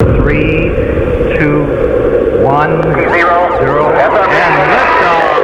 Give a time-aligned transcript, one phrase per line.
[0.00, 0.70] Three,
[1.36, 1.66] two,
[2.44, 5.42] one, zero, zero, and liftoff.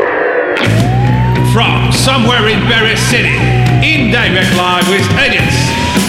[1.53, 3.35] From somewhere in Paris City,
[3.83, 5.57] in direct live with Edits,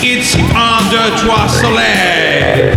[0.03, 2.75] it's Under Trois Soleil.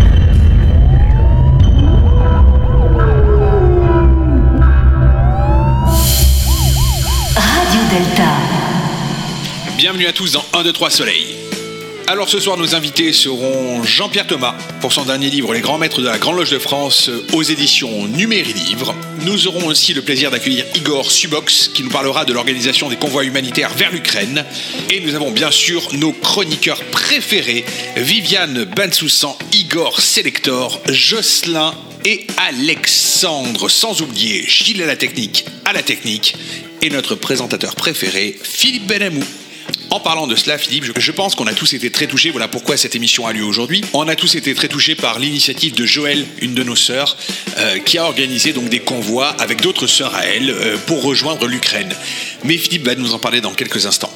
[7.37, 8.31] Radio Delta.
[9.77, 11.38] Bienvenue à tous dans 1, 2, 3 Soleil.
[12.11, 16.01] Alors ce soir, nos invités seront Jean-Pierre Thomas pour son dernier livre Les Grands Maîtres
[16.01, 18.95] de la Grande Loge de France aux éditions Numéri Livre.
[19.27, 23.25] Nous aurons aussi le plaisir d'accueillir Igor Subox qui nous parlera de l'organisation des convois
[23.25, 24.47] humanitaires vers l'Ukraine.
[24.91, 27.67] Et nous avons bien sûr nos chroniqueurs préférés,
[27.99, 31.75] Viviane Bensoussan, Igor Selector, Jocelyn
[32.07, 36.37] et Alexandre, sans oublier Gilles à la technique, à la technique,
[36.81, 39.25] et notre présentateur préféré, Philippe Benamou.
[39.91, 42.77] En parlant de cela, Philippe, je- pense qu'on a tous été très touchés, voilà pourquoi
[42.77, 43.83] cette émission a lieu aujourd'hui.
[43.95, 47.17] On a tous été très touchés par l'initiative de Joël, une de nos sœurs,
[47.57, 51.47] euh, qui a organisé donc des convois avec d'autres sœurs à elle euh, pour rejoindre
[51.47, 51.93] l'Ukraine.
[52.45, 54.13] Mais Philippe va nous en parler dans quelques instants.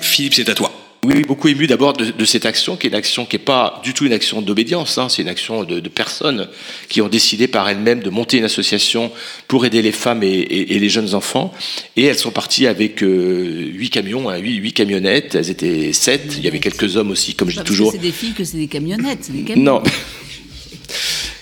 [0.00, 0.81] Philippe, c'est à toi.
[1.04, 3.80] Oui, beaucoup ému d'abord de, de cette action, qui est une action qui n'est pas
[3.82, 6.46] du tout une action d'obédience, hein, c'est une action de, de personnes
[6.88, 9.10] qui ont décidé par elles-mêmes de monter une association
[9.48, 11.52] pour aider les femmes et, et- et les jeunes enfants.
[11.96, 16.34] Et elles sont parties avec euh, huit camions, hein, huit, huit camionnettes, elles étaient sept,
[16.38, 17.90] il y avait quelques hommes aussi, comme je dis toujours.
[17.90, 19.62] c'est des filles que c'est des camionnettes, c'est des camions.
[19.64, 19.82] Non.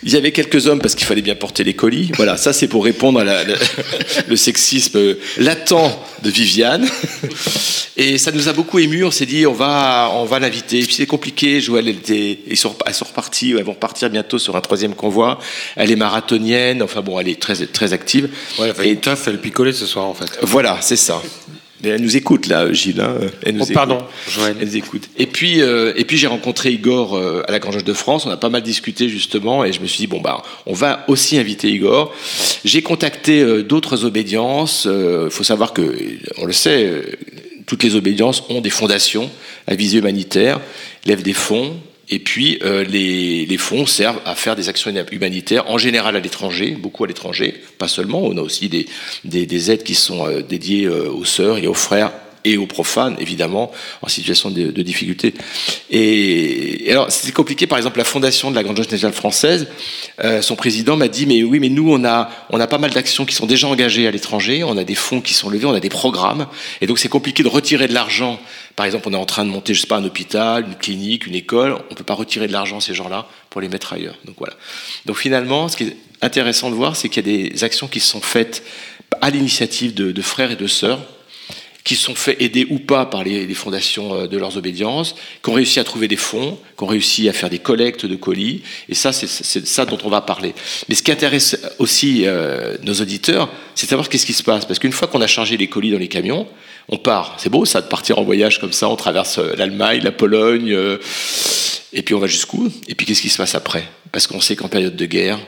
[0.03, 2.11] Il y avait quelques hommes parce qu'il fallait bien porter les colis.
[2.17, 3.57] Voilà, ça c'est pour répondre à la- la-
[4.29, 5.75] le sexisme latent
[6.23, 6.87] de Viviane.
[7.97, 9.05] Et ça nous a beaucoup ému.
[9.05, 10.79] On s'est dit on va, on va l'inviter.
[10.81, 11.61] Et puis c'est compliqué.
[11.61, 13.51] Joël, elle était, ils sont, elles sont reparties.
[13.59, 15.39] Elles vont repartir bientôt sur un troisième convoi.
[15.77, 16.83] Elle est marathonienne.
[16.83, 18.31] Enfin bon, elle est très, très active.
[18.59, 20.39] Ouais, elle fait Et une taf, elle picolait ce soir en fait.
[20.43, 21.21] voilà, c'est ça.
[21.83, 23.01] Mais elle nous écoute là, Gilles.
[23.01, 23.15] hein.
[23.45, 24.09] Elle nous Oh, pardon, écoute.
[24.35, 24.57] Joël.
[24.61, 25.09] Elle nous écoute.
[25.17, 28.27] Et puis, euh, et puis j'ai rencontré Igor euh, à la Grande Loge de France.
[28.27, 31.05] On a pas mal discuté justement, et je me suis dit bon bah, on va
[31.09, 32.15] aussi inviter Igor.
[32.65, 34.87] J'ai contacté euh, d'autres obédiences.
[34.91, 35.95] Il faut savoir que,
[36.39, 37.03] on le sait, euh,
[37.67, 39.31] toutes les obédiences ont des fondations
[39.67, 40.61] à visée humanitaire,
[41.07, 41.77] lèvent des fonds.
[42.13, 46.73] Et puis, euh, les, fonds servent à faire des actions humanitaires, en général à l'étranger,
[46.73, 48.21] beaucoup à l'étranger, pas seulement.
[48.23, 48.87] On a aussi des,
[49.25, 52.13] des, des aides qui sont euh, dédiées euh, aux sœurs et aux frères
[52.45, 53.71] et aux profanes, évidemment,
[54.03, 55.35] en situation de, difficulté.
[55.91, 57.67] Et, alors, c'était compliqué.
[57.67, 59.69] Par exemple, la fondation de la Grande Loge nationale française,
[60.25, 62.91] euh, son président m'a dit, mais oui, mais nous, on a, on a pas mal
[62.91, 65.75] d'actions qui sont déjà engagées à l'étranger, on a des fonds qui sont levés, on
[65.75, 66.47] a des programmes,
[66.81, 68.41] et donc c'est compliqué de retirer de l'argent.
[68.77, 71.27] Par exemple, on est en train de monter, je sais pas, un hôpital, une clinique,
[71.27, 74.17] une école, on peut pas retirer de l'argent à ces gens-là pour les mettre ailleurs.
[74.25, 74.55] Donc voilà.
[75.07, 78.01] Donc finalement, ce qui est intéressant de voir, c'est qu'il y a des actions qui
[78.01, 78.63] sont faites
[79.21, 81.01] à l'initiative de frères et de sœurs,
[81.85, 85.55] qui sont fait aider ou pas par les, fondations euh, de leurs obédiences, qui ont
[85.55, 88.95] réussi à trouver des fonds, qui ont réussi à faire des collectes de colis, et
[88.95, 90.55] ça, c'est ça dont on va parler.
[90.89, 94.65] Mais ce qui intéresse aussi euh, nos auditeurs, c'est de savoir qu'est-ce qui se passe,
[94.65, 96.47] parce qu'une fois qu'on a chargé les colis dans les camions,
[96.89, 97.37] on part.
[97.39, 100.77] C'est beau ça de partir en voyage comme ça, on traverse euh, l'Allemagne, la Pologne,
[101.93, 102.71] et puis on va jusqu'où?
[102.89, 103.85] Et puis qu'est-ce qui se passe après?
[104.13, 105.39] Parce qu'on sait qu'en période de guerre,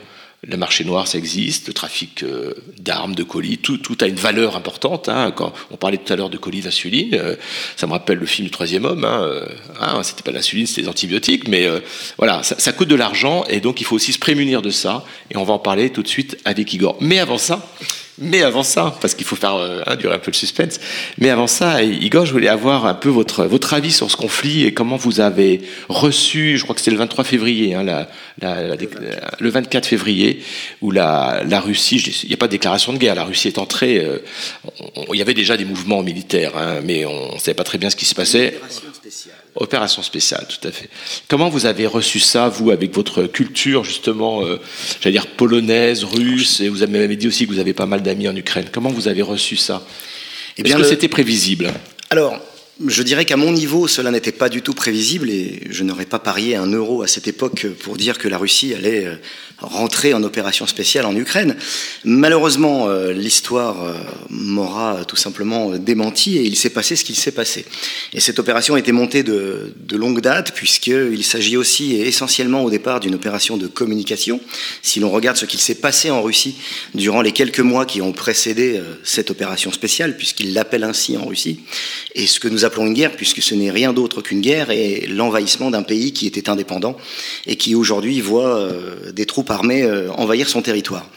[0.45, 4.17] le marché noir, ça existe, le trafic euh, d'armes, de colis, tout, tout a une
[4.17, 5.09] valeur importante.
[5.09, 5.31] hein.
[5.31, 7.37] Quand on parlait tout à l'heure de colis d'insuline, euh,
[7.77, 9.05] ça me rappelle le film du troisième homme.
[9.05, 9.47] Hein, euh,
[9.81, 11.79] hein, c'était pas l'insuline, c'était des antibiotiques, mais euh,
[12.19, 15.05] voilà, ça, ça coûte de l'argent et donc il faut aussi se prémunir de ça.
[15.31, 16.97] Et on va en parler tout de suite avec Igor.
[17.01, 17.65] Mais avant ça,
[18.19, 20.79] mais avant ça, parce qu'il faut faire euh, hein, durer un peu le suspense.
[21.19, 24.65] Mais avant ça, Igor, je voulais avoir un peu votre votre avis sur ce conflit
[24.65, 26.59] et comment vous avez reçu.
[26.59, 28.09] Je crois que c'était le 23 février, hein, la,
[28.41, 28.77] la- la-
[29.39, 30.43] le 24 février,
[30.83, 31.97] où la, la Russie.
[32.25, 33.15] Il n'y a pas de déclaration de guerre.
[33.15, 33.99] La Russie est entrée.
[33.99, 34.19] euh,
[35.13, 37.91] il y avait déjà des mouvements militaires, hein, mais on ne savait pas très bien
[37.91, 38.49] ce qui se passait.
[38.57, 40.89] Opération spéciale, tout à fait.
[41.29, 44.59] Comment vous avez reçu ça, vous, avec votre culture, justement, euh,
[45.01, 48.03] j'allais dire polonaise, russe, et vous avez même dit aussi que vous avez pas mal
[48.03, 48.67] d'amis en Ukraine.
[48.73, 49.87] Comment vous avez reçu ça?
[50.57, 51.73] Eh Est-ce que le- c'était prévisible?
[52.11, 52.39] Alors,
[52.87, 56.19] je dirais qu'à mon niveau, cela n'était pas du tout prévisible et je n'aurais pas
[56.19, 59.17] parié un euro à cette époque pour dire que la Russie allait euh,
[59.63, 61.57] rentrer en opération spéciale en Ukraine.
[62.05, 63.95] Malheureusement, euh, l'histoire euh,
[64.31, 67.65] m'aura tout simplement démenti et il s'est passé ce qu'il s'est passé.
[68.13, 72.71] Et cette opération a été montée de, longue date puisqu'il s'agit aussi et essentiellement au
[72.71, 74.41] départ d'une opération de communication.
[74.83, 76.57] Si l'on regarde ce qu'il s'est passé en Russie
[76.95, 81.27] durant les quelques mois qui ont précédé euh, cette opération spéciale, puisqu'ils l'appellent ainsi en
[81.27, 81.61] Russie,
[82.15, 85.07] et ce que nous appelons une guerre, puisque ce n'est rien d'autre qu'une guerre et
[85.09, 86.97] l'envahissement d'un pays qui était indépendant
[87.47, 91.09] et qui aujourd'hui voit euh, des troupes armées euh, envahir son territoire.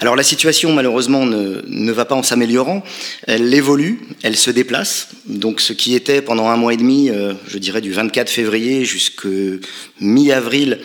[0.00, 2.84] Alors la situation malheureusement ne, ne va pas en s'améliorant,
[3.26, 5.08] elle évolue, elle se déplace.
[5.26, 8.84] Donc ce qui était pendant un mois et demi, euh, je dirais du 24 février
[8.84, 9.28] jusqu'à
[10.00, 10.78] mi-avril,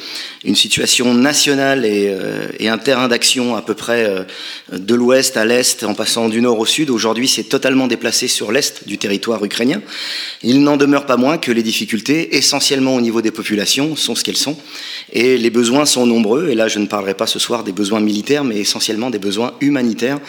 [0.43, 2.13] une situation nationale et,
[2.59, 4.25] et un terrain d'action à peu près
[4.71, 8.51] de l'ouest à l'est en passant du nord au sud, aujourd'hui c'est totalement déplacé sur
[8.51, 9.81] l'est du territoire ukrainien.
[10.41, 14.23] Il n'en demeure pas moins que les difficultés, essentiellement au niveau des populations, sont ce
[14.23, 14.57] qu'elles sont.
[15.11, 16.49] Et les besoins sont nombreux.
[16.49, 19.53] Et là, je ne parlerai pas ce soir des besoins militaires, mais essentiellement des besoins
[19.61, 20.19] humanitaires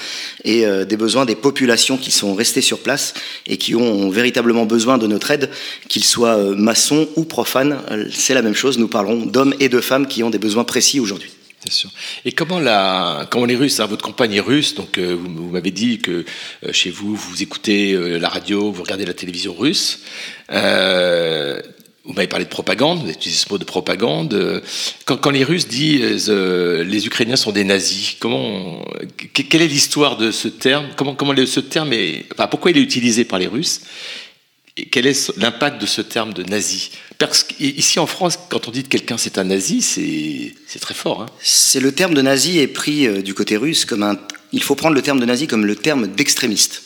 [0.44, 3.14] et euh, des besoins des populations qui sont restées sur place
[3.46, 5.50] et qui ont véritablement besoin de notre aide,
[5.88, 7.78] qu'ils soient euh, maçons ou profanes.
[7.90, 8.78] Euh, c'est la même chose.
[8.78, 11.30] Nous parlons d'hommes et de femmes qui ont des besoins précis aujourd'hui.
[11.70, 11.88] Sûr.
[12.26, 15.98] Et comment, la, comment les Russes, hein, votre compagne est russe, donc vous, m'avez dit
[15.98, 16.26] que
[16.72, 20.00] chez vous, vous écoutez la radio, vous regardez la télévision russe.
[22.04, 24.62] Vous m'avez parlé de propagande, vous avez utilisé ce mot de propagande.
[25.06, 28.84] Quand, les Russes disent euh, les Ukrainiens sont des nazis, comment,
[29.32, 30.88] que- quelle est l'histoire de ce terme?
[30.96, 33.80] Comment, comment ce terme est, pourquoi il est utilisé par les Russes?
[34.76, 36.90] Et quel est l'impact de ce terme de nazi?
[37.16, 41.22] Parce qu'ici en France, quand on dit que quelqu'un c'est un nazi, c'est très fort.
[41.22, 44.18] Hein C'est le terme de nazi est pris euh, du côté russe comme un.
[44.52, 46.82] Il faut prendre le terme de nazi comme le terme d'extrémiste.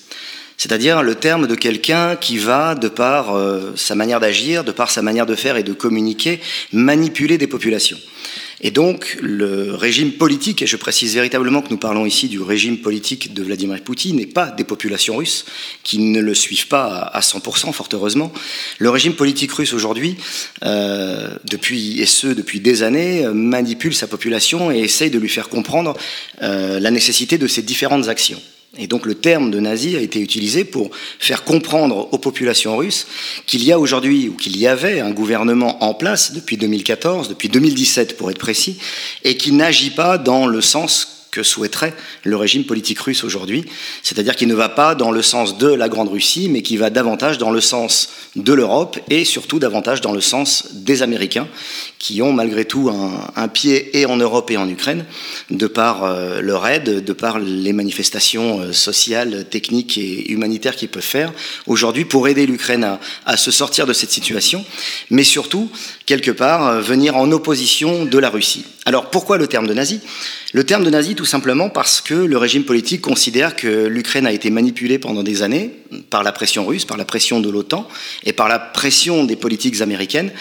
[0.59, 4.91] C'est-à-dire le terme de quelqu'un qui va, de par euh, sa manière d'agir, de par
[4.91, 6.41] sa manière de faire et de communiquer,
[6.73, 7.99] manipuler des populations.
[8.61, 12.79] Et donc, le régime politique, et je précise véritablement que nous parlons ici du régime
[12.79, 15.45] politique de Vladimir Poutine et pas des populations russes
[15.85, 18.33] qui ne le suivent pas à à 100%, fort heureusement.
[18.79, 20.17] Le régime politique russe aujourd'hui,
[20.65, 25.29] euh, depuis, et ce depuis des années, euh, manipule sa population et essaye de lui
[25.29, 25.97] faire comprendre
[26.41, 28.41] la nécessité de ces différentes actions.
[28.79, 33.07] Et donc le terme de nazi a été utilisé pour faire comprendre aux populations russes
[33.47, 37.49] qu'il y a aujourd'hui, ou qu'il y avait un gouvernement en place depuis 2014, depuis
[37.49, 38.79] 2017 pour être précis,
[39.25, 41.95] et qui n'agit pas dans le sens que souhaiterait
[42.25, 43.65] le régime politique russe aujourd'hui,
[44.03, 46.91] c'est-à-dire qui ne va pas dans le sens de la Grande Russie, mais qui va
[46.91, 51.49] davantage dans le sens de l'Europe et surtout davantage dans le sens des Américains,
[51.99, 55.05] qui ont malgré tout un, pied et en Europe et en Ukraine,
[55.51, 60.89] de par euh, leur aide, de par les manifestations euh, sociales, techniques et humanitaires qu'ils
[60.89, 61.33] peuvent faire
[61.67, 64.65] aujourd'hui pour aider l'Ukraine à, se sortir de cette situation,
[65.11, 65.71] mais surtout,
[66.07, 68.65] quelque part, euh, venir en opposition de la Russie.
[68.89, 70.01] Alors pourquoi le terme de nazi?
[70.55, 74.33] Le terme de nazi tout simplement parce que le régime politique considère que l'Ukraine a
[74.33, 75.73] été manipulée pendant des années
[76.09, 77.87] par la pression russe, par la pression de l'OTAN
[78.25, 80.33] et par la pression des politiques américaines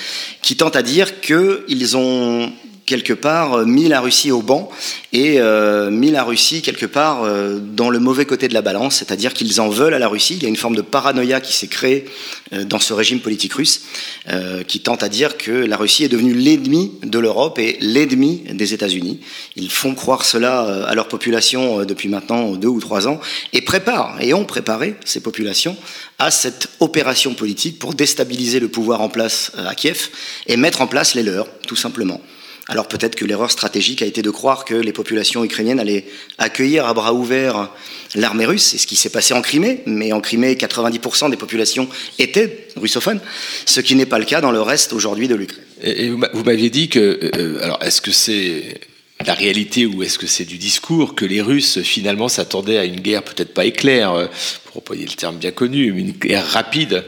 [0.42, 1.20] qui tentent à dire
[1.68, 2.52] qu'ils ont
[2.88, 4.72] quelque part euh, mis la Russie au banc
[5.14, 8.96] et euh, mis la Russie quelque part euh, dans le mauvais côté de la balance,
[8.96, 10.36] c'est-à-dire qu'ils en veulent à la Russie.
[10.38, 12.06] Il y a une forme de paranoïa qui s'est créée
[12.54, 13.82] euh, dans ce régime politique russe
[14.30, 18.44] euh, qui tente à dire que la Russie est devenue l'ennemi de l'Europe et l'ennemi
[18.50, 19.20] des États-Unis.
[19.58, 23.20] Ils font croire cela euh, à leur population depuis maintenant deux ou trois ans
[23.52, 25.76] et préparent et ont préparé ces populations
[26.20, 30.10] à cette opération politique pour déstabiliser le pouvoir en place à Kiev
[30.48, 32.22] et mettre en place les leurs, tout simplement.
[32.70, 36.06] Alors peut-être que l'erreur stratégique a été de croire que les populations ukrainiennes allaient
[36.38, 37.70] accueillir à bras ouverts
[38.16, 41.88] l'armée russe, c'est ce qui s'est passé en Crimée, mais en Crimée, 90% des populations
[42.20, 43.22] étaient russophones,
[43.66, 45.64] ce qui n'est pas le cas dans le reste aujourd'hui de l'Ukraine.
[45.82, 48.80] Et, vous m'a- vous m'aviez dit que, euh, alors est-ce que c'est
[49.26, 53.00] la réalité ou est-ce que c'est du discours que les Russes finalement s'attendaient à une
[53.00, 54.28] guerre peut-être pas éclair, euh,
[54.66, 57.04] pour employer le terme bien connu, mais une guerre rapide,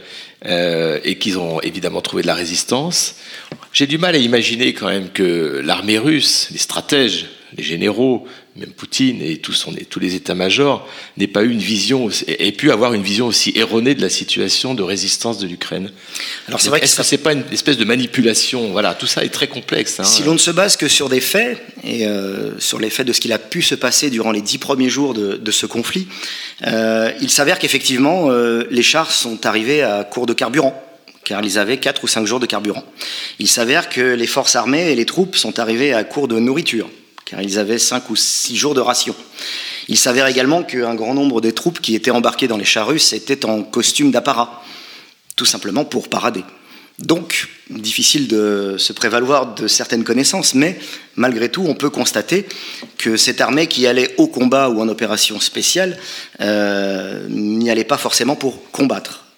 [0.45, 3.15] euh, et qu'ils ont évidemment trouvé de la résistance?
[3.79, 8.27] J'ai du mal à imaginer quand même que l'armée russe, les stratèges, les généraux,
[8.57, 12.73] même Poutine et tous, son- tous les états-majors, n'aient pas eu une vision, aient pu
[12.73, 15.91] avoir une vision aussi erronée de la situation de résistance de l'Ukraine.
[16.49, 18.69] Alors c'est vrai que que c'est pas une espèce de manipulation?
[18.73, 19.97] Voilà, tout ça est très complexe.
[20.01, 20.03] hein.
[20.03, 23.13] Si l'on ne se base que sur des faits, et euh, sur les faits de
[23.13, 26.05] ce qu'il a pu se passer durant les dix premiers jours de, de ce conflit,
[26.67, 30.75] euh, il s'avère qu'effectivement, euh, les chars sont arrivés à court de carburant,
[31.29, 32.83] car ils avaient quatre ou cinq jours de carburant.
[33.37, 36.89] Il s'avère que les forces armées et les troupes sont arrivées à court de nourriture,
[37.23, 39.15] car ils avaient cinq ou six jours de ration.
[39.89, 43.13] Il s'avère également qu'un grand nombre des troupes qui étaient embarquées dans les chars russes
[43.13, 44.63] étaient en costume d'apparat,
[45.35, 46.43] tout simplement pour parader.
[46.97, 50.79] Donc, difficile de se prévaloir de certaines connaissances, mais
[51.15, 52.47] malgré tout, on peut constater
[52.97, 55.99] que cette armée qui allait au combat ou en opération spéciale
[56.41, 59.28] euh, n'y allait pas forcément pour combattre.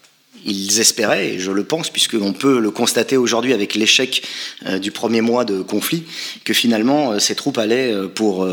[0.46, 4.24] Ils espéraient, et je le pense, puisqu'on peut le constater aujourd'hui avec l'échec
[4.66, 6.04] euh, du premier mois de conflit,
[6.44, 8.48] que finalement euh, ces troupes allaient euh, pour,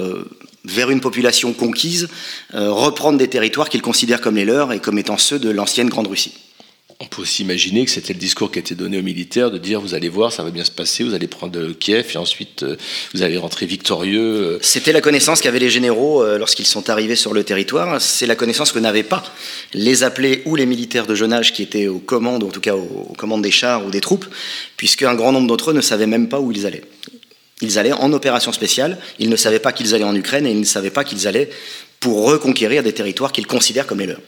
[0.65, 2.09] vers une population conquise,
[2.53, 6.09] reprendre des territoires qu'ils considèrent comme les leurs et comme étant ceux de l'ancienne Grande
[6.09, 6.35] Russie.
[7.01, 9.59] On peut aussi imaginer que c'était le discours qui a été donné aux militaires de
[9.59, 12.65] dire vous allez voir, ça va bien se passer, vous allez prendre Kiev et ensuite
[12.65, 12.77] euh,
[13.15, 14.59] vous allez rentrer victorieux.
[14.63, 18.01] C'était la connaissance qu'avaient les généraux euh, lorsqu'ils sont arrivés sur le territoire.
[18.01, 19.23] C'est la connaissance que n'avaient pas
[19.75, 22.75] les appelés ou les militaires de jeune âge qui étaient aux commandes, en tout cas
[22.75, 24.27] aux commandes des chars ou des troupes,
[24.77, 26.83] puisque un grand nombre d'entre eux ne savaient même pas où ils allaient.
[27.61, 30.59] Ils allaient en opération spéciale, ils ne savaient pas qu'ils allaient en Ukraine et ils
[30.59, 31.49] ne savaient pas qu'ils allaient
[32.01, 34.21] pour reconquérir des territoires qu'ils considèrent comme les leurs.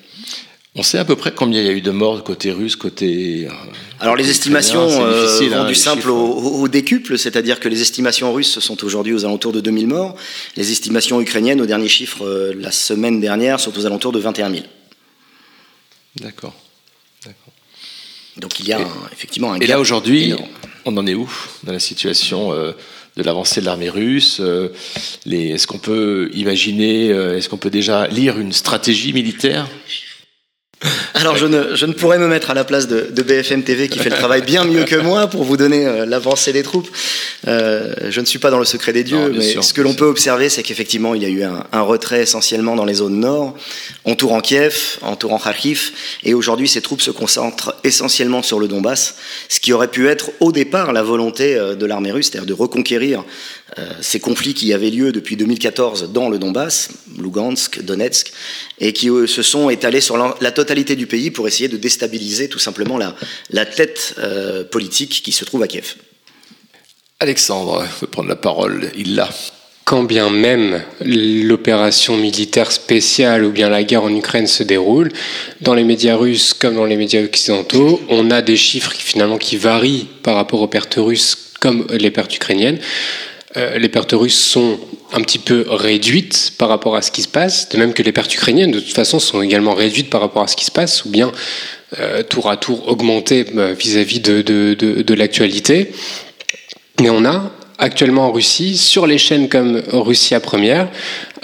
[0.77, 3.49] On sait à peu près combien il y a eu de morts côté russe, côté.
[3.49, 3.51] Euh,
[3.99, 8.61] Alors les estimations euh, vont hein, du simple au, décuple, c'est-à-dire que les estimations russes
[8.61, 10.15] sont aujourd'hui aux alentours de 2000 morts.
[10.57, 14.51] Les estimations ukrainiennes, au dernier chiffre, euh, la semaine dernière, sont aux alentours de 21
[14.51, 14.63] 000.
[16.21, 16.55] D'accord.
[18.37, 18.81] Donc il y a
[19.13, 20.35] effectivement un Et là aujourd'hui,
[20.85, 21.31] on en est où
[21.65, 22.75] dans la situation de
[23.23, 24.41] l'avancée de l'armée russe
[25.31, 29.69] Est-ce qu'on peut imaginer, est-ce qu'on peut déjà lire une stratégie militaire
[31.15, 33.89] alors je ne, je ne, pourrais me mettre à la place de, de, BFM TV
[33.89, 36.89] qui fait le travail bien mieux que moi pour vous donner euh, l'avancée des troupes.
[37.47, 40.07] Euh, je ne suis pas dans le secret des dieux, mais ce que l'on peut
[40.07, 43.55] observer, c'est qu'effectivement il y a eu un, un, retrait essentiellement dans les zones nord,
[44.05, 45.93] entourant Kiev, entourant Kharkiv,
[46.25, 49.17] et aujourd'hui ces troupes se concentrent essentiellement sur le Donbass,
[49.49, 52.55] ce qui aurait pu être au départ la volonté euh, de l'armée russe, c'est-à-dire de
[52.55, 53.25] reconquérir
[54.01, 58.33] ces conflits qui avaient lieu depuis 2014 dans le Donbass, Lugansk, Donetsk,
[58.79, 62.59] et qui se sont étalés sur la totalité du pays pour essayer de déstabiliser tout
[62.59, 63.15] simplement la,
[63.51, 65.95] la tête euh, politique qui se trouve à Kiev.
[67.19, 69.29] Alexandre veut prendre la parole, il l'a.
[69.85, 75.11] Quand bien même l'opération militaire spéciale ou bien la guerre en Ukraine se déroule,
[75.61, 79.37] dans les médias russes comme dans les médias occidentaux, on a des chiffres qui finalement
[79.37, 82.79] qui varient par rapport aux pertes russes comme les pertes ukrainiennes.
[83.57, 84.79] Euh, les pertes russes sont
[85.13, 88.13] un petit peu réduites par rapport à ce qui se passe, de même que les
[88.13, 91.05] pertes ukrainiennes, de toute façon, sont également réduites par rapport à ce qui se passe,
[91.05, 91.33] ou bien
[91.99, 95.91] euh, tour à tour augmentées euh, vis-à-vis de, de, de, de l'actualité.
[97.01, 100.89] Mais on a actuellement en Russie, sur les chaînes comme Russia Première,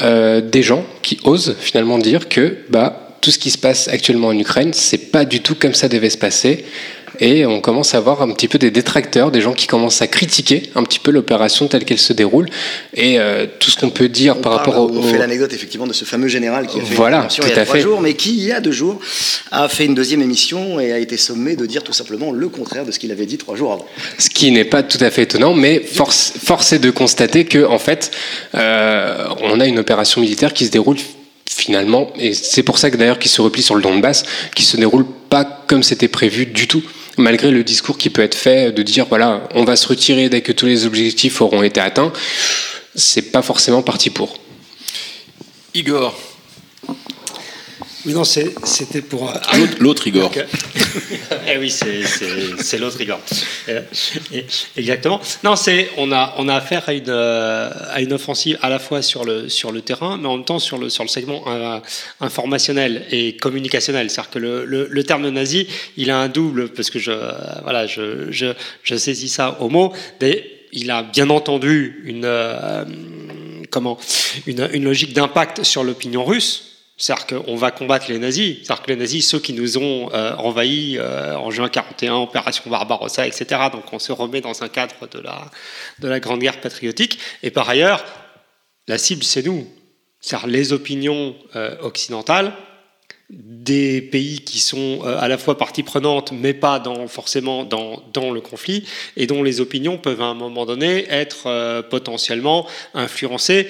[0.01, 4.29] euh, des gens qui osent finalement dire que bah, tout ce qui se passe actuellement
[4.29, 6.65] en Ukraine, c'est pas du tout comme ça devait se passer
[7.21, 10.07] et on commence à voir un petit peu des détracteurs, des gens qui commencent à
[10.07, 12.49] critiquer un petit peu l'opération telle qu'elle se déroule
[12.95, 14.91] et euh, tout ce qu'on peut dire par rapport au.
[14.91, 17.55] On fait l'anecdote effectivement de ce fameux général qui a fait voilà, une émission il
[17.55, 19.01] y a trois jours, mais qui il y a deux jours
[19.51, 22.85] a fait une deuxième émission et a été sommé de dire tout simplement le contraire
[22.85, 23.87] de ce qu'il avait dit trois jours avant.
[24.19, 27.65] Ce qui n'est pas tout à fait étonnant, mais force, force est de constater que
[27.65, 28.11] en fait,
[28.55, 30.97] euh, on a une opération militaire qui se déroule
[31.49, 34.77] finalement, et c'est pour ça que d'ailleurs qui se replie sur le Donbass, qui se
[34.77, 36.83] déroule pas comme c'était prévu du tout
[37.17, 40.41] malgré le discours qui peut être fait de dire voilà, on va se retirer dès
[40.41, 42.13] que tous les objectifs auront été atteints,
[42.95, 44.39] c'est pas forcément parti pour.
[45.75, 46.19] Igor.
[48.07, 49.33] Oui, non, c'était pour.
[49.81, 50.31] L'autre Igor.
[51.53, 53.19] eh oui, c'est l'autre Igor.
[53.69, 53.81] Euh,
[54.77, 55.21] exactement.
[55.43, 59.03] Non, c'est on a on a affaire à une à une offensive à la fois
[59.03, 61.81] sur le sur le terrain, mais en même temps sur le sur le segment euh,
[62.21, 64.09] informationnel et communicationnel.
[64.09, 67.11] C'est-à-dire que le, le, le, terme nazi, il a un double parce que je
[67.65, 68.47] voilà je je,
[68.85, 69.93] je saisis ça au mot.
[70.71, 72.85] Il a bien entendu une euh,
[73.71, 73.99] comment
[74.47, 78.59] une, une logique d'impact sur l'opinion russe c'est-à-dire qu'on va combattre les nazis.
[78.63, 82.71] C'est-à-dire que les nazis, ceux qui nous ont euh, envahis euh, en juin 41, opération
[82.71, 83.47] Barbarossa, etc.
[83.71, 85.51] Donc on se remet dans un cadre de la,
[85.99, 87.19] de la Grande Guerre patriotique.
[87.43, 88.03] Et par ailleurs,
[88.89, 89.67] la cible, c'est nous.
[90.21, 92.53] C'est-à-dire les opinions euh, occidentales
[93.29, 98.41] des pays qui sont euh, à la fois partie prenante, mais pas forcément dans, le
[98.41, 98.87] conflit,
[99.17, 103.69] et dont les opinions peuvent à un moment donné être potentiellement influencées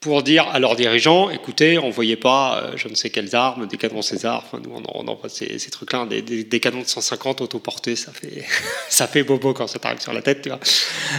[0.00, 3.76] pour dire à leurs dirigeants, écoutez, envoyez pas euh, je ne sais quelles armes, des
[3.76, 7.40] canons César, enfin nous on envoie ces, ces trucs-là, des, des, des, canons de 150
[7.40, 8.44] autoportés, ça fait,
[8.88, 10.60] ça fait bobo quand ça t'arrive sur la tête, tu vois.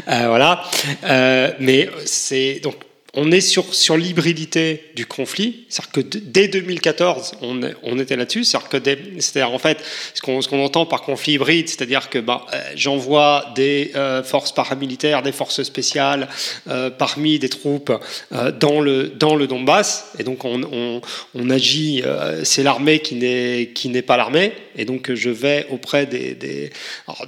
[0.08, 0.64] Euh, voilà.
[1.04, 2.76] Euh, mais c'est donc
[3.14, 5.66] on est sur, sur l'hybridité du conflit.
[5.70, 8.44] C'est-à-dire que dès 2014, on, on était là-dessus.
[8.44, 8.78] C'est-à-dire que,
[9.20, 9.78] c'est-à-dire en fait,
[10.14, 12.46] ce qu'on, qu'on entend par conflit hybride, c'est-à-dire que bah,
[12.76, 16.28] j'envoie des euh, forces paramilitaires, des forces spéciales
[16.68, 17.92] euh, parmi des troupes
[18.34, 20.12] euh, dans, le, dans le Donbass.
[20.20, 21.02] Et donc, on, on,
[21.34, 24.54] on agit, euh, c'est l'armée qui n'est, qui n'est pas l'armée.
[24.78, 26.70] Et donc, je vais auprès de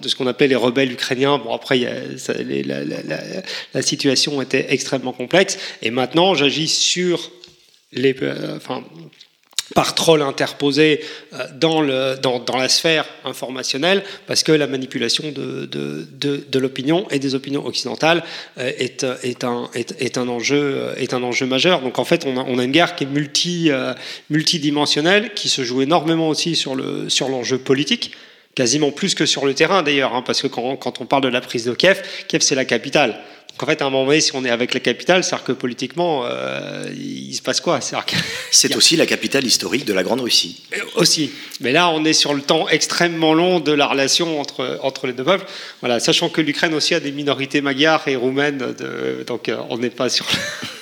[0.07, 1.37] ce qu'on appelle les rebelles ukrainiens.
[1.37, 1.79] Bon, après,
[3.73, 5.57] la situation était extrêmement complexe.
[5.81, 7.31] Et maintenant, j'agis sur
[7.91, 8.83] les, euh, enfin,
[9.75, 11.01] par troll interposé
[11.33, 16.43] euh, dans, le, dans, dans, la sphère informationnelle, parce que la manipulation de, de, de,
[16.49, 18.23] de l'opinion et des opinions occidentales
[18.57, 21.81] euh, est, est, un, est, est, un enjeu, est un enjeu majeur.
[21.81, 23.69] Donc en fait, on a, on a une guerre qui est multi,
[24.29, 28.11] multidimensionnelle, qui se joue énormément aussi sur, le, sur l'enjeu politique
[28.55, 31.29] quasiment plus que sur le terrain d'ailleurs, hein, parce que quand, quand, on parle de
[31.29, 33.17] la prise de Kiev, Kiev c'est la capitale.
[33.59, 35.51] Donc en fait, à un moment donné, si on est avec la capitale, c'est-à-dire que
[35.51, 37.81] politiquement, euh, il se passe quoi?
[38.51, 40.61] C'est aussi la capitale historique de la Grande Russie.
[40.77, 41.31] Euh, aussi.
[41.59, 45.13] Mais là, on est sur le temps extrêmement long de la relation entre, entre les
[45.13, 45.45] deux peuples.
[45.81, 49.77] Voilà, sachant que l'Ukraine aussi a des minorités magyares et roumaines, de, donc euh, on
[49.77, 50.25] n'est pas sur...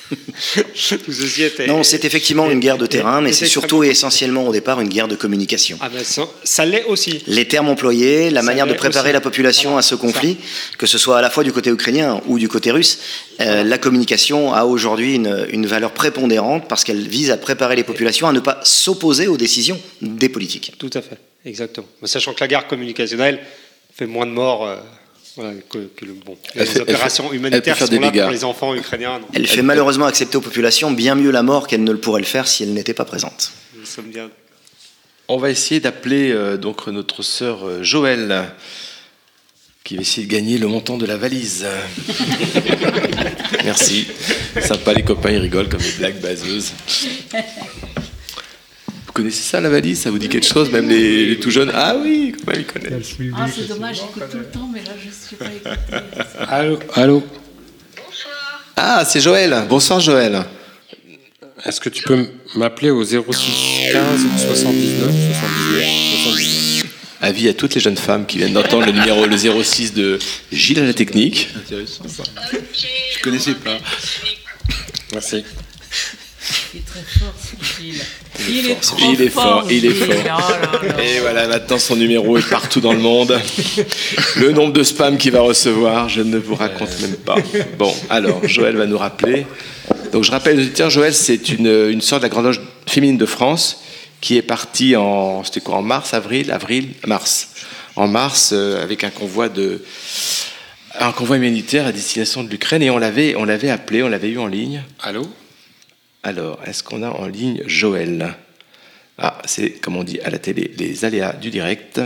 [0.08, 1.66] Tout ceci était...
[1.66, 4.88] Non, c'est effectivement une guerre de terrain, mais c'est surtout et essentiellement au départ une
[4.88, 5.78] guerre de communication.
[5.80, 7.22] Ah ben ça, ça l'est aussi.
[7.26, 9.14] Les termes employés, la ça manière de préparer aussi.
[9.14, 10.76] la population voilà, à ce conflit, ça.
[10.78, 12.98] que ce soit à la fois du côté ukrainien ou du côté russe,
[13.40, 17.84] euh, la communication a aujourd'hui une, une, valeur prépondérante parce qu'elle vise à préparer les
[17.84, 20.72] populations à ne pas s'opposer aux décisions des politiques.
[20.78, 21.86] Tout à fait, exactement.
[22.04, 23.40] Sachant que la guerre communicationnelle
[23.94, 24.66] fait moins de morts.
[24.66, 24.76] Euh
[25.38, 28.74] voilà, que, que, le, bon, les fait, opérations fait, humanitaires sont là pour les enfants
[28.74, 29.20] ukrainiens.
[29.32, 32.20] Elle, elle fait malheureusement accepter aux populations bien mieux la mort qu'elle ne le pourrait
[32.20, 33.52] le faire si elle n'était pas présente.
[34.02, 34.30] Bien...
[35.28, 38.46] On va essayer d'appeler euh, donc notre sœur euh, Joëlle,
[39.84, 41.64] qui va essayer de gagner le montant de la valise.
[43.64, 44.08] Merci.
[44.60, 46.72] Sympa, les copains, ils rigolent comme des blagues baseuses.
[49.18, 49.98] Vous connaissez ça, la valise?
[50.02, 51.72] Ça vous dit quelque chose Même les, les tout jeunes?
[51.74, 55.08] Ah oui, comment ils connaissent Ah, c'est dommage, j'écoute tout le temps, mais là, je
[55.08, 56.04] ne suis pas écoutée.
[56.48, 56.78] Allô?
[56.94, 57.24] Allô?
[57.96, 58.64] Bonsoir.
[58.76, 59.66] Ah, c'est Joël.
[59.68, 60.44] Bonsoir, Joël.
[61.64, 63.18] Est-ce que tu peux m'appeler au 06
[63.90, 65.12] 15 79 79
[66.22, 66.84] 79
[67.20, 70.20] Avis à toutes les jeunes femmes qui viennent d'entendre le numéro le 06 de
[70.52, 71.48] Gilles à la technique.
[71.56, 72.22] Intéressant ça.
[72.52, 73.78] Je connaissais pas.
[75.12, 75.42] Merci.
[76.74, 77.34] Il est très fort,
[77.78, 78.02] Gilles.
[78.40, 80.14] Il, il est, fort, il est fort, il est fort.
[80.38, 81.02] Oh là là.
[81.02, 83.40] Et voilà, maintenant son numéro est partout dans le monde.
[84.36, 87.36] Le nombre de spams qu'il va recevoir, je ne vous raconte même pas.
[87.78, 89.46] Bon, alors, Joël va nous rappeler.
[90.12, 93.26] Donc, je rappelle, tiens, Joël, c'est une, une sorte de la Grande Loge féminine de
[93.26, 93.80] France
[94.20, 97.50] qui est partie en, c'était quoi, en mars, avril, avril, mars.
[97.96, 99.82] En mars, euh, avec un convoi de,
[100.98, 104.28] un convoi humanitaire à destination de l'Ukraine et on l'avait, on l'avait appelé, on l'avait
[104.28, 104.82] eu en ligne.
[105.00, 105.28] Allô?
[106.22, 108.36] Alors, est-ce qu'on a en ligne Joël?
[109.18, 112.00] Ah, c'est, comme on dit à la télé, les aléas du direct.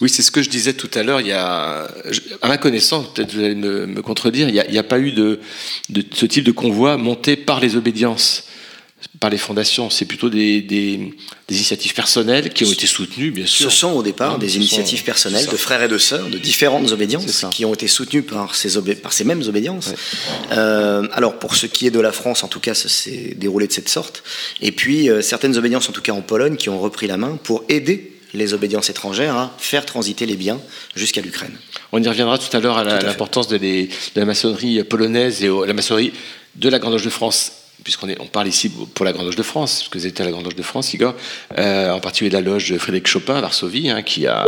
[0.00, 1.20] Oui, c'est ce que je disais tout à l'heure.
[1.20, 1.88] Il y a,
[2.42, 5.40] à ma connaissance, peut-être vous allez me, contredire, il n'y a, pas eu de,
[6.12, 8.44] ce type de convoi monté par les obédiences,
[9.20, 9.90] par les fondations.
[9.90, 10.96] C'est plutôt des, des,
[11.48, 13.70] des, initiatives personnelles qui ont été soutenues, bien sûr.
[13.70, 16.90] Ce sont au départ des initiatives sont, personnelles de frères et de sœurs de différentes
[16.92, 19.88] obédiences qui ont été soutenues par ces, obé par ces mêmes obédiences.
[19.88, 19.94] Ouais.
[20.52, 23.66] Euh, alors, pour ce qui est de la France, en tout cas, ça s'est déroulé
[23.66, 24.22] de cette sorte.
[24.60, 27.38] Et puis, euh, certaines obédiences, en tout cas en Pologne, qui ont repris la main
[27.42, 30.60] pour aider les obédiences étrangères à faire transiter les biens
[30.94, 31.56] jusqu'à l'Ukraine.
[31.92, 35.64] On y reviendra tout à l'heure à l'importance de, de, la maçonnerie polonaise et au,
[35.64, 36.12] la maçonnerie
[36.56, 37.52] de la Grande Loge de France
[37.84, 40.26] puisqu'on on parle ici pour la Grande Loge de France, parce que vous étiez à
[40.26, 41.14] la Grande Loge de France, Igor,
[41.58, 44.46] euh, en particulier de la loge de Frédéric Chopin à Varsovie, hein, qui, a,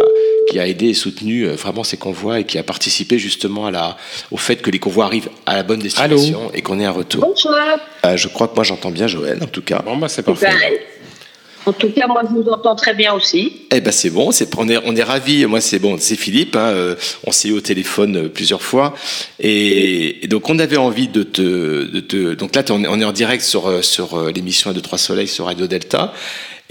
[0.51, 3.71] qui a aidé et soutenu euh, vraiment ces convois et qui a participé justement à
[3.71, 3.97] la,
[4.31, 6.91] au fait que les convois arrivent à la bonne destination Allô et qu'on ait un
[6.91, 7.23] retour.
[7.23, 7.79] Bonsoir.
[8.05, 9.83] Euh, je crois que moi j'entends bien Joël, en tout cas.
[9.85, 10.47] Bon, bah c'est parfait.
[10.47, 10.79] Ben,
[11.71, 13.53] en tout cas, moi, je vous entends très bien aussi.
[13.71, 14.31] Eh ben, c'est bon.
[14.59, 15.47] On est, on est ravis.
[15.47, 15.97] Moi, c'est bon.
[15.99, 16.57] C'est Philippe.
[16.57, 18.95] Hein, euh, on s'est eu au téléphone euh, plusieurs fois,
[19.39, 22.35] et, donc on avait envie de te, de te.
[22.35, 25.67] Donc là, on est, en direct sur euh, sur l'émission de Trois Soleils sur Radio
[25.67, 26.13] Delta.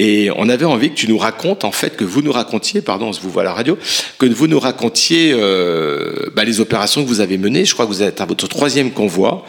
[0.02, 3.08] Et on avait envie que tu nous racontes, en fait, que vous nous racontiez, pardon,
[3.08, 3.78] on se vous voit à la radio,
[4.18, 7.66] que vous nous racontiez euh, bah, les opérations que vous avez menées.
[7.66, 9.46] Je crois que vous êtes à votre troisième convoi.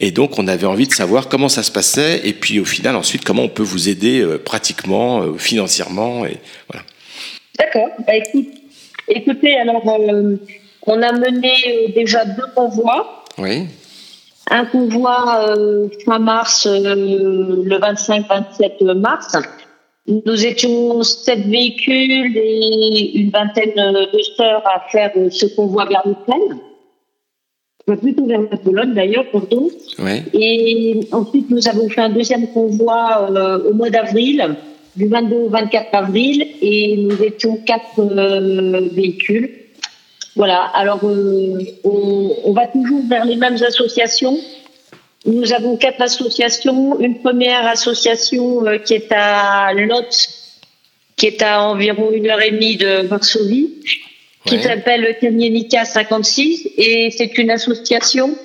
[0.00, 2.20] Et donc, on avait envie de savoir comment ça se passait.
[2.24, 6.26] Et puis, au final, ensuite, comment on peut vous aider euh, pratiquement, euh, financièrement.
[6.26, 6.36] Et
[6.70, 6.84] voilà.
[7.58, 7.88] D'accord.
[8.06, 8.48] Bah, écoute,
[9.08, 9.86] écoutez, alors,
[10.86, 13.24] on a mené déjà deux convois.
[13.38, 13.62] Oui.
[14.50, 15.56] Un convoi
[16.04, 19.34] fin mars, le 25-27 mars
[20.06, 26.58] nous étions sept véhicules et une vingtaine de sœurs à faire ce convoi vers l'Ukraine.
[27.86, 29.70] Plutôt vers la Pologne d'ailleurs, nous.
[29.98, 30.22] Ouais.
[30.32, 34.56] Et ensuite, nous avons fait un deuxième convoi euh, au mois d'avril,
[34.96, 39.50] du 22 au 24 avril, et nous étions quatre euh, véhicules.
[40.34, 44.36] Voilà, alors euh, on, on va toujours vers les mêmes associations.
[45.26, 47.00] Nous avons quatre associations.
[47.00, 50.60] Une première association euh, qui est à Lotz,
[51.16, 53.70] qui est à environ une heure et demie de Varsovie,
[54.44, 54.62] qui ouais.
[54.62, 58.36] s'appelle Kamienica 56, et c'est une association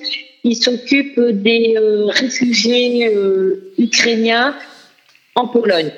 [0.42, 4.54] qui s'occupe des euh, réfugiés euh, ukrainiens
[5.34, 5.92] en Pologne.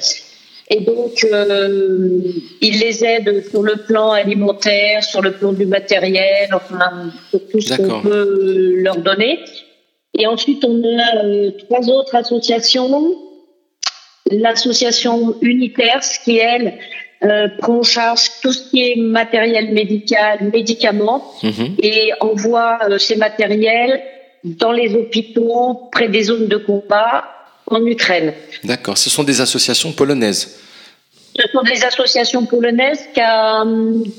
[0.71, 2.19] Et donc, euh,
[2.61, 7.61] il les aide sur le plan alimentaire, sur le plan du matériel, enfin, sur tout
[7.61, 9.39] ce qu'on peut leur donner.
[10.19, 13.17] Et ensuite, on a euh, trois autres associations.
[14.31, 16.75] L'association Uniters, qui, elle,
[17.25, 21.77] euh, prend en charge tout ce qui est matériel médical, médicaments, Mhm.
[21.83, 24.01] et envoie euh, ces matériels
[24.45, 27.25] dans les hôpitaux, près des zones de combat,
[27.67, 28.35] en Ukraine.
[28.65, 28.99] D'accord.
[28.99, 30.59] Ce sont des associations polonaises.
[31.39, 33.65] Ce sont des associations polonaises qu'a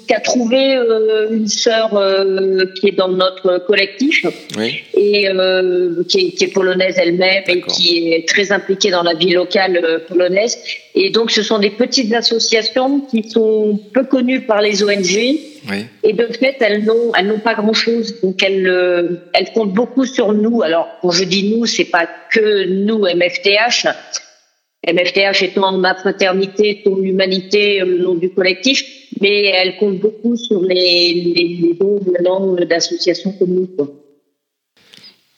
[0.07, 4.25] qu'a trouvé euh, une sœur euh, qui est dans notre collectif
[4.57, 4.81] Oui.
[4.95, 9.13] et euh, qui, est, qui est polonaise elle-même et qui est très impliquée dans la
[9.13, 10.57] vie locale euh, polonaise.
[10.95, 15.39] Et donc, ce sont des petites associations qui sont peu connues par les ONG.
[15.69, 15.85] Oui.
[16.03, 18.19] Et de fait, elles n'ont, elles n'ont pas grand-chose.
[18.21, 20.61] Donc, elles, euh, elles comptent beaucoup sur nous.
[20.61, 23.87] Alors, quand je dis nous, c'est pas que nous, MFTH.
[24.85, 28.83] MFTH étant ma fraternité, ton humanité, euh, le nom du collectif,
[29.21, 33.67] mais elles comptent beaucoup sur les, les, les dons venant d'associations comme.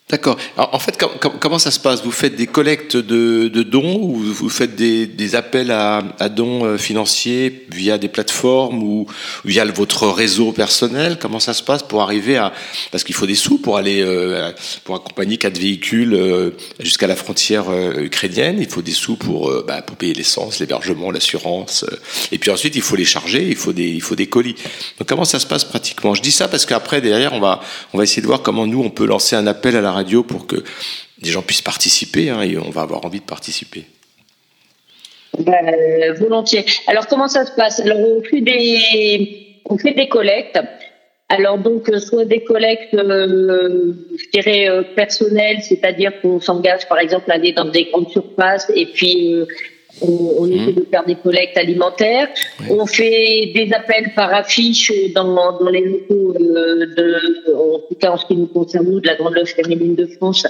[0.08, 0.38] D'accord.
[0.56, 2.04] En fait, com- com- comment ça se passe?
[2.04, 6.30] Vous faites des collectes de, de dons ou vous faites des, des appels à, à
[6.30, 9.08] dons euh, financiers via des plateformes ou
[9.46, 11.18] via votre réseau personnel?
[11.20, 12.54] Comment ça se passe pour arriver à
[12.92, 14.52] parce qu'il faut des sous pour aller euh,
[14.84, 18.58] pour accompagner quatre véhicules euh, jusqu'à la frontière euh, ukrainienne?
[18.60, 21.84] Il faut des sous pour euh, bah, pour payer l'essence, l'hébergement, l'assurance.
[21.92, 21.96] euh,
[22.32, 23.48] et puis ensuite, il faut les charger.
[23.50, 24.54] Il faut des il faut des colis.
[25.00, 26.14] Donc comment ça se passe pratiquement?
[26.14, 27.60] Je dis ça parce qu'après derrière, on va
[27.94, 30.24] on va essayer de voir comment nous on peut lancer un appel à la radio
[30.24, 30.58] pour que
[31.22, 33.86] des gens puissent participer hein, et on va avoir envie de participer.
[35.40, 36.66] Euh, volontiers.
[36.88, 37.80] Alors comment ça se passe?
[37.80, 40.60] Alors on fait des on fait des collectes.
[41.28, 47.32] Alors donc euh, soit des collectes, euh, je dirais personnelles, c'est-à-dire qu'on s'engage par exemple
[47.32, 49.36] à aller dans des grandes surfaces et puis
[50.02, 52.28] on, on essaie de faire des collectes alimentaires.
[52.70, 58.12] On fait des appels par affiche dans, dans les locaux euh, de, en tout cas
[58.12, 60.46] en ce qui nous concerne nous, de la Grande Loge féminine de France.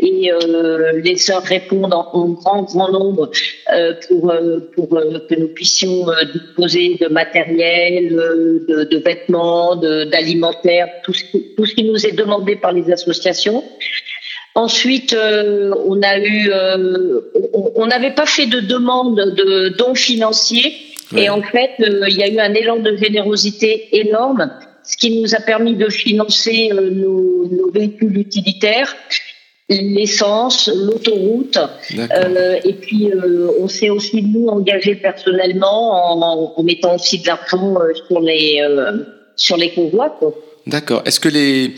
[0.00, 3.30] Et euh, les sœurs répondent en, en grand, grand nombre
[3.72, 8.98] euh, pour, euh, pour euh, que nous puissions euh, disposer de matériel, euh, de, de
[8.98, 11.12] vêtements, de- d'alimentaire, tout,
[11.56, 13.62] tout ce qui nous est demandé par les associations.
[14.66, 17.20] Ensuite, euh, on a eu, euh,
[17.80, 19.48] on- n'avait pas fait de demande de
[19.80, 20.70] dons financiers,
[21.16, 23.70] et en fait, euh, il y a eu un élan de générosité
[24.02, 24.42] énorme,
[24.90, 26.58] ce qui nous a permis de financer
[27.02, 28.92] nos, nos véhicules utilitaires,
[29.70, 31.58] l'essence, l'autoroute,
[31.98, 35.80] euh, et puis euh, on s'est aussi nous engagés personnellement
[36.12, 38.46] en, en mettant aussi de l'argent euh, sur les
[39.36, 40.10] sur les convois.
[40.66, 41.02] D'accord.
[41.06, 41.74] Est-ce que les,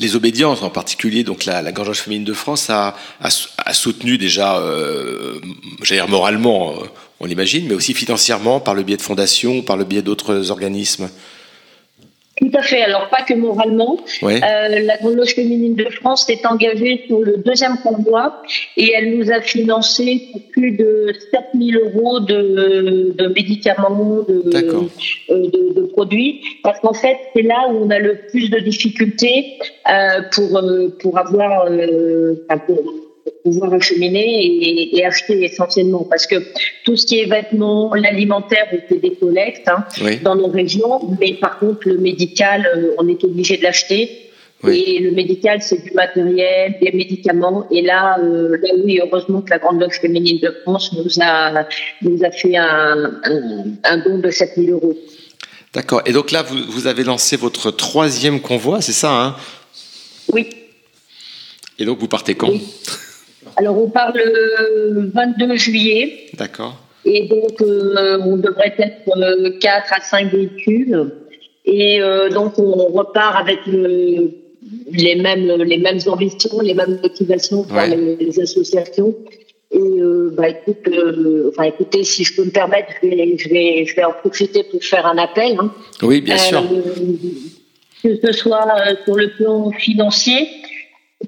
[0.00, 2.94] les obédiences, en particulier donc la, la féminine de France, a
[3.72, 5.38] soutenu déjà, euh,
[5.82, 6.86] j'allais dire moralement, euh,
[7.20, 11.08] on l'imagine, mais aussi financièrement par le biais de fondations, par le biais d'autres organismes
[12.40, 12.82] Tout à fait.
[12.82, 13.98] Alors pas que moralement.
[14.22, 18.42] Euh, la Grande Loge féminine de France s'est engagée sur le deuxième convoi
[18.76, 24.88] et elle nous a financé pour plus de 7000 euros de, de médicaments, de, euh,
[25.28, 29.58] de, de produits, parce qu'en fait c'est là où on a le plus de difficultés
[29.90, 32.82] euh, pour euh, pour avoir euh, pour
[33.44, 36.36] pouvoir acheminer et, et acheter essentiellement parce que
[36.84, 40.18] tout ce qui est vêtements, l'alimentaire, on fait des collectes hein, Oui.
[40.18, 44.26] dans nos régions, mais par contre le médical, euh, on est obligé de l'acheter.
[44.68, 47.66] Et le médical, c'est du matériel, des médicaments.
[47.70, 51.66] Et là, euh, là oui, heureusement que la Grande Loge féminine de France nous a
[52.02, 54.94] nous a fait un, un, un don de 7000 euros.
[55.72, 56.02] D'accord.
[56.04, 59.36] Et donc là, vous, vous avez lancé votre troisième convoi, c'est ça hein?
[60.30, 60.46] Oui.
[61.78, 62.52] Et donc vous partez quand?
[63.56, 66.26] Alors on part le 22 juillet.
[66.38, 66.76] D'accord.
[67.04, 71.10] Et donc, euh, on devrait être euh, 4 à 5 véhicules.
[71.64, 74.30] Et euh, donc, on repart avec le-
[74.92, 79.14] les, mêmes, les mêmes ambitions, les mêmes motivations pour les, les associations.
[79.72, 83.48] Et euh, bah, écoute, euh, enfin, écoutez, si je peux me permettre, je vais, je
[83.48, 85.56] vais, je vais en profiter pour faire un appel.
[85.58, 85.72] hein.
[86.02, 86.62] Oui, bien sûr.
[88.02, 90.48] Que ce soit euh, sur le plan financier,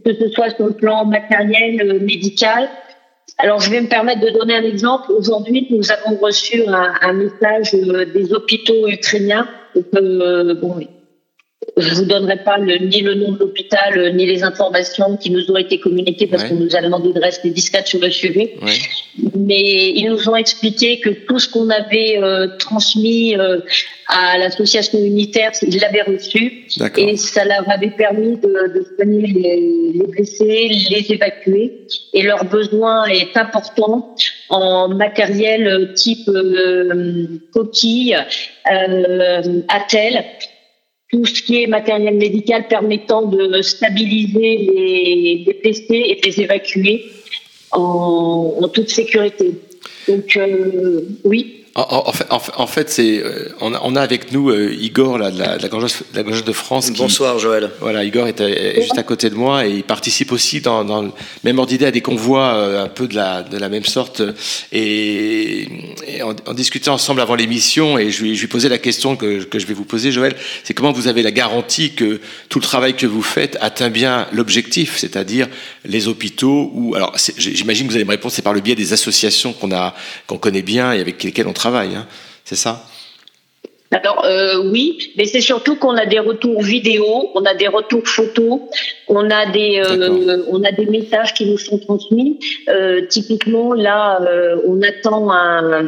[0.05, 2.69] que ce soit sur le plan matériel, euh, médical.
[3.39, 5.13] Alors, je vais me permettre de donner un exemple.
[5.13, 9.47] Aujourd'hui, nous avons reçu un, un message euh, des hôpitaux ukrainiens.
[9.75, 10.77] Donc, euh, bon,
[11.77, 15.31] je vous donnerai pas le, ni le nom de l'hôpital, euh, ni les informations qui
[15.31, 16.49] nous ont été communiquées parce Ouais.
[16.51, 18.55] qu'on nous a demandé de rester discrète sur le sujet.
[19.37, 23.61] Mais ils nous ont expliqué que tout ce qu'on avait euh, transmis euh,
[24.09, 26.67] à l'association unitaire, ils l'avaient reçu.
[26.97, 31.87] Et ça leur avait permis de, de soigner les, les blessés, les évacuer.
[32.13, 34.15] Et leur besoin est important
[34.51, 38.17] en matériel euh, type euh, coquille,
[38.71, 40.25] euh, attelle,
[41.13, 47.05] tout ce qui est matériel médical permettant de stabiliser les, les et de les évacuer
[47.71, 49.53] en, en toute sécurité.
[50.09, 54.51] Donc euh, oui, En, fait, en fait c'est, euh, on, a, on, a, avec nous
[54.51, 56.91] euh, Igor là, de la, de la de France.
[56.91, 57.71] Bonsoir Joël.
[57.81, 61.13] Voilà, Igor est, juste à côté de moi et il participe aussi dans, dans le
[61.45, 64.21] même ordre d'idée à des convois euh, un peu de la, de la même sorte.
[64.71, 65.63] Et,
[66.07, 69.43] et on, discutait ensemble avant l'émission et je lui, je lui posais la question que,
[69.45, 70.37] que je vais vous poser, Joël.
[70.65, 74.27] C'est comment vous avez la garantie que tout le travail que vous faites atteint bien
[74.33, 75.49] l'objectif, c'est-à-dire
[75.87, 78.93] les hôpitaux ou alors j'imagine que vous allez me répondre, c'est par le biais des
[78.93, 79.95] associations qu'on a,
[80.27, 82.07] qu'on connaît bien et avec lesquelles on travail, hein.
[82.45, 82.85] c'est ça
[83.93, 88.07] alors euh, oui, mais c'est surtout qu'on a des retours vidéo, on a des retours
[88.07, 88.61] photos,
[89.07, 92.39] on a des euh, on a des messages qui nous sont transmis.
[92.69, 94.19] Euh, typiquement là,
[94.67, 95.85] on attend un,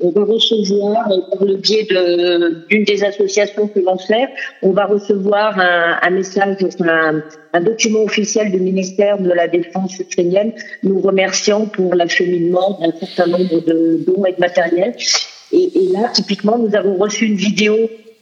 [0.00, 4.28] on va recevoir par le biais de d'une des associations que l'on fait,
[4.62, 9.98] on va recevoir un, un message, un, un document officiel du ministère de la Défense
[9.98, 10.52] ukrainienne
[10.84, 14.94] nous remerciant pour l'acheminement d'un certain nombre de dons et de matériel.
[15.52, 17.76] Et, là, typiquement, nous avons reçu une vidéo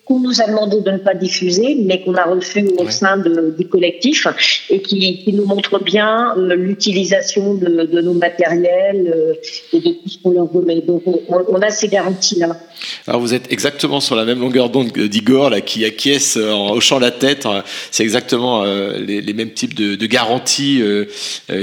[0.06, 3.52] qu'on nous a demandé de ne pas diffuser, mais qu'on a reçu au sein de,
[3.58, 4.28] du collectif
[4.70, 9.34] et qui, qui, nous montre bien euh, l'utilisation de, de, nos matériels euh,
[9.72, 10.80] et de tout ce qu'on leur remet.
[10.80, 12.56] Donc on, on a ces garanties-là.
[13.08, 17.00] Alors vous êtes exactement sur la même longueur d'onde d'Igor, là, qui acquiesce en hochant
[17.00, 17.48] la tête.
[17.90, 21.06] C'est exactement euh, les, les, mêmes types de, de garanties euh,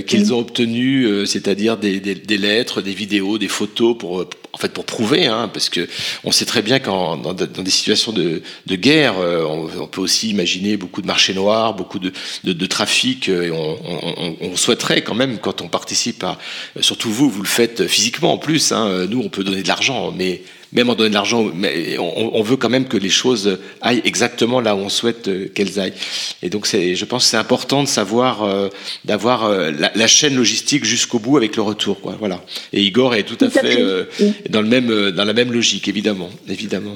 [0.05, 4.71] qu'ils ont obtenues, c'est-à-dire des, des, des, lettres, des vidéos, des photos pour en fait
[4.71, 5.87] pour prouver, hein, parce que
[6.23, 8.32] on sait très bien qu'en dans, dans, des situations de,
[8.65, 12.11] de guerre, euh, on, on, peut aussi imaginer beaucoup de marchés noirs, beaucoup de,
[12.43, 13.29] de, de trafic.
[13.29, 16.37] Euh, et on, on, on, souhaiterait quand même, quand on participe à,
[16.79, 18.71] surtout vous, vous le faites physiquement en plus.
[18.71, 20.41] Hein, nous, on peut donner de l'argent, mais
[20.73, 21.51] même en donnant de l'argent,
[21.99, 25.79] on, veut quand même que les choses aillent exactement là où on souhaite euh, qu'elles
[25.79, 25.93] aillent.
[26.41, 28.69] Et donc, je pense que c'est important de savoir, euh,
[29.05, 32.15] d'avoir euh, la, la, chaîne logistique jusqu'au bout avec le retour, quoi.
[32.19, 32.43] Voilà.
[32.73, 34.05] Et Igor est tout à fait euh,
[34.49, 36.95] dans le même, dans la même logique, évidemment, évidemment.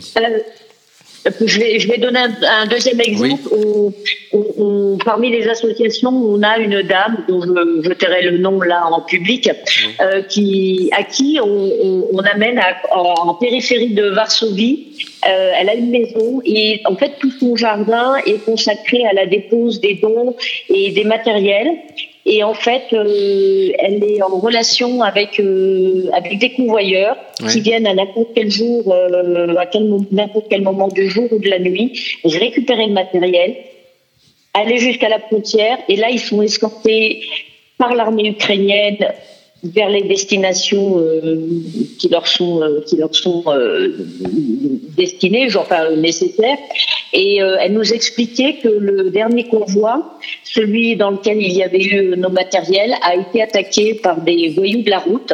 [1.46, 3.42] Je vais, je vais donner un, un deuxième exemple.
[3.52, 3.94] Où,
[4.34, 8.62] où, où, parmi les associations, on a une dame dont je, je tairai le nom
[8.62, 9.96] là en public, oui.
[10.02, 14.88] euh, qui, à qui on, on amène à, en périphérie de Varsovie.
[15.28, 19.26] Euh, elle a une maison et en fait tout son jardin est consacré à la
[19.26, 20.36] dépose des dons
[20.70, 21.72] et des matériels.
[22.30, 27.48] Et en fait, euh, elle est en relation avec euh, avec des convoyeurs ouais.
[27.48, 29.66] qui viennent à n'importe quel jour, euh, à
[30.12, 33.56] n'importe quel moment du jour ou de la nuit, récupérer le matériel,
[34.54, 37.24] aller jusqu'à la frontière, et là ils sont escortés
[37.78, 39.08] par l'armée ukrainienne
[39.64, 41.48] vers les destinations euh,
[42.00, 43.90] qui leur sont euh, qui leur sont euh,
[44.96, 46.58] destinées, genre enfin nécessaires.
[47.14, 51.84] Et euh, elle nous expliquait que le dernier convoi, celui dans lequel il y avait
[51.84, 55.34] eu nos matériels, a été attaqué par des voyous de la route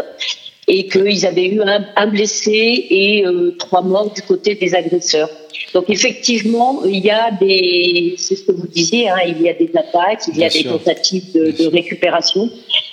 [0.67, 5.29] et qu'ils avaient eu un, un blessé et euh, trois morts du côté des agresseurs.
[5.73, 9.53] Donc effectivement, il y a des, c'est ce que vous disiez, hein, il y a
[9.53, 10.63] des attaques, il y Bien a sûr.
[10.63, 12.49] des tentatives de, de récupération.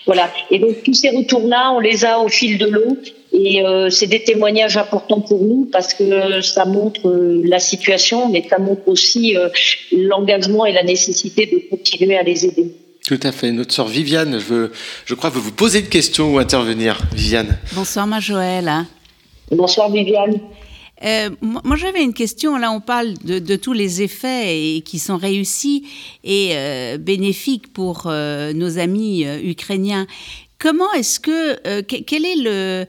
[0.06, 0.30] Voilà.
[0.50, 2.96] Et donc tous ces retours-là, on les a au fil de l'eau.
[3.32, 8.28] Et euh, c'est des témoignages importants pour nous parce que ça montre euh, la situation,
[8.28, 9.48] mais ça montre aussi euh,
[9.92, 12.72] l'engagement et la nécessité de continuer à les aider.
[13.10, 13.50] Tout à fait.
[13.50, 14.72] Notre sœur Viviane, je, veux,
[15.04, 17.00] je crois, veut vous poser une question ou intervenir.
[17.12, 17.58] Viviane.
[17.74, 18.70] Bonsoir, ma Joël.
[19.50, 20.38] Bonsoir, Viviane.
[21.04, 22.56] Euh, moi, j'avais une question.
[22.56, 25.88] Là, on parle de, de, tous les effets et, qui sont réussis
[26.22, 30.06] et euh, bénéfiques pour euh, nos amis euh, ukrainiens.
[30.60, 32.86] Comment est-ce que, euh, quel est le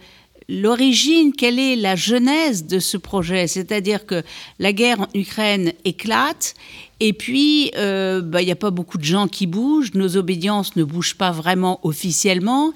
[0.50, 3.48] l'origine, quelle est la genèse de ce projet?
[3.48, 4.22] C'est-à-dire que
[4.60, 6.56] la guerre en Ukraine éclate
[7.04, 10.76] et puis, il euh, n'y bah, a pas beaucoup de gens qui bougent, nos obédiences
[10.76, 12.74] ne bougent pas vraiment officiellement.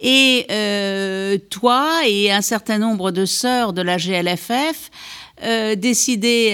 [0.00, 4.90] Et euh, toi et un certain nombre de sœurs de la GLFF
[5.44, 5.76] euh,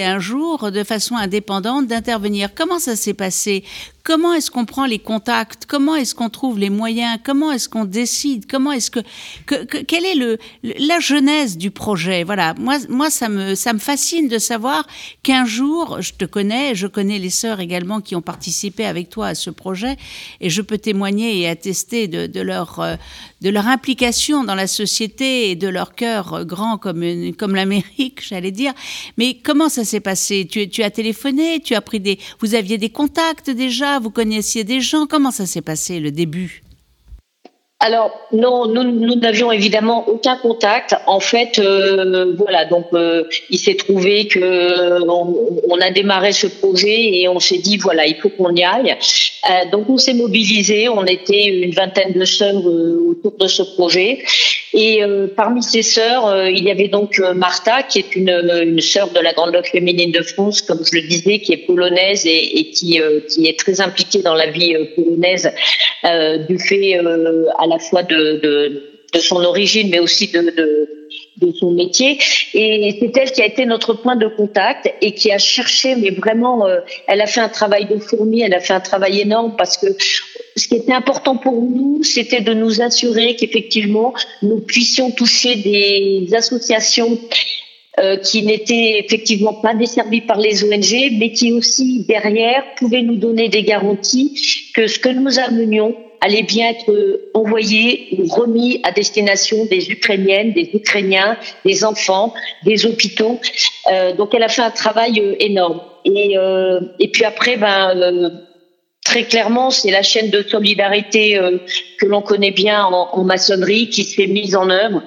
[0.03, 2.49] un jour, de façon indépendante, d'intervenir.
[2.53, 3.63] Comment ça s'est passé?
[4.05, 5.65] Comment est-ce qu'on prend les contacts?
[5.65, 7.17] Comment est-ce qu'on trouve les moyens?
[7.23, 8.45] Comment est-ce qu'on décide?
[8.45, 8.99] Comment est-ce que,
[9.47, 12.23] que, que, quelle est le la genèse du projet?
[12.23, 14.85] Voilà, moi moi ça me ça me fascine de savoir
[15.23, 19.29] qu'un jour, je te connais, je connais les sœurs également qui ont participé avec toi
[19.29, 19.97] à ce projet,
[20.39, 22.97] et je peux témoigner et attester de, de leur euh,
[23.41, 28.21] de leur implication dans la société et de leur cœur grand comme une, comme l'Amérique,
[28.27, 28.73] j'allais dire.
[29.17, 30.47] Mais comment ça s'est passé?
[30.49, 34.63] Tu, tu as téléphoné, tu as pris des, vous aviez des contacts déjà vous connaissiez
[34.63, 36.61] des gens Comment ça s'est passé le début?
[37.81, 40.95] Alors non, nous n'avions évidemment aucun contact.
[41.07, 46.47] En fait, euh, voilà, donc euh, il s'est trouvé que on, on, a démarré ce
[46.47, 48.95] projet et on s'est dit voilà, il faut qu'on y aille.
[49.49, 50.87] Euh, donc on s'est mobilisé.
[50.87, 54.23] On était une vingtaine de sœurs euh, autour de ce projet
[54.77, 55.01] Et
[55.37, 59.53] parmi ces sœurs, il y avait donc Martha, qui est une, sœur de la Grande
[59.53, 63.79] Loge féminine de France, comme je le disais, qui est polonaise et, qui, est très
[63.79, 65.49] impliquée dans la vie polonaise
[66.49, 68.83] du fait à la fois de,
[69.21, 72.17] son origine, mais aussi de, son métier.
[72.53, 76.11] Et c'est elle qui a été notre point de contact et qui a cherché, mais
[76.11, 79.55] vraiment, euh, elle a fait un travail de fourmi, elle a fait un travail énorme
[79.57, 79.87] parce que
[80.55, 86.33] ce qui était important pour nous, c'était de nous assurer qu'effectivement, nous puissions toucher des
[86.33, 87.19] associations
[87.99, 93.15] euh, qui n'étaient effectivement pas desservies par les ONG, mais qui aussi derrière pouvaient nous
[93.15, 94.39] donner des garanties
[94.73, 100.53] que ce que nous amenions allait bien être envoyé ou remis à destination des Ukrainiennes,
[100.53, 103.39] des Ukrainiens, des enfants, des hôpitaux.
[103.91, 105.81] Euh, donc elle a fait un travail euh, énorme.
[106.05, 108.29] Et, euh, et puis après, ben, euh,
[109.05, 111.59] très clairement, c'est la chaîne de solidarité euh,
[111.99, 115.03] que l'on connaît bien en, en, maçonnerie qui s'est mise en œuvre,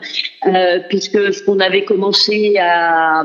[0.47, 3.25] euh, puisque ce qu'on avait commencé à,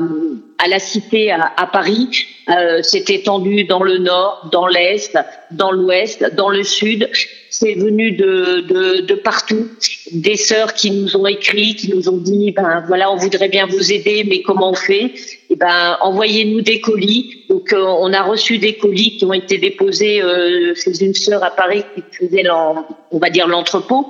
[0.58, 2.08] à la cité à, à Paris
[2.50, 5.16] euh, s'est étendu dans le nord, dans l'est,
[5.52, 7.08] dans l'ouest, dans le sud.
[7.50, 9.68] C'est venu de, de, de, partout.
[10.10, 13.66] Des sœurs qui nous ont écrit, qui nous ont dit, ben voilà, on voudrait bien
[13.66, 15.14] vous aider, mais comment on fait?
[15.54, 17.44] Eh ben, envoyez-nous des colis.
[17.48, 21.44] Donc, euh, on a reçu des colis qui ont été déposés euh, chez une sœur
[21.44, 24.08] à Paris qui faisait, on va dire, l'entrepôt.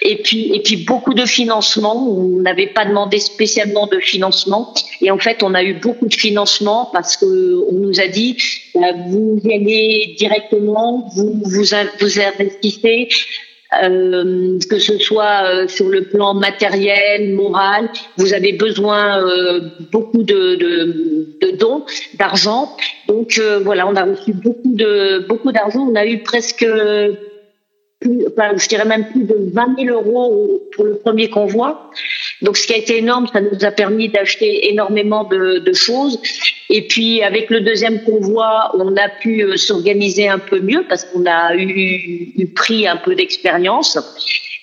[0.00, 1.94] Et puis, et puis beaucoup de financement.
[1.94, 4.72] On n'avait pas demandé spécialement de financement.
[5.02, 7.26] Et en fait, on a eu beaucoup de financement parce que
[7.70, 8.38] on nous a dit,
[8.74, 13.08] ben, vous y allez directement, vous, vous investissez
[13.82, 19.60] euh, que ce soit euh, sur le plan matériel, moral, vous avez besoin euh,
[19.92, 22.76] beaucoup de, de, de dons, d'argent.
[23.08, 25.86] Donc euh, voilà, on a reçu beaucoup de beaucoup d'argent.
[25.90, 26.66] On a eu presque
[28.00, 28.24] plus,
[28.56, 31.90] je dirais même plus de 20 000 euros pour le premier convoi.
[32.42, 36.20] Donc, ce qui a été énorme, ça nous a permis d'acheter énormément de, de, choses.
[36.70, 41.04] Et puis, avec le deuxième convoi, on a pu euh, s'organiser un peu mieux parce
[41.04, 43.98] qu'on a eu, eu, pris un peu d'expérience.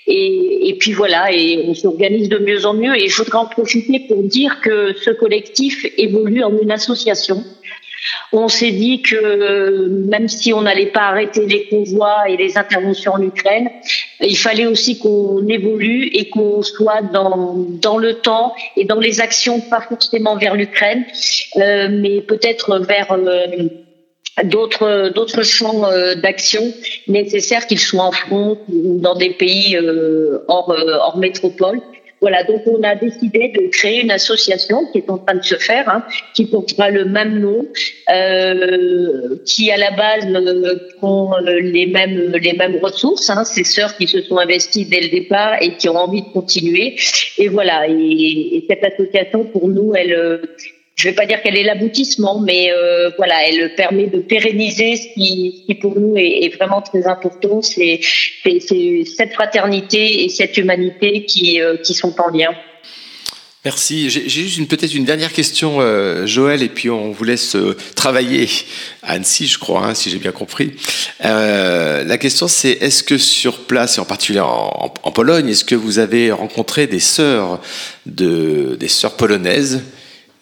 [0.07, 2.95] Et, et, puis voilà, et on s'organise de mieux en mieux.
[2.95, 7.43] Et je voudrais en profiter pour dire que ce collectif évolue en une association
[8.31, 13.13] on s'est dit que même si on n'allait pas arrêter les convois et les interventions
[13.13, 13.69] en Ukraine,
[14.21, 19.59] il fallait aussi qu'on évolue et qu'on soit dans, le temps et dans les actions,
[19.61, 21.05] pas forcément vers l'Ukraine,
[21.57, 23.69] euh, mais peut-être vers euh,
[24.43, 26.61] d'autres champs euh, d'action
[27.07, 31.81] nécessaires qu'ils soient en front ou dans des pays euh, euh, hors métropole
[32.25, 35.53] voilà, donc on a décidé de créer une association qui est en train de se
[35.57, 37.67] faire, hein, qui portera le même nom,
[38.11, 43.95] euh, qui à la base euh, ont les mêmes les mêmes ressources, hein, ces sœurs
[43.95, 46.95] qui se sont investies dès le départ et qui ont envie de continuer.
[47.37, 50.41] Et voilà, et, et cette association pour nous, elle
[50.95, 54.95] je ne vais pas dire qu'elle est l'aboutissement, mais euh, voilà, elle permet de pérenniser
[54.95, 61.59] ce qui, pour nous est, vraiment très important, c'est cette fraternité et cette humanité qui,
[61.61, 62.49] euh, sont en lien.
[63.65, 64.09] Merci.
[64.09, 67.57] J'ai juste peut-être une dernière question, euh, Joël, et puis on vous laisse
[67.95, 68.47] travailler
[69.01, 70.73] à Annecy, je crois, hein, si j'ai bien compris.
[71.19, 75.99] La question, c'est est-ce que sur place, et en particulier en, Pologne, est-ce que vous
[75.99, 77.59] avez rencontré des sœurs
[78.05, 79.81] de des sœurs polonaises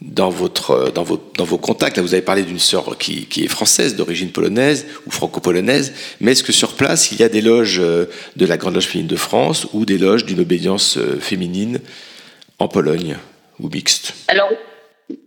[0.03, 1.97] dans, votre, dans, vos, dans vos contacts.
[1.97, 6.33] Là, vous avez parlé d'une sœur qui, qui, est française, d'origine polonaise ou franco-polonaise, mais
[6.33, 9.09] est-ce que sur place, il y a des loges euh, de la Grande Loge féminine
[9.09, 11.79] de France ou des loges d'une obédience euh, féminine
[12.59, 13.17] en Pologne
[13.59, 14.13] ou mixte?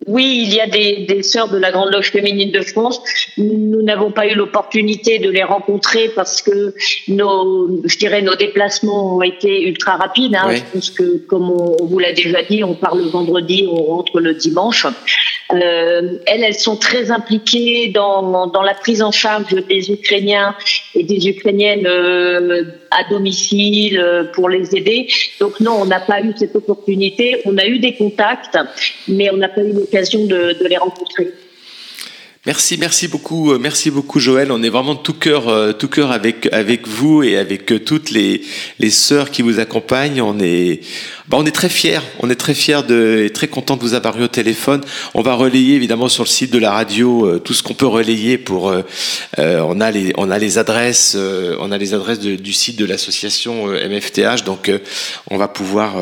[0.06, 3.00] Oui, il y a des, des sœurs de la Grande Loge féminine de France.
[3.36, 6.74] Nous n'avons pas eu l'opportunité de les rencontrer parce que
[7.08, 10.34] nos, je dirais, nos déplacements ont été ultra rapides.
[10.34, 10.46] Hein.
[10.48, 10.56] Oui.
[10.56, 13.82] Je pense que, comme on, on vous l'a déjà dit, on part le vendredi, on
[13.82, 14.86] rentre le dimanche.
[15.52, 20.56] Euh, elles, elles sont très impliquées dans, dans la prise en charge des Ukrainiens
[20.94, 25.08] et des Ukrainiennes euh, à domicile euh, pour les aider.
[25.40, 27.42] Donc non, on n'a pas eu cette opportunité.
[27.44, 28.58] On a eu des contacts,
[29.08, 31.32] mais on n'a pas eu l'occasion de, de, les rencontrer.
[32.46, 34.52] Merci, merci beaucoup, euh, merci beaucoup Joël.
[34.52, 38.40] On est vraiment tout cœur, euh, tout cœur avec avec vous et avec toutes les
[38.78, 40.22] les sœurs qui vous accompagnent.
[40.22, 40.78] On est,
[41.26, 43.94] bah on est très fiers, on est très fiers de et très content de vous
[43.94, 44.80] avoir eu au téléphone.
[45.14, 47.84] On va relayer évidemment sur le site de la radio euh, tout ce qu'on peut
[47.84, 48.70] relayer pour.
[48.70, 48.82] Euh,
[49.38, 52.84] on a les on a les adresses, euh, on a les adresses du site de
[52.84, 54.70] l'association MFTH, donc
[55.32, 55.96] on va pouvoir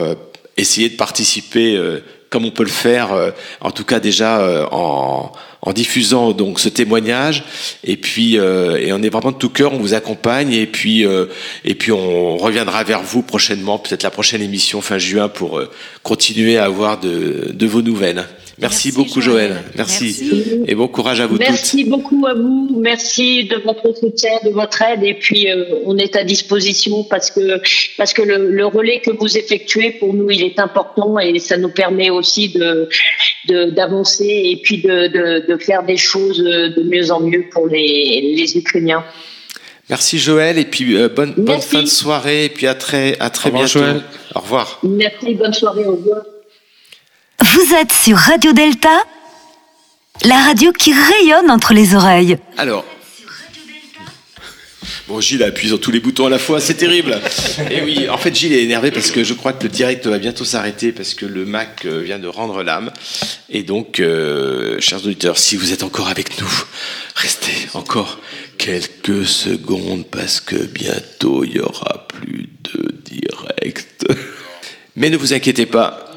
[0.59, 1.81] essayer de participer
[2.35, 3.31] comme on peut le faire, euh,
[3.61, 5.31] en tout cas déjà euh, en,
[5.63, 7.45] en, diffusant donc ce témoignage.
[7.85, 10.53] Et puis, euh, et on est vraiment de tout cœur, on vous accompagne.
[10.53, 11.07] Et puis,
[11.65, 15.63] et puis on reviendra vers vous prochainement, peut-être la prochaine émission fin juin, pour
[16.03, 18.27] continuer à avoir de, de vos nouvelles.
[18.61, 19.63] Merci, beaucoup, Joël.
[19.77, 20.63] Merci.
[20.67, 22.77] Et bon courage à vous Merci beaucoup à vous.
[22.81, 25.03] Merci de votre soutien, de votre aide.
[25.03, 27.61] Et puis, euh, on est à disposition parce que,
[27.97, 31.71] parce que le, relais que vous effectuez, pour nous, il est important et ça nous
[31.71, 32.89] permet aussi de,
[33.71, 38.57] d'avancer et puis de, de, faire des choses de mieux en mieux pour les, les
[38.57, 39.05] Ukrainiens.
[39.91, 43.29] Merci Joël et puis euh, bonne, bonne fin de soirée et puis à très, à
[43.29, 43.81] très bientôt.
[43.81, 44.03] Joël.
[44.35, 44.81] Au revoir.
[44.83, 46.23] Merci, bonne soirée, au revoir.
[47.45, 49.05] Vous êtes sur Radio Delta,
[50.25, 52.39] la radio qui rayonne entre les oreilles.
[52.57, 52.87] Alors.
[55.09, 57.21] Bon, Gilles appuie sur tous les boutons à la fois, c'est terrible.
[57.71, 60.19] Et oui, en fait, Gilles est énervé parce que je crois que le direct va
[60.19, 62.91] bientôt s'arrêter parce que le Mac euh, vient de rendre l'âme.
[63.51, 66.65] Et donc, euh, chers auditeurs, si vous êtes encore avec nous,
[67.15, 68.21] restez encore
[68.57, 74.07] quelques secondes parce que bientôt il y aura plus de direct.
[74.97, 76.14] Mais ne vous inquiétez pas,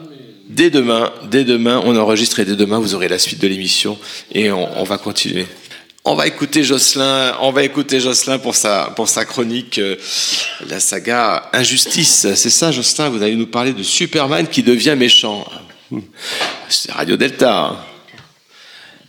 [0.58, 3.97] dès demain, dès demain, on enregistre et dès demain, vous aurez la suite de l'émission
[4.34, 5.45] et on, va continuer.
[6.03, 9.95] On va écouter Jocelyn, on va écouter Jocelyn pour sa, pour sa chronique, euh,
[10.68, 12.28] la saga Injustice.
[12.34, 15.47] C'est ça, Jocelyn, vous allez nous parler de Superman qui devient méchant.
[16.70, 17.55] C'est Radio Delta.
[17.55, 17.78] Hein.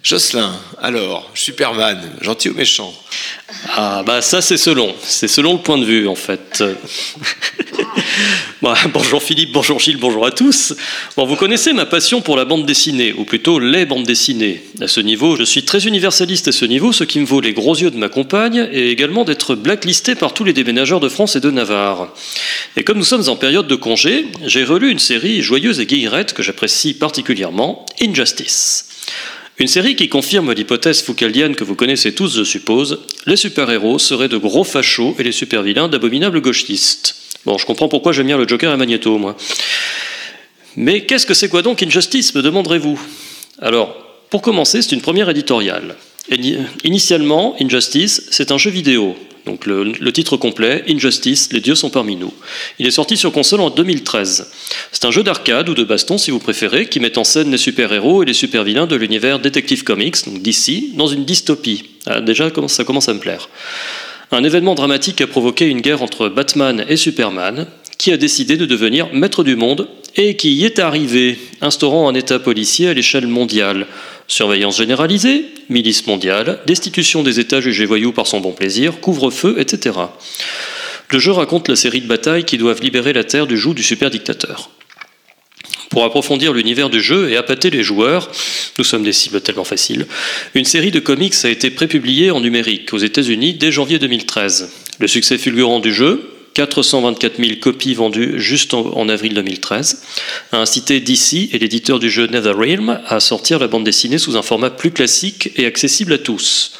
[0.09, 2.94] Jocelyn, alors, Superman, gentil ou méchant?
[3.76, 4.94] Ah, bah ça c'est selon.
[5.02, 6.64] C'est selon le point de vue en fait.
[8.94, 10.72] bonjour Philippe, bonjour Gilles, bonjour à tous.
[11.14, 14.62] Bon, vous connaissez ma passion pour la bande dessinée, ou plutôt les bandes dessinées.
[14.80, 17.52] À ce niveau, je suis très universaliste à ce niveau, ce qui me vaut les
[17.52, 21.36] gros yeux de ma compagne, et également d'être blacklisté par tous les déménageurs de France
[21.36, 22.14] et de Navarre.
[22.78, 26.32] Et comme nous sommes en période de congé, j'ai relu une série joyeuse et guillerette
[26.32, 28.86] que j'apprécie particulièrement, Injustice.
[29.61, 33.00] Une série qui confirme l'hypothèse foucaldienne que vous connaissez tous, je suppose.
[33.26, 37.16] Les super-héros seraient de gros fachos et les super-vilains d'abominables gauchistes.
[37.44, 39.36] Bon, je comprends pourquoi j'aime bien le Joker et Magneto, moi.
[40.76, 43.00] Mais qu'est-ce que c'est quoi donc Injustice, me demanderez-vous?
[43.61, 43.96] Alors,
[44.30, 45.96] pour commencer, c'est une première éditoriale.
[46.84, 49.16] Initialement, Injustice, c'est un jeu vidéo,
[49.49, 52.34] donc le, titre complet, Injustice, les dieux sont parmi nous.
[52.78, 54.51] Il est sorti sur console en 2013.
[54.92, 57.57] C'est un jeu d'arcade ou de baston si vous préférez, qui met en scène les
[57.57, 61.84] super-héros et les super-vilains de l'univers Detective Comics, donc d'ici, dans une dystopie.
[62.05, 63.49] Ah, déjà, ça commence à me plaire.
[64.32, 68.66] Un événement dramatique a provoqué une guerre entre Batman et Superman, qui a décidé de
[68.66, 73.26] devenir maître du monde et qui y est arrivé, instaurant un état policier à l'échelle
[73.26, 73.86] mondiale
[74.28, 79.96] Surveillance généralisée, milice mondiale, destitution des États jugés voyous par son bon plaisir, couvre-feu, etc.
[81.10, 83.82] Le jeu raconte la série de batailles qui doivent libérer la Terre du joug du
[83.82, 84.70] super dictateur.
[85.88, 88.30] Pour approfondir l'univers du jeu et appâter les joueurs,
[88.76, 90.06] nous sommes des cibles tellement faciles,
[90.54, 94.70] une série de comics a été prépubliée en numérique aux États-Unis dès janvier 2013.
[94.98, 100.02] Le succès fulgurant du jeu, 424 000 copies vendues juste en, avril 2013,
[100.50, 104.42] a incité DC et l'éditeur du jeu NetherRealm à sortir la bande dessinée sous un
[104.42, 106.72] format plus classique et accessible à tous.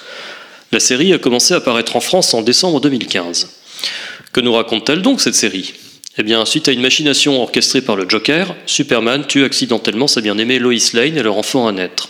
[0.73, 3.51] La série a commencé à apparaître en France en décembre 2015.
[4.33, 5.75] Que nous raconte-t-elle donc cette série?
[6.19, 10.59] Eh bien, suite à une machination orchestrée par le Joker, Superman tue accidentellement sa bien-aimée
[10.59, 12.09] Lois Lane et leur enfant à naître.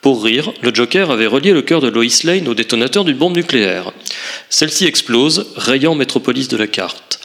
[0.00, 3.36] Pour rire, le Joker avait relié le cœur de Lois Lane au détonateur d'une bombe
[3.36, 3.92] nucléaire.
[4.50, 7.20] Celle-ci explose, rayant Métropolis de la carte.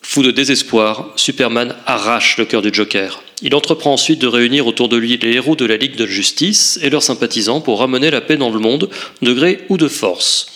[0.00, 3.22] Fou de désespoir, Superman arrache le cœur du Joker.
[3.42, 6.78] Il entreprend ensuite de réunir autour de lui les héros de la Ligue de Justice
[6.82, 8.88] et leurs sympathisants pour ramener la paix dans le monde,
[9.20, 10.46] de gré ou de force.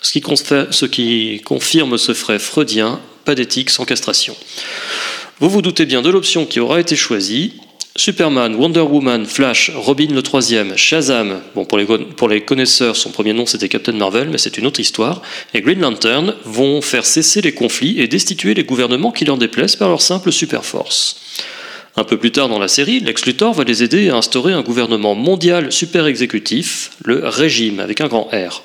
[0.00, 0.22] Ce qui,
[0.70, 4.36] ce qui confirme ce frais freudien, pas d'éthique sans castration.
[5.40, 7.54] Vous vous doutez bien de l'option qui aura été choisie,
[7.94, 13.10] Superman, Wonder Woman, Flash, Robin le troisième, Shazam, bon pour les, pour les connaisseurs son
[13.10, 15.20] premier nom c'était Captain Marvel mais c'est une autre histoire,
[15.52, 19.76] et Green Lantern vont faire cesser les conflits et destituer les gouvernements qui leur déplaisent
[19.76, 21.16] par leur simple super force.
[21.94, 24.62] Un peu plus tard dans la série, Lex Luthor va les aider à instaurer un
[24.62, 28.62] gouvernement mondial super exécutif, le Régime avec un grand R.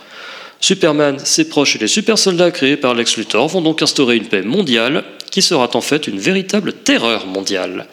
[0.61, 4.27] Superman, ses proches et les super soldats créés par Lex Luthor vont donc instaurer une
[4.27, 7.87] paix mondiale qui sera en fait une véritable terreur mondiale.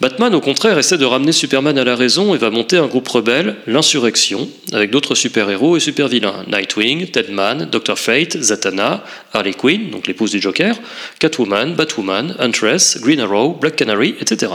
[0.00, 3.08] Batman, au contraire, essaie de ramener Superman à la raison et va monter un groupe
[3.08, 6.46] rebelle, l'insurrection, avec d'autres super-héros et super-vilains.
[6.50, 7.98] Nightwing, Deadman, Dr.
[7.98, 10.74] Fate, Zatanna, Harley Quinn, donc l'épouse du Joker,
[11.18, 14.52] Catwoman, Batwoman, Huntress, Green Arrow, Black Canary, etc.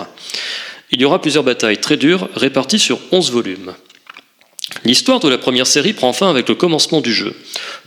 [0.92, 3.74] Il y aura plusieurs batailles très dures réparties sur 11 volumes.
[4.84, 7.36] L'histoire de la première série prend fin avec le commencement du jeu.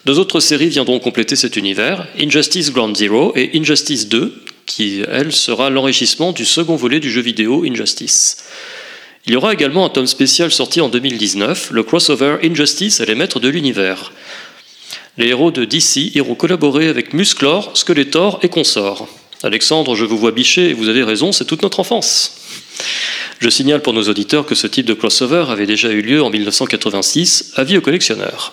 [0.04, 4.32] Deux autres séries viendront compléter cet univers, Injustice Ground Zero et Injustice 2,
[4.69, 8.45] qui, elle, sera l'enrichissement du second volet du jeu vidéo Injustice.
[9.27, 13.16] Il y aura également un tome spécial sorti en 2019, le crossover Injustice et les
[13.16, 14.12] maîtres de l'univers.
[15.16, 19.09] Les héros de DC iront collaborer avec Musclor, Skeletor et consorts.
[19.43, 22.37] Alexandre, je vous vois bicher et vous avez raison, c'est toute notre enfance.
[23.41, 26.31] Je signale pour nos auditeurs que ce type de crossover avait déjà eu lieu en
[26.31, 28.53] 1986, avis aux collectionneurs.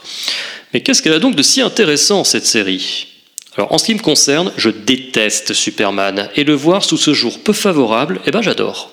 [0.74, 3.15] Mais qu'est-ce qu'elle a donc de si intéressant cette série?
[3.58, 7.40] Alors, en ce qui me concerne, je déteste Superman, et le voir sous ce jour
[7.42, 8.92] peu favorable, eh ben j'adore.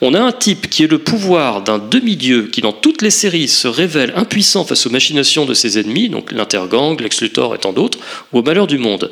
[0.00, 3.48] On a un type qui est le pouvoir d'un demi-dieu qui, dans toutes les séries,
[3.48, 7.72] se révèle impuissant face aux machinations de ses ennemis, donc l'Intergang, Lex Luthor et tant
[7.72, 7.98] d'autres,
[8.32, 9.10] ou au malheur du monde.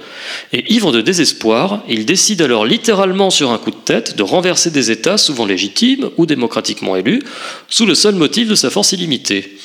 [0.52, 4.70] Et ivre de désespoir, il décide alors littéralement sur un coup de tête de renverser
[4.70, 7.22] des États souvent légitimes ou démocratiquement élus,
[7.68, 9.56] sous le seul motif de sa force illimitée.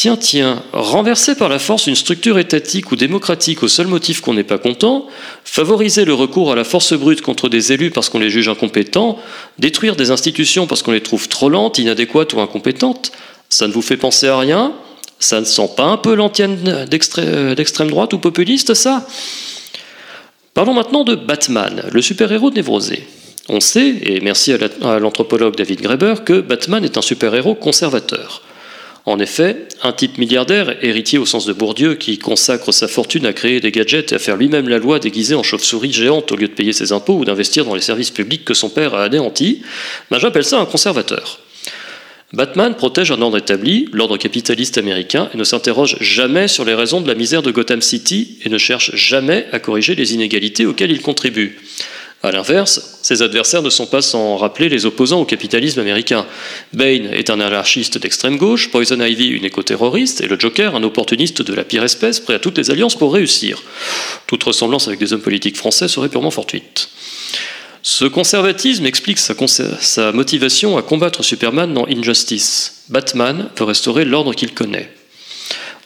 [0.00, 4.32] Tiens, tiens, renverser par la force une structure étatique ou démocratique au seul motif qu'on
[4.32, 5.06] n'est pas content,
[5.50, 9.18] favoriser le recours à la force brute contre des élus parce qu'on les juge incompétents,
[9.58, 13.10] détruire des institutions parce qu'on les trouve trop lentes, inadéquates ou incompétentes,
[13.48, 14.72] ça ne vous fait penser à rien?
[15.18, 19.04] Ça ne sent pas un peu l'antienne d'extrême droite ou populiste, ça?
[20.54, 23.04] Parlons maintenant de Batman, le super-héros névrosé.
[23.48, 28.42] On sait, et merci à l'anthropologue David Graeber, que Batman est un super-héros conservateur.
[29.06, 33.32] En effet, un type milliardaire, héritier au sens de Bourdieu, qui consacre sa fortune à
[33.32, 36.48] créer des gadgets et à faire lui-même la loi déguisée en chauve-souris géante au lieu
[36.48, 39.62] de payer ses impôts ou d'investir dans les services publics que son père a anéantis,
[40.10, 41.40] ben j'appelle ça un conservateur.
[42.32, 47.00] Batman protège un ordre établi, l'ordre capitaliste américain, et ne s'interroge jamais sur les raisons
[47.00, 50.92] de la misère de Gotham City et ne cherche jamais à corriger les inégalités auxquelles
[50.92, 51.58] il contribue.
[52.22, 56.26] A l'inverse, ses adversaires ne sont pas sans rappeler les opposants au capitalisme américain.
[56.74, 61.40] Bane est un anarchiste d'extrême gauche, Poison Ivy une éco-terroriste, et le Joker un opportuniste
[61.40, 63.62] de la pire espèce, prêt à toutes les alliances pour réussir.
[64.26, 66.90] Toute ressemblance avec des hommes politiques français serait purement fortuite.
[67.82, 69.34] Ce conservatisme explique sa,
[69.80, 72.84] sa motivation à combattre Superman dans Injustice.
[72.90, 74.92] Batman veut restaurer l'ordre qu'il connaît.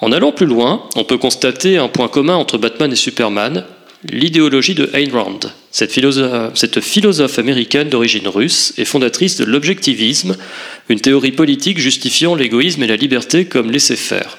[0.01, 3.65] En allant plus loin, on peut constater un point commun entre Batman et Superman,
[4.11, 5.41] l'idéologie de Ayn Rand.
[5.71, 10.37] Cette philosophe, américaine d'origine russe est fondatrice de l'objectivisme,
[10.89, 14.39] une théorie politique justifiant l'égoïsme et la liberté comme laisser-faire.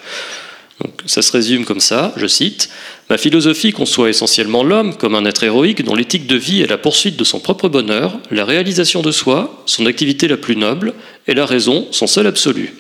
[1.05, 2.69] ça se résume comme ça, je cite,
[3.09, 6.79] Ma philosophie conçoit essentiellement l'homme comme un être héroïque dont l'éthique de vie est la
[6.79, 10.93] poursuite de son propre bonheur, la réalisation de soi, son activité la plus noble,
[11.27, 12.73] et la raison, son seul absolu.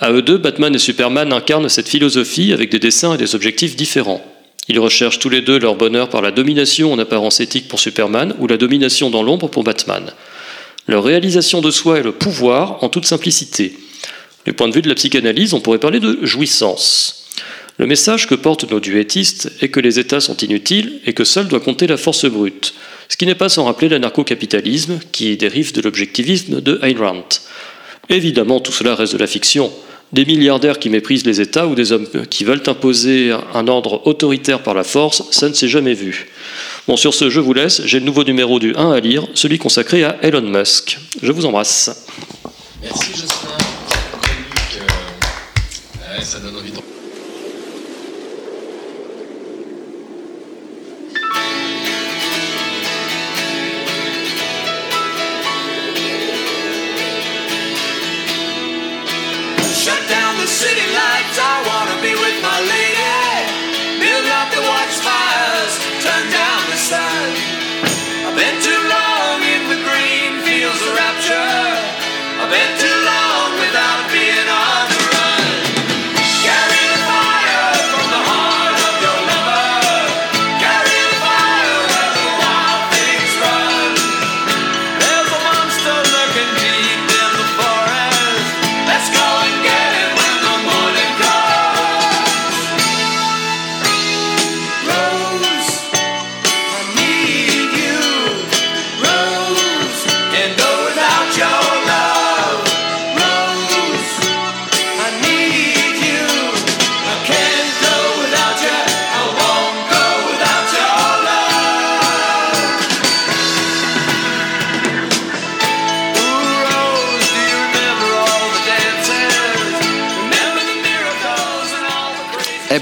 [0.00, 3.76] À eux deux, Batman et Superman incarnent cette philosophie avec des dessins et des objectifs
[3.76, 4.24] différents.
[4.68, 8.34] Ils recherchent tous les deux leur bonheur par la domination en apparence éthique pour Superman
[8.38, 10.12] ou la domination dans l'ombre pour Batman.
[10.88, 13.76] Leur réalisation de soi est le pouvoir en toute simplicité.
[14.44, 17.26] Du point de vue de la psychanalyse, on pourrait parler de jouissance.
[17.78, 21.48] Le message que portent nos duettistes est que les États sont inutiles et que seul
[21.48, 22.74] doit compter la force brute,
[23.08, 27.28] ce qui n'est pas sans rappeler l'anarcho-capitalisme qui dérive de l'objectivisme de Ayn Rand.
[28.08, 29.72] Évidemment, tout cela reste de la fiction
[30.12, 34.62] des milliardaires qui méprisent les États ou des hommes qui veulent imposer un ordre autoritaire
[34.62, 36.28] par la force, ça ne s'est jamais vu.
[36.86, 37.82] Bon, sur ce, je vous laisse.
[37.84, 40.98] J'ai le nouveau numéro du 1 à lire, celui consacré à Elon Musk.
[41.22, 42.06] Je vous embrasse.
[42.82, 43.56] Merci, Jocelyn.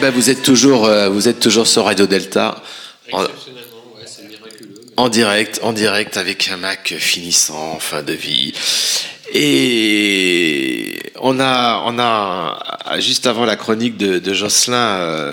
[0.05, 2.63] Ben, vous êtes toujours, euh, vous êtes toujours sur Radio Delta.
[4.99, 8.53] En, direct, en direct avec un Mac finissant en fin de vie.
[9.33, 15.33] Et on a, on a juste avant la chronique de, Jocelyn, euh,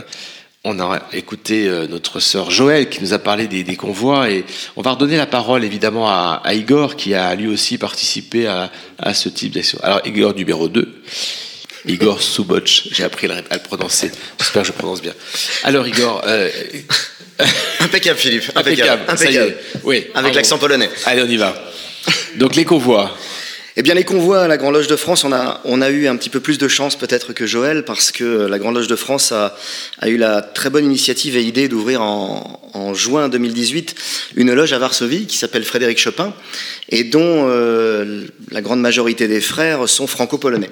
[0.63, 4.45] On a écouté euh, notre sœur Joël qui nous a parlé des, des, convois et
[4.77, 8.71] on va redonner la parole évidemment à, à Igor qui a lui aussi participé à,
[8.99, 9.79] à ce type d'action.
[9.83, 11.03] Alors Igor numéro 2,
[11.85, 15.13] Igor Suboc, j'ai appris à le prononcer, j'espère que je prononce bien.
[15.63, 16.21] Alors Igor...
[16.25, 16.49] Euh,
[17.79, 19.11] impeccable Philippe, impeccable, impeccable.
[19.11, 19.55] impeccable.
[19.83, 20.89] Oui, avec l'accent polonais.
[21.05, 21.55] Allez on y va.
[22.35, 23.17] Donc les convois.
[23.77, 26.07] Eh bien, les convois à la Grande Loge de France, on a, on a eu
[26.07, 28.97] un petit peu plus de chance peut-être que Joël, parce que la Grande Loge de
[28.97, 29.55] France a,
[29.99, 33.95] a eu la très bonne initiative et idée d'ouvrir en, en, juin 2018
[34.35, 36.33] une loge à Varsovie qui s'appelle Frédéric Chopin,
[36.89, 40.69] et dont euh, la grande majorité des frères sont franco-polonais.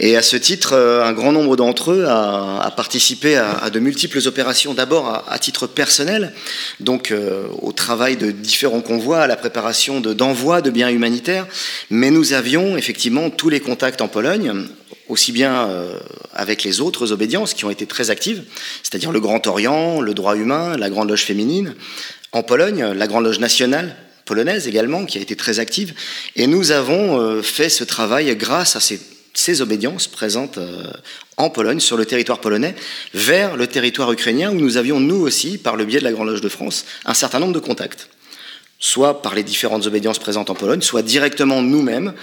[0.00, 4.26] Et à ce titre, euh, un grand nombre d'entre eux a, participé à, de multiples
[4.26, 6.32] opérations, d'abord à, titre personnel,
[6.80, 11.46] donc euh, au travail de différents convois, à la préparation d'envois de, de, biens humanitaires,
[11.90, 14.66] mais nous avions effectivement tous les contacts en Pologne,
[15.08, 15.98] aussi bien euh,
[16.32, 18.42] avec les autres obédiences qui ont été très actives,
[18.82, 21.74] c'est-à-dire le Grand Orient, le droit humain, la Grande Loge féminine,
[22.32, 25.92] en Pologne, la Grande Loge nationale, polonaise également, qui a été très active,
[26.36, 28.98] et nous avons fait ce travail grâce à ces
[29.34, 30.84] ces obédiences présentes euh,
[31.36, 32.74] en Pologne, sur le territoire polonais,
[33.14, 36.28] vers le territoire ukrainien, où nous avions, nous aussi, par le biais de la Grande
[36.28, 38.08] Loge de France, un certain nombre de contacts
[38.84, 42.14] soit par les différentes obédiences présentes en Pologne, soit directement nous-mêmes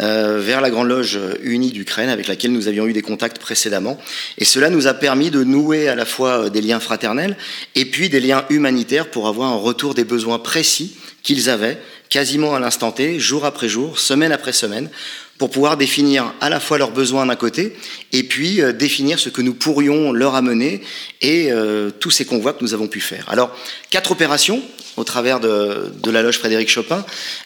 [0.00, 3.96] euh, vers la Grande Loge unie d'Ukraine avec laquelle nous avions eu des contacts précédemment.
[4.36, 7.36] Et cela nous a permis de nouer à la fois des liens fraternels
[7.76, 12.54] et puis des liens humanitaires pour avoir un retour des besoins précis qu'ils avaient quasiment
[12.54, 14.90] à l'instant T, jour après jour, semaine après semaine,
[15.38, 17.74] pour pouvoir définir à la fois leurs besoins d'un côté
[18.12, 20.82] et puis euh, définir ce que nous pourrions leur amener
[21.20, 23.24] et euh, tous ces convois que nous avons pu faire.
[23.28, 23.56] Alors,
[23.90, 24.60] quatre opérations
[24.96, 27.04] au travers de, la loge Frédéric Chopin.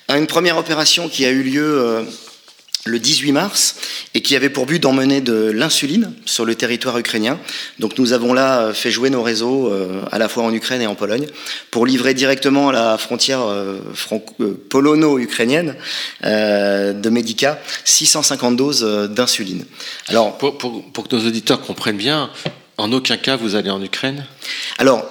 [0.09, 2.03] Une première opération qui a eu lieu euh,
[2.85, 3.77] le 18 mars
[4.15, 7.39] et qui avait pour but d'emmener de l'insuline sur le territoire ukrainien.
[7.79, 10.87] Donc nous avons là fait jouer nos réseaux euh, à la fois en Ukraine et
[10.89, 11.27] en Pologne
[11.71, 13.79] pour livrer directement à la frontière euh,
[14.41, 15.77] euh, polono-ukrainienne
[16.25, 19.65] euh, de Medica 650 doses euh, d'insuline.
[20.09, 22.31] Alors pour, pour, pour que nos auditeurs comprennent bien,
[22.79, 24.27] en aucun cas vous allez en Ukraine?
[24.79, 25.09] Alors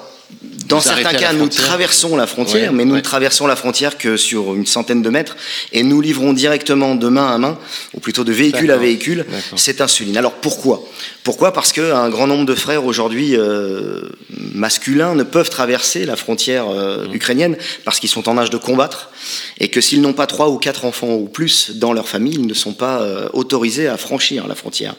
[0.67, 2.99] dans vous certains cas, nous traversons la frontière, ouais, mais nous ouais.
[2.99, 5.35] ne traversons la frontière que sur une centaine de mètres,
[5.73, 7.57] et nous livrons directement de main à main,
[7.93, 9.25] ou plutôt de véhicule à véhicule,
[9.57, 10.17] cette insuline.
[10.17, 10.81] Alors pourquoi?
[11.23, 11.51] Pourquoi?
[11.51, 17.05] Parce qu'un grand nombre de frères aujourd'hui euh, masculins ne peuvent traverser la frontière euh,
[17.07, 17.13] mmh.
[17.13, 19.09] ukrainienne parce qu'ils sont en âge de combattre,
[19.59, 22.47] et que s'ils n'ont pas trois ou quatre enfants ou plus dans leur famille, ils
[22.47, 24.95] ne sont pas euh, autorisés à franchir la frontière.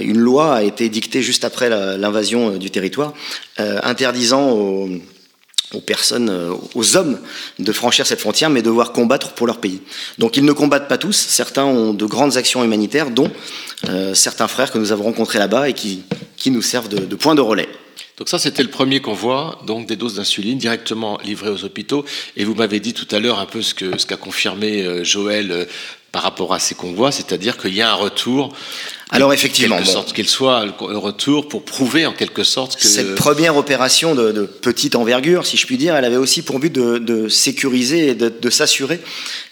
[0.00, 3.12] Une loi a été dictée juste après l'invasion du territoire,
[3.60, 3.78] euh,
[4.50, 7.18] aux, personnes, euh, aux hommes
[7.58, 9.80] de franchir cette frontière, mais devoir combattre pour leur pays.
[10.18, 13.30] Donc ils ne combattent pas tous, certains ont de grandes actions humanitaires, dont
[13.88, 16.02] euh, certains frères que nous avons rencontrés là-bas et qui,
[16.36, 17.68] qui nous servent de, point de relais.
[18.16, 22.04] Donc ça, c'était le premier convoi, donc des doses d'insuline directement livrées aux hôpitaux.
[22.36, 25.04] Et vous m'avez dit tout à l'heure un peu ce qu'a ce qu confirmé euh,
[25.04, 25.68] Joël
[26.10, 28.54] par rapport à ces convois, c'est-à-dire qu'il y a un retour
[29.10, 32.86] alors effectivement, quelque bon, sorte qu'il soit le retour pour prouver en quelque sorte que
[32.86, 36.58] cette première opération de, de, petite envergure, si je puis dire, elle avait aussi pour
[36.58, 39.00] but de, de sécuriser et de, de s'assurer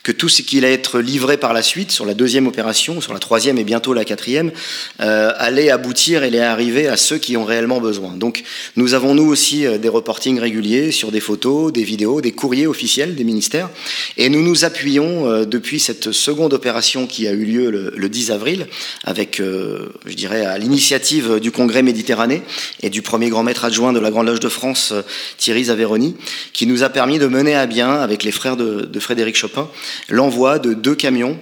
[0.07, 3.13] que tout ce qui allait être livré par la suite sur la deuxième opération, sur
[3.13, 4.53] la troisième et bientôt la quatrième,
[5.01, 8.13] euh, allait aboutir et allait arriver à ceux qui ont réellement besoin.
[8.13, 8.45] Donc
[8.77, 12.69] nous avons nous aussi euh, des reportings réguliers sur des photos, des vidéos, des courriers
[12.69, 13.69] officiels des ministères,
[14.17, 18.09] et nous nous appuyons euh, depuis cette seconde opération qui a eu lieu le, le
[18.09, 18.69] 10 avril
[19.03, 22.43] avec euh, je dirais, à l'initiative du Congrès Méditerranée
[22.83, 25.03] et du premier grand maître adjoint de la Grande Loge de France, euh,
[25.39, 26.17] Thierry Zaveroni,
[26.53, 29.69] qui nous a permis de mener à bien, avec les frères de, de Frédéric Chopin,
[30.09, 31.39] l'envoi de deux camions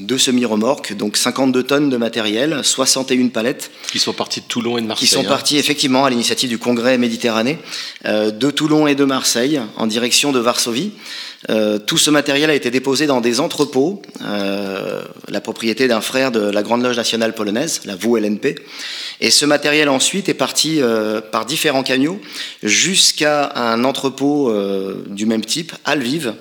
[0.00, 3.70] deux semi-remorques, donc 52 tonnes de matériel, 61 palettes.
[3.90, 5.08] Qui sont partis de Toulon et de Marseille.
[5.08, 5.38] Qui sont hein.
[5.52, 7.58] effectivement à l'initiative du Congrès Méditerranée,
[8.06, 10.92] euh, de Toulon et de Marseille, en direction de Varsovie.
[11.50, 16.32] Euh, tout ce matériel a été déposé dans des entrepôts, euh, la propriété d'un frère
[16.32, 18.56] de la Grande Loge nationale polonaise, la VULNP.
[19.20, 22.20] Et ce matériel ensuite est parti euh, par différents camions
[22.62, 26.34] jusqu'à un entrepôt euh, du même type, à Lviv,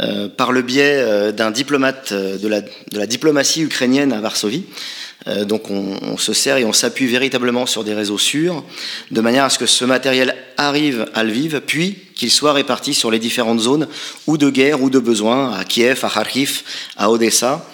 [0.00, 4.64] euh, par le biais euh, d'un diplomate euh, de la, diplomatie ukrainienne à Varsovie.
[5.46, 8.62] Donc on, se sert et on s'appuie véritablement sur des réseaux sûrs,
[9.10, 13.10] de manière à ce que ce matériel arrive à Lviv, puis qu'il soit réparti sur
[13.10, 13.88] les différentes zones
[14.26, 16.62] ou de guerre ou de besoin, à Kiev, à Kharkiv,
[16.98, 17.66] à Odessa,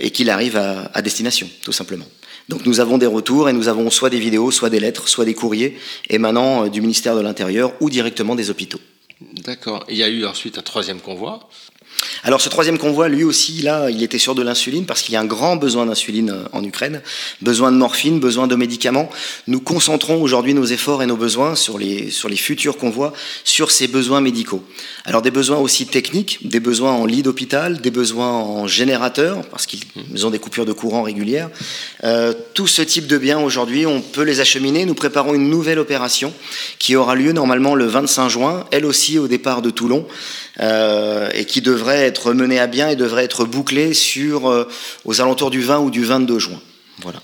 [0.00, 2.06] et qu'il arrive à destination, tout simplement.
[2.48, 5.24] Donc nous avons des retours et nous avons soit des vidéos, soit des lettres, soit
[5.24, 5.78] des courriers
[6.10, 8.80] émanant du ministère de l'Intérieur ou directement des hôpitaux.
[9.44, 9.84] D'accord.
[9.88, 11.48] Il y a eu ensuite un troisième convoi.
[12.24, 15.16] Alors ce troisième convoi, lui aussi, là, il était sur de l'insuline parce qu'il y
[15.16, 17.02] a un grand besoin d'insuline euh, en Ukraine,
[17.40, 19.10] besoin de morphine, besoin de médicaments.
[19.46, 23.12] Nous concentrons aujourd'hui nos efforts et nos besoins sur les, sur les futurs convois,
[23.44, 24.64] sur ces besoins médicaux.
[25.04, 29.66] Alors des besoins aussi techniques, des besoins en lit d'hôpital, des besoins en générateur, parce
[29.66, 31.50] qu'ils ont des coupures de courant régulières.
[32.04, 34.84] Euh, tout ce type de biens aujourd'hui, on peut les acheminer.
[34.84, 36.32] Nous préparons une nouvelle opération
[36.78, 40.06] qui aura lieu normalement le 25 juin, elle aussi au départ de Toulon,
[40.60, 44.68] euh, et qui devrait être menée à bien et devrait être bouclée sur, euh,
[45.04, 46.60] aux alentours du 20 ou du 22 juin.
[47.00, 47.20] Voilà.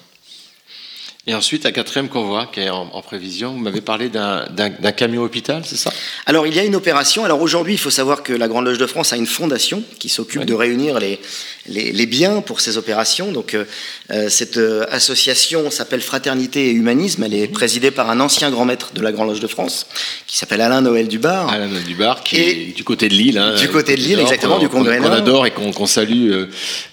[1.29, 3.53] Et ensuite, un quatrième convoi qui est en, en prévision.
[3.53, 5.93] Vous m'avez parlé d'un camion hôpital, c'est ça?
[6.25, 7.23] Alors, il y a une opération.
[7.23, 10.09] Alors, aujourd'hui, il faut savoir que la Grande Loge de France a une fondation qui
[10.09, 11.21] s'occupe de réunir les,
[11.67, 13.31] les, les, biens pour ces opérations.
[13.31, 13.67] Donc, euh,
[14.11, 17.23] euh cette euh, association s'appelle Fraternité et Humanisme.
[17.25, 19.87] Elle est présidée par un ancien grand maître de la Grande Loge de France
[20.27, 21.51] qui s'appelle Alain Noël Dubar.
[21.51, 23.37] Alain Noël Dubar, qui et est du côté de Lille.
[23.37, 26.31] Hein, du côté de Lille, exactement, du Congrès Qu'on adore et qu'on salue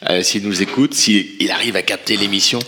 [0.09, 2.59] euh, s'il nous écoute, s'il arrive à capter l'émission.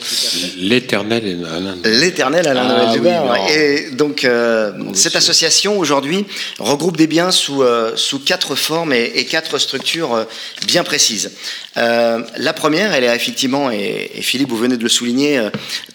[0.57, 1.56] L'éternel Alain.
[1.83, 3.25] L'éternel Alain ah, Noël Dubar.
[3.31, 6.25] Oui, et donc, euh, cette association aujourd'hui
[6.59, 10.23] regroupe des biens sous, euh, sous quatre formes et, et quatre structures euh,
[10.65, 11.31] bien précises.
[11.77, 15.49] Euh, la première, elle est effectivement, et, et, Philippe, vous venez de le souligner, euh,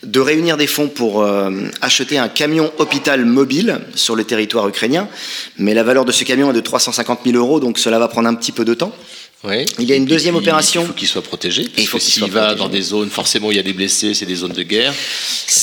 [0.04, 1.50] de réunir des fonds pour euh,
[1.80, 5.08] acheter un camion hôpital mobile sur le territoire ukrainien.
[5.58, 8.28] Mais la valeur de ce camion est de 350 000 euros, donc cela va prendre
[8.28, 8.92] un petit peu de temps.
[9.44, 9.66] Oui.
[9.78, 10.82] Il y a une deuxième opération.
[10.82, 11.68] Il faut qu'il soit protégé.
[11.76, 12.58] il faut s'il va protégé.
[12.58, 14.94] dans des zones, forcément, il y a des blessés, c'est des zones de guerre.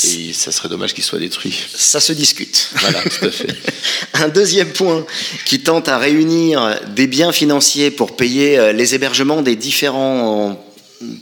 [0.03, 1.55] Et ça serait dommage qu'il soit détruit.
[1.73, 2.71] Ça se discute.
[2.75, 3.55] Voilà, tout à fait.
[4.15, 5.05] Un deuxième point
[5.45, 10.61] qui tente à réunir des biens financiers pour payer les hébergements des différents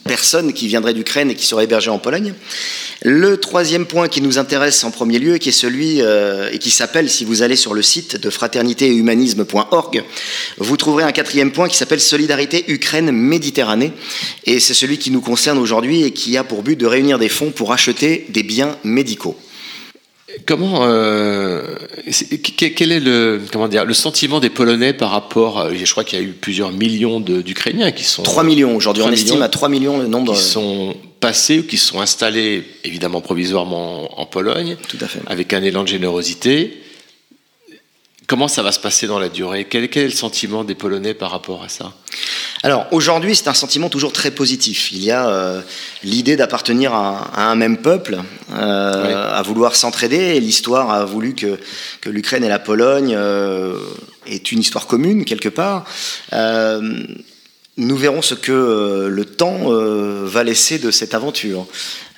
[0.03, 2.33] personnes qui viendraient d'Ukraine et qui seraient hébergées en Pologne.
[3.03, 6.71] Le troisième point qui nous intéresse en premier lieu, qui est celui euh, et qui
[6.71, 10.03] s'appelle, si vous allez sur le site de fraternitéethumanisme.org,
[10.57, 13.93] vous trouverez un quatrième point qui s'appelle Solidarité Ukraine-Méditerranée.
[14.45, 17.29] Et c'est celui qui nous concerne aujourd'hui et qui a pour but de réunir des
[17.29, 19.37] fonds pour acheter des biens médicaux.
[20.45, 21.75] Comment, euh,
[22.75, 26.21] quel est le, comment dire, le sentiment des Polonais par rapport, je crois qu'il y
[26.21, 28.23] a eu plusieurs millions d'Ukrainiens qui sont...
[28.23, 30.33] 3 millions aujourd'hui, on estime à 3 millions le nombre...
[30.33, 35.19] Qui sont passés ou qui sont installés, évidemment provisoirement en Pologne, Tout à fait.
[35.27, 36.77] avec un élan de générosité.
[38.27, 39.65] Comment ça va se passer dans la durée?
[39.69, 41.93] Quel, quel, est le sentiment des Polonais par rapport à ça?
[42.61, 44.91] Alors aujourd'hui, c'est un sentiment toujours très positif.
[44.91, 45.61] Il y a euh,
[46.03, 48.19] l'idée d'appartenir à, à, un même peuple,
[48.53, 49.13] euh, oui.
[49.13, 50.41] à vouloir s'entraider.
[50.41, 51.57] L'histoire a voulu que,
[52.01, 53.79] que l'Ukraine et la Pologne euh,
[54.25, 55.85] aient une histoire commune quelque part.
[56.33, 57.03] Euh,
[57.77, 61.67] nous verrons ce que le temps va laisser de cette aventure.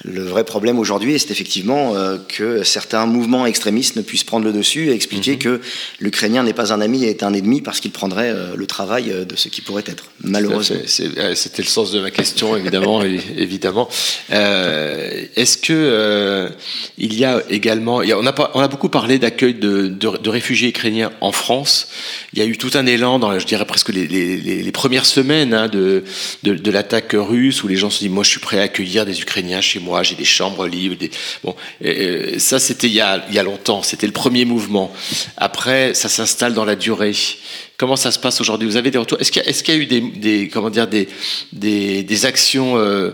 [0.06, 4.54] Le vrai problème aujourd'hui, c'est effectivement euh, que certains mouvements extrémistes ne puissent prendre le
[4.54, 5.40] dessus et expliquer mmh.
[5.40, 5.62] que
[6.00, 9.12] l'Ukrainien n'est pas un ami et est un ennemi parce qu'il prendrait euh, le travail
[9.12, 10.78] euh, de ce qui pourrait être, malheureusement.
[10.86, 13.02] C'était le sens de ma question, évidemment.
[13.38, 13.90] évidemment.
[14.32, 16.50] Euh, Est-ce que
[16.98, 20.30] il y a également, on, a pas, on a beaucoup parlé d'accueil de, de, de,
[20.30, 21.90] réfugiés ukrainiens en France.
[22.34, 25.06] Il y a eu tout un élan dans, je dirais presque les, les, les premières
[25.06, 26.04] semaines hein, de,
[26.44, 29.06] de, de l'attaque russe où les gens se disent, moi, je suis prêt à accueillir
[29.06, 30.96] des Ukrainiens chez moi moi, j'ai des chambres libres.
[30.98, 31.12] Des...
[31.44, 31.56] Bon,
[32.38, 34.94] ça, c'était il, y a longtemps, c'était le premier mouvement.
[35.38, 37.14] Après, ça s'installe dans la durée.
[37.78, 38.68] Comment ça se passe aujourd'hui?
[38.68, 39.20] Vous avez des retours?
[39.20, 41.08] Est-ce qu'il y, a eu des, comment dire, des,
[41.52, 43.12] des actions euh,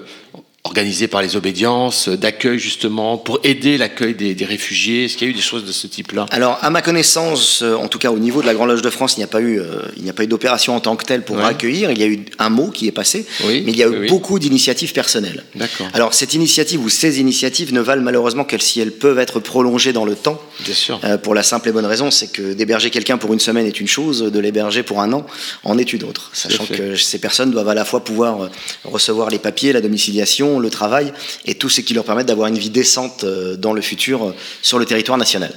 [0.65, 5.29] organisées par les obédiences, d'accueil justement, pour aider l'accueil des, des, réfugiés Est-ce qu'il y
[5.29, 6.25] a eu des choses de ce type-là?
[6.31, 8.89] Alors, à ma connaissance, euh, en tout cas au niveau de la Grande Loge de
[8.89, 10.95] France, il n'y a pas eu, euh, il n'y a pas eu d'opération en tant
[10.95, 11.45] que telle pour ouais.
[11.45, 11.91] accueillir.
[11.91, 13.99] Il y a eu un mot qui est passé, oui, mais il y a eu
[13.99, 15.43] oui, beaucoup d'initiatives personnelles.
[15.53, 15.87] D'accord.
[15.93, 19.93] Alors, cette initiative ou ces initiatives ne valent malheureusement qu'elles si elles peuvent être prolongées
[19.93, 20.41] dans le temps.
[20.61, 20.99] Bien sûr.
[21.03, 23.79] Euh, pour la simple et bonne raison, c'est que d'héberger quelqu'un pour une semaine est
[23.79, 25.27] une chose, de l'héberger pour un an
[25.63, 26.31] en est une autre.
[26.33, 28.49] Sachant que ces personnes doivent à la fois pouvoir
[28.83, 31.13] recevoir les papiers, la domiciliation, le travail
[31.45, 34.35] et tout ce qui leur permet d'avoir une vie décente euh, dans le futur euh,
[34.61, 35.51] sur le territoire national.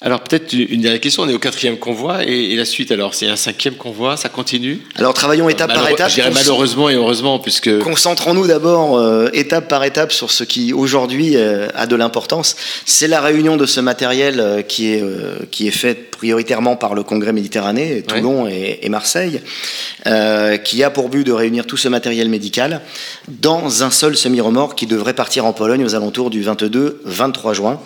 [0.00, 3.14] Alors peut-être une dernière question, on est au quatrième convoi et, et la suite alors
[3.14, 6.08] c'est un cinquième convoi, ça continue Alors travaillons étape Malheure, par étape.
[6.10, 7.80] Je dirais malheureusement et heureusement puisque...
[7.80, 12.54] Concentrons-nous d'abord euh, étape par étape sur ce qui aujourd'hui euh, a de l'importance.
[12.84, 15.02] C'est la réunion de ce matériel euh, qui, est,
[15.50, 18.54] qui est fait prioritairement par le Congrès Méditerranée, Toulon ouais.
[18.54, 19.40] et, et, Marseille,
[20.64, 22.82] qui a pour but de réunir tout ce matériel médical
[23.28, 27.80] dans un seul semi-remorque qui devrait partir en Pologne aux alentours du 22-23 juin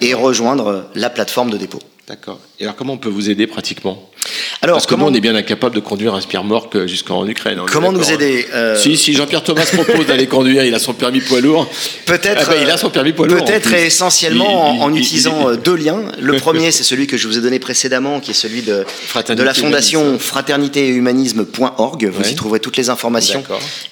[0.00, 1.80] et rejoindre la plateforme de dépôt.
[2.08, 2.40] D'accord.
[2.58, 4.08] Et alors, comment on peut vous aider pratiquement?
[4.62, 7.58] Alors, Parce que comment- nous, on est bien incapable de conduire un spire-morque jusqu'en Ukraine.
[7.58, 8.56] est Comment nous d'accord, aider hein.
[8.56, 11.68] Euh, Si, si Jean-Pierre Thomas se propose d'aller conduire, il a son permis poids lourd.
[12.06, 12.46] Peut-être.
[12.48, 13.44] Ah ben, il a son permis poids lourd.
[13.44, 16.00] Peut-être et essentiellement Il- en, en il- il- utilisant euh, deux liens.
[16.18, 18.84] Le premier, c'est celui que je vous ai donné précédemment, qui est celui de,
[19.34, 22.04] de la fondation fraternitéethumanisme.org.
[22.10, 22.30] Vous Ouais.
[22.32, 23.44] y trouverez toutes les informations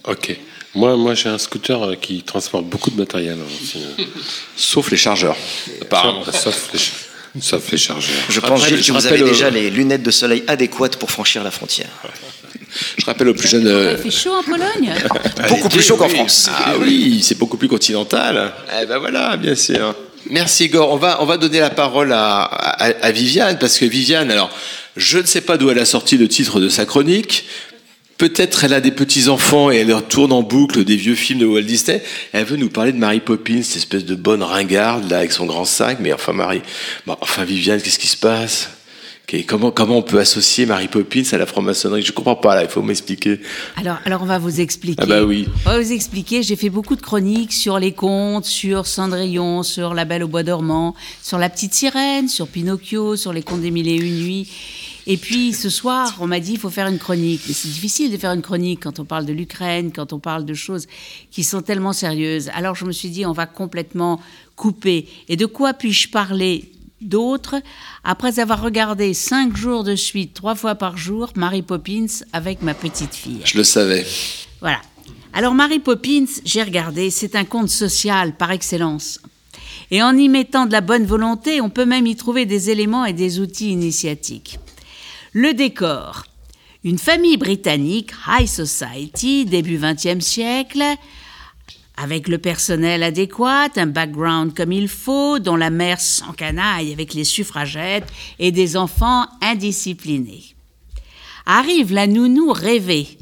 [0.06, 0.38] Ok.
[0.76, 3.38] Moi, moi j'ai un scooter euh, qui transporte beaucoup de matériel.
[3.40, 3.78] hein, aussi.
[4.58, 5.38] Sauf les chargeurs,
[5.82, 6.24] apparemment.
[6.32, 6.94] Sauf, les, ch-
[7.40, 8.16] sauf les chargeurs.
[8.30, 11.44] Je pense, que je vous rappelle avez déjà les lunettes de soleil adéquates pour franchir
[11.44, 11.90] la frontière.
[12.98, 13.68] Je rappelle aux plus jeunes.
[13.68, 14.94] euh, Il fait chaud en Pologne
[15.50, 16.10] Beaucoup plus chaud qu'en.
[16.10, 16.50] France.
[16.54, 18.54] Ah oui, c'est beaucoup plus continental.
[18.82, 19.96] Eh ben voilà, bien sûr.
[20.30, 20.92] Merci Igor.
[20.92, 24.50] On va, on va donner la parole à, à, à Viviane, parce que Viviane, alors,
[24.96, 27.46] je ne sais pas d'où elle a sorti le titre de sa chronique.
[28.20, 31.46] Peut-être elle a des petits-enfants et elle leur tourne en boucle des vieux films de
[31.46, 32.02] Walt Disney.
[32.32, 35.46] Elle veut nous parler de Mary Poppins, cette espèce de bonne ringarde, là, avec son
[35.46, 35.98] grand sac.
[36.00, 36.62] Mais enfin, Marie,
[37.08, 38.70] bon, enfin, Viviane, qu'est-ce qui se passe?
[39.48, 42.04] Comment, comment on peut associer Mary Poppins à la franc-maçonnerie?
[42.04, 43.40] Je comprends pas, là, il faut m'expliquer.
[43.78, 45.02] Alors, alors on va vous expliquer.
[45.02, 45.48] Ah bah oui.
[45.66, 46.44] On va vous expliquer.
[46.44, 50.44] J'ai fait beaucoup de chroniques sur les contes, sur Cendrillon, sur La Belle au bois
[50.44, 50.94] dormant,
[51.24, 54.52] sur La Petite Sirène, sur Pinocchio, sur les contes des mille et une nuits.
[55.08, 57.42] Et puis ce soir, on m'a dit il faut faire une chronique.
[57.48, 60.46] Mais c'est difficile de faire une chronique quand on parle de l'Ukraine, quand on parle
[60.46, 60.86] de choses
[61.32, 62.50] qui sont tellement sérieuses.
[62.54, 64.22] Alors je me suis dit on va complètement
[64.56, 65.08] couper.
[65.28, 66.70] Et de quoi puis-je parler
[67.04, 67.56] d'autre
[68.04, 72.74] après avoir regardé cinq jours de suite, trois fois par jour, Mary Poppins avec ma
[72.74, 73.42] petite fille.
[73.46, 74.06] Je le savais.
[74.62, 74.82] Voilà.
[75.34, 79.20] Alors Mary Poppins, j'ai regardé, c'est un conte social par excellence.
[79.92, 83.06] Et en y mettant de la bonne volonté, on peut même y trouver des éléments
[83.06, 84.60] et des outils initiatiques.
[85.34, 86.24] Le décor.
[86.84, 90.84] Une famille britannique, high society, début XXe siècle,
[91.96, 97.24] avec le personnel adéquat, un background comme il faut, dont la mère s'encanaille avec les
[97.24, 100.56] suffragettes et des enfants indisciplinés.
[101.46, 103.18] Arrive la nounou rêvée,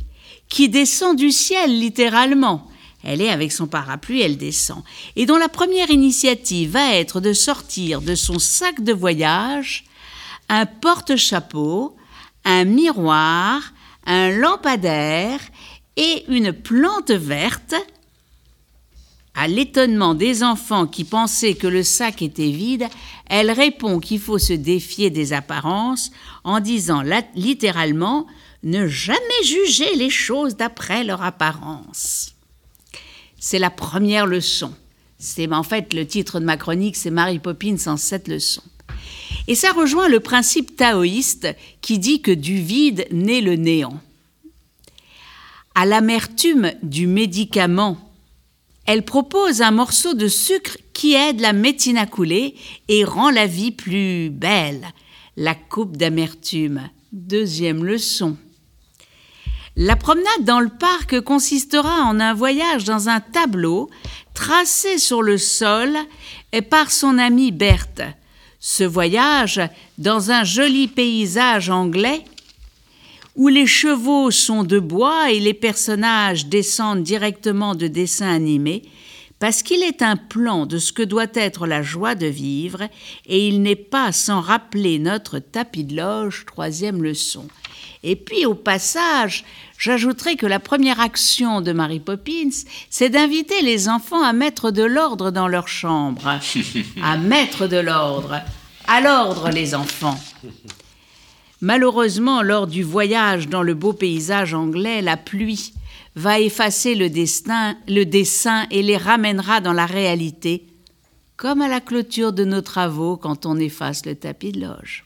[0.47, 2.67] qui descend du ciel littéralement.
[3.03, 4.83] Elle est avec son parapluie, elle descend.
[5.15, 9.85] Et dont la première initiative va être de sortir de son sac de voyage
[10.49, 11.95] un porte-chapeau,
[12.43, 13.73] un miroir,
[14.05, 15.39] un lampadaire
[15.95, 17.75] et une plante verte.
[19.33, 22.87] À l'étonnement des enfants qui pensaient que le sac était vide,
[23.27, 26.11] elle répond qu'il faut se défier des apparences
[26.43, 27.01] en disant
[27.35, 28.27] littéralement
[28.63, 32.33] ne jamais juger les choses d'après leur apparence.
[33.39, 34.73] C'est la première leçon.
[35.17, 38.63] C'est en fait le titre de ma chronique, c'est Mary Poppins en sept leçons.
[39.47, 41.47] Et ça rejoint le principe taoïste
[41.81, 43.99] qui dit que du vide naît le néant.
[45.73, 47.97] À l'amertume du médicament,
[48.85, 52.55] elle propose un morceau de sucre qui aide la médecine à couler
[52.87, 54.87] et rend la vie plus belle.
[55.37, 56.89] La coupe d'amertume.
[57.11, 58.37] Deuxième leçon.
[59.77, 63.89] La promenade dans le parc consistera en un voyage dans un tableau
[64.33, 65.95] tracé sur le sol
[66.51, 68.03] et par son amie Berthe.
[68.59, 69.61] Ce voyage
[69.97, 72.25] dans un joli paysage anglais
[73.35, 78.83] où les chevaux sont de bois et les personnages descendent directement de dessins animés,
[79.39, 82.83] parce qu'il est un plan de ce que doit être la joie de vivre,
[83.25, 87.47] et il n'est pas sans rappeler notre tapis de loge, troisième leçon.
[88.03, 89.43] Et puis au passage,
[89.77, 92.49] j'ajouterai que la première action de Mary Poppins,
[92.89, 96.39] c'est d'inviter les enfants à mettre de l'ordre dans leur chambre.
[97.03, 98.41] à mettre de l'ordre.
[98.87, 100.19] À l'ordre, les enfants.
[101.61, 105.73] Malheureusement, lors du voyage dans le beau paysage anglais, la pluie
[106.15, 110.65] va effacer le, destin, le dessin et les ramènera dans la réalité,
[111.37, 115.05] comme à la clôture de nos travaux quand on efface le tapis de loge.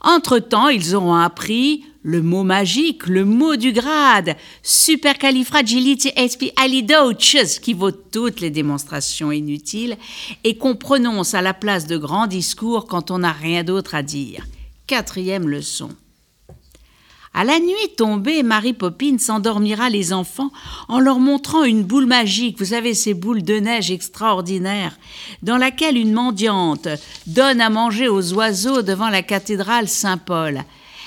[0.00, 8.40] Entre-temps, ils auront appris le mot magique, le mot du grade, supercalifragilisticexpialidocious, qui vaut toutes
[8.40, 9.96] les démonstrations inutiles
[10.44, 14.04] et qu'on prononce à la place de grands discours quand on n'a rien d'autre à
[14.04, 14.46] dire.
[14.92, 15.88] Quatrième leçon.
[17.32, 20.50] À la nuit tombée, Mary Poppins endormira les enfants
[20.86, 24.98] en leur montrant une boule magique, vous savez, ces boules de neige extraordinaires,
[25.42, 26.88] dans laquelle une mendiante
[27.26, 30.62] donne à manger aux oiseaux devant la cathédrale Saint-Paul.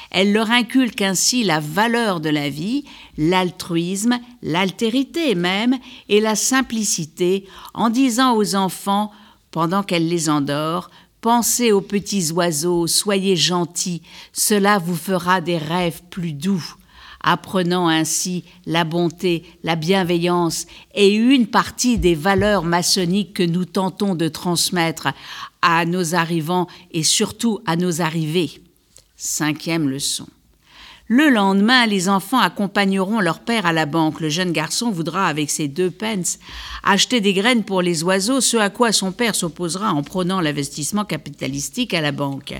[0.09, 2.85] Elle leur inculque ainsi la valeur de la vie,
[3.19, 5.77] l'altruisme, l'altérité même,
[6.09, 9.11] et la simplicité, en disant aux enfants,
[9.51, 10.89] pendant qu'elle les endort,
[11.25, 16.63] Pensez aux petits oiseaux, soyez gentils, cela vous fera des rêves plus doux
[17.19, 24.13] apprenant ainsi la bonté, la bienveillance et une partie des valeurs maçonniques que nous tentons
[24.13, 25.07] de transmettre
[25.63, 28.61] à nos arrivants et surtout à nos arrivées.
[29.17, 30.27] Cinquième leçon.
[31.07, 34.21] Le lendemain, les enfants accompagneront leur père à la banque.
[34.21, 36.39] Le jeune garçon voudra, avec ses deux pence,
[36.81, 41.05] acheter des graines pour les oiseaux, ce à quoi son père s'opposera en prônant l'investissement
[41.05, 42.55] capitalistique à la banque.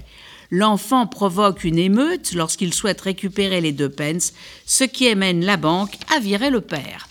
[0.52, 4.34] L'enfant provoque une émeute lorsqu'il souhaite récupérer les deux pence,
[4.68, 7.08] ce qui amène la banque à virer le père.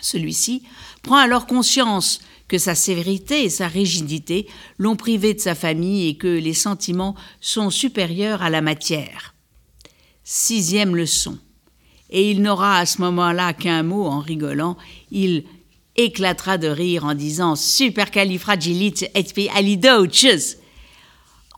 [0.00, 0.62] Celui-ci
[1.02, 4.46] prend alors conscience que sa sévérité et sa rigidité
[4.78, 9.33] l'ont privé de sa famille et que les sentiments sont supérieurs à la matière.
[10.24, 11.38] Sixième leçon.
[12.08, 14.78] Et il n'aura à ce moment-là qu'un mot en rigolant.
[15.10, 15.44] Il
[15.96, 20.56] éclatera de rire en disant supercalifragilisticexpialidocious.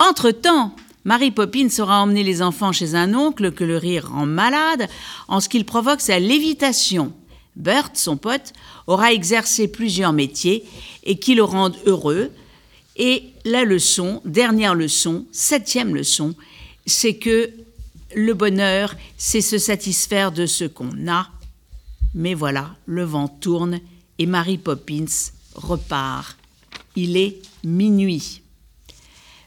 [0.01, 4.89] Entre-temps, Mary Poppins aura emmené les enfants chez un oncle que le rire rend malade
[5.29, 7.13] en ce qu'il provoque sa lévitation.
[7.55, 8.53] Bert, son pote,
[8.89, 10.65] aura exercé plusieurs métiers
[11.05, 12.33] et qui le rendent heureux.
[12.97, 16.35] Et la leçon, dernière leçon, septième leçon,
[16.87, 17.53] c'est que
[18.17, 21.29] le bonheur, c'est se satisfaire de ce qu'on a.
[22.15, 23.79] Mais voilà, le vent tourne
[24.19, 25.05] et Mary Poppins
[25.55, 26.37] repart.
[26.97, 28.41] Il est minuit.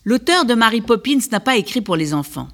[0.05, 2.47] L'auteur de Mary Poppins n'a pas écrit pour les enfants.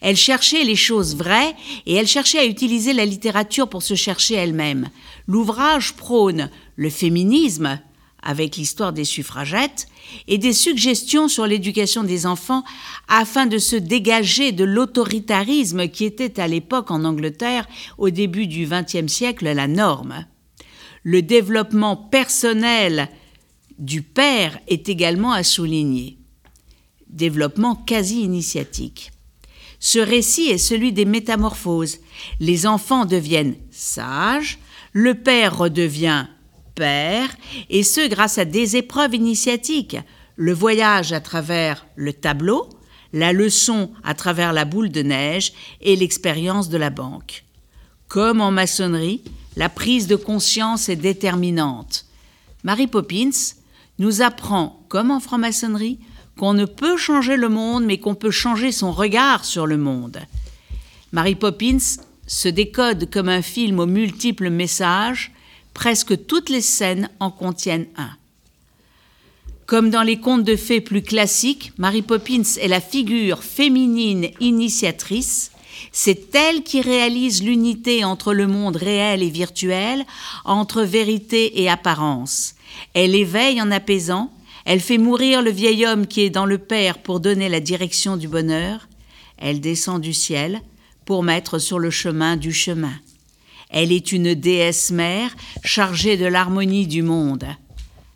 [0.00, 1.54] Elle cherchait les choses vraies
[1.86, 4.90] et elle cherchait à utiliser la littérature pour se chercher elle-même.
[5.28, 7.78] L'ouvrage prône le féminisme,
[8.26, 9.88] avec l'histoire des suffragettes,
[10.28, 12.64] et des suggestions sur l'éducation des enfants
[13.08, 17.66] afin de se dégager de l'autoritarisme qui était à l'époque en Angleterre,
[17.98, 20.26] au début du XXe siècle, la norme.
[21.02, 23.08] Le développement personnel
[23.78, 26.18] du père est également à souligner
[27.08, 29.10] développement quasi initiatique.
[29.78, 31.98] Ce récit est celui des métamorphoses.
[32.40, 34.58] Les enfants deviennent sages,
[34.92, 36.26] le père redevient
[36.76, 37.28] père,
[37.70, 39.96] et ce grâce à des épreuves initiatiques,
[40.36, 42.68] le voyage à travers le tableau,
[43.12, 47.44] la leçon à travers la boule de neige et l'expérience de la banque.
[48.08, 49.22] Comme en maçonnerie,
[49.56, 52.04] la prise de conscience est déterminante.
[52.62, 53.54] Mary Poppins
[53.98, 55.98] nous apprend, comme en franc-maçonnerie,
[56.38, 60.18] qu'on ne peut changer le monde, mais qu'on peut changer son regard sur le monde.
[61.12, 61.78] Mary Poppins
[62.26, 65.32] se décode comme un film aux multiples messages,
[65.76, 68.10] presque toutes les scènes en contiennent un.
[69.66, 75.50] Comme dans les contes de fées plus classiques, Mary Poppins est la figure féminine initiatrice.
[75.92, 80.06] C'est elle qui réalise l'unité entre le monde réel et virtuel,
[80.46, 82.54] entre vérité et apparence.
[82.94, 84.32] Elle éveille en apaisant,
[84.64, 88.16] elle fait mourir le vieil homme qui est dans le Père pour donner la direction
[88.16, 88.88] du bonheur.
[89.36, 90.62] Elle descend du ciel
[91.04, 92.94] pour mettre sur le chemin du chemin.
[93.70, 97.46] Elle est une déesse mère chargée de l'harmonie du monde.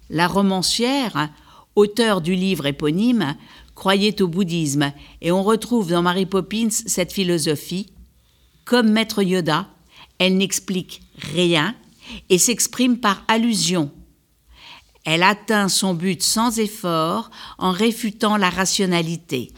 [0.08, 1.28] La romancière,
[1.76, 3.36] auteur du livre éponyme,
[3.74, 7.86] croyait au bouddhisme et on retrouve dans Mary Poppins cette philosophie.
[8.64, 9.68] Comme Maître Yoda,
[10.18, 11.74] elle n'explique rien
[12.28, 13.90] et s'exprime par allusion
[15.04, 19.50] elle atteint son but sans effort en réfutant la rationalité.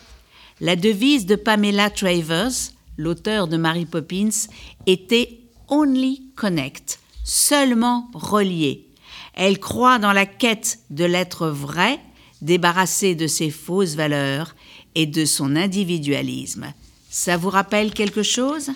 [0.61, 2.53] La devise de Pamela Travers,
[2.97, 4.49] l'auteur de Mary Poppins,
[4.87, 5.41] était
[5.75, 8.87] Only Connect, seulement relié.
[9.33, 11.99] Elle croit dans la quête de l'être vrai,
[12.43, 14.55] débarrassé de ses fausses valeurs
[14.95, 16.75] et de son individualisme.
[17.09, 18.69] Ça vous rappelle quelque chose?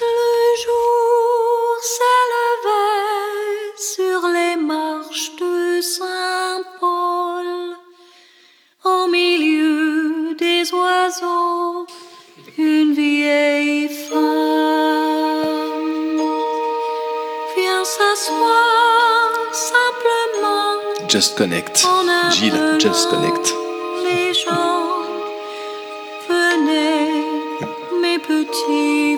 [0.00, 2.96] Le jour s'élevait
[3.76, 7.46] sur les marches de Saint-Paul,
[8.86, 11.86] au milieu des oiseaux,
[12.56, 15.01] une vieille femme
[18.22, 21.08] s'asseoir simplement.
[21.08, 21.84] Just Connect.
[22.30, 23.52] Gilles, Just Connect.
[24.04, 25.02] Les gens,
[26.28, 27.24] venez,
[28.00, 29.16] mes petits,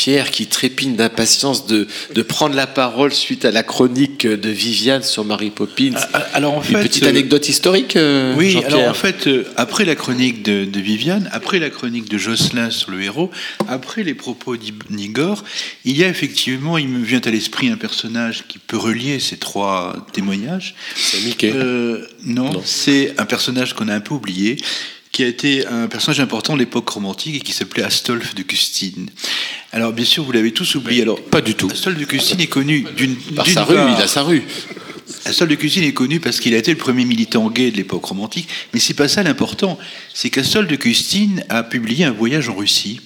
[0.00, 5.02] Jean-Pierre qui trépigne d'impatience de, de prendre la parole suite à la chronique de Viviane
[5.02, 5.92] sur Mary Poppins.
[6.32, 9.84] Alors en Une fait, petite euh, anecdote historique, euh, Oui, alors en fait, euh, après
[9.84, 13.30] la chronique de, de Viviane, après la chronique de Jocelyn sur le héros,
[13.68, 15.44] après les propos d'Igor,
[15.84, 19.36] il y a effectivement, il me vient à l'esprit un personnage qui peut relier ces
[19.36, 20.76] trois témoignages.
[20.96, 21.52] C'est Mickey.
[22.24, 24.56] non, c'est un personnage qu'on a un peu oublié
[25.12, 29.10] qui a été un personnage important de l'époque romantique et qui s'appelait Astolphe de Custine.
[29.72, 31.02] Alors bien sûr, vous l'avez tous oublié.
[31.02, 31.68] Alors pas du tout.
[31.70, 34.42] Astolphe de Custine est connu d'une Par d'une sa rue, il a sa rue.
[35.24, 38.04] Astolphe de Custine est connu parce qu'il a été le premier militant gay de l'époque
[38.04, 39.78] romantique, mais c'est pas ça l'important.
[40.12, 43.00] C'est qu'Astolphe de Custine a publié un voyage en Russie,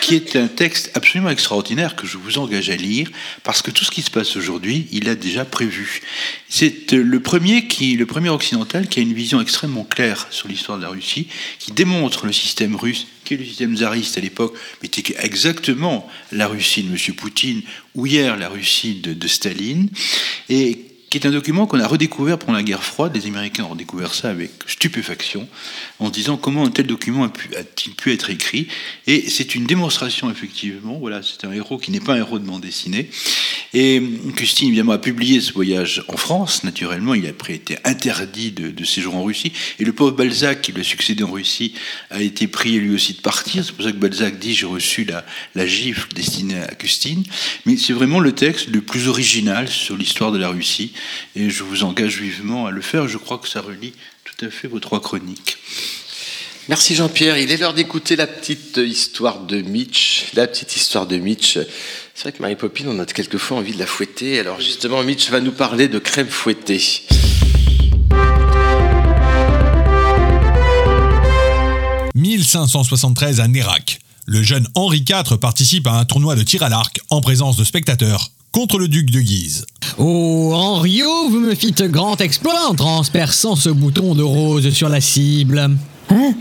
[0.00, 3.10] qui est un texte absolument extraordinaire que je vous engage à lire,
[3.42, 6.00] parce que tout ce qui se passe aujourd'hui, il a déjà prévu.
[6.48, 10.48] C'est euh, le premier qui, le premier occidental qui a une vision extrêmement claire sur
[10.48, 11.28] l'histoire de la Russie,
[11.58, 16.08] qui démontre le système russe, qui est le système tsariste à l'époque, mais est exactement
[16.32, 17.14] la Russie de M.
[17.14, 17.62] Poutine,
[17.94, 19.88] ou hier la Russie de, de Staline,
[20.48, 23.14] et qui est un document qu'on a redécouvert pendant la guerre froide.
[23.16, 25.48] Les Américains ont redécouvert ça avec stupéfaction,
[25.98, 28.68] en se disant comment un tel document a-t-il pu être écrit.
[29.08, 30.98] Et c'est une démonstration, effectivement.
[31.00, 33.10] Voilà, c'est un héros qui n'est pas un héros de bande dessinée.
[33.72, 34.02] Et
[34.34, 36.64] Custine, évidemment, a publié ce voyage en France.
[36.64, 39.52] Naturellement, il a après été interdit de, séjour en Russie.
[39.78, 41.74] Et le pauvre Balzac, qui lui a succédé en Russie,
[42.10, 43.64] a été prié lui aussi de partir.
[43.64, 45.24] C'est pour ça que Balzac dit J'ai reçu la,
[45.54, 47.22] la gifle destinée à Custine.
[47.64, 50.92] Mais c'est vraiment le texte le plus original sur l'histoire de la Russie.
[51.36, 53.06] Et je vous engage vivement à le faire.
[53.08, 53.92] Je crois que ça relie
[54.24, 55.58] tout à fait vos trois chroniques.
[56.68, 57.38] Merci Jean-Pierre.
[57.38, 60.26] Il est l'heure d'écouter la petite histoire de Mitch.
[60.34, 61.58] La petite histoire de Mitch.
[62.14, 64.38] C'est vrai que Marie Poppine, on a quelquefois envie de la fouetter.
[64.38, 66.82] Alors justement, Mitch va nous parler de crème fouettée.
[72.14, 73.98] 1573 à Nérac.
[74.26, 77.64] Le jeune Henri IV participe à un tournoi de tir à l'arc en présence de
[77.64, 79.64] spectateurs contre le duc de Guise.
[79.98, 85.00] Oh, Henriot, vous me fîtes grand exploit en transperçant ce bouton de rose sur la
[85.00, 85.70] cible.
[86.10, 86.34] Hein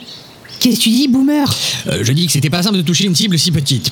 [0.60, 1.48] Qu'est-ce que tu dis, boomer
[1.88, 3.92] Euh, je dis que c'était pas simple de toucher une cible si petite.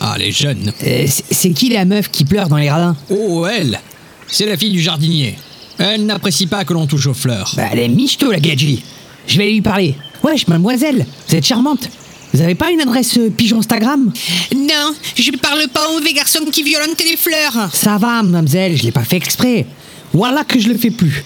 [0.00, 0.72] Ah, les jeunes.
[0.84, 3.80] Euh, c'est- qui la meuf qui pleure dans les gradins Oh, elle
[4.26, 5.36] C'est la fille du jardinier.
[5.78, 7.52] Elle n'apprécie pas que l'on touche aux fleurs.
[7.56, 8.82] Bah, elle est michto, la gadji.
[9.26, 9.94] Je vais aller lui parler.
[10.24, 11.88] Wesh, mademoiselle, vous êtes charmante.
[12.34, 14.12] Vous avez pas une adresse euh, pigeon Instagram
[14.54, 17.70] Non, je parle pas aux mauvais garçons qui violentent les fleurs.
[17.72, 19.66] Ça va, mademoiselle, je l'ai pas fait exprès.
[20.12, 21.24] Voilà que je le fais plus.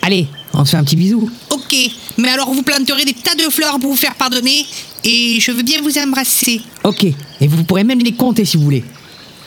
[0.00, 1.30] Allez, on se fait un petit bisou.
[1.50, 1.74] Ok,
[2.18, 4.66] mais alors vous planterez des tas de fleurs pour vous faire pardonner
[5.04, 6.60] et je veux bien vous embrasser.
[6.84, 8.84] Ok, et vous pourrez même les compter si vous voulez.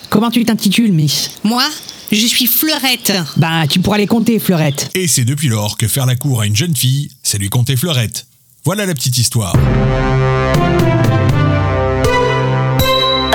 [0.09, 1.31] Comment tu t'intitules, Miss?
[1.43, 1.63] Moi,
[2.11, 3.13] je suis Fleurette.
[3.37, 4.89] Bah, tu pourras les compter, Fleurette.
[4.93, 7.75] Et c'est depuis lors que faire la cour à une jeune fille, c'est lui compter
[7.75, 8.27] fleurette.
[8.63, 9.55] Voilà la petite histoire.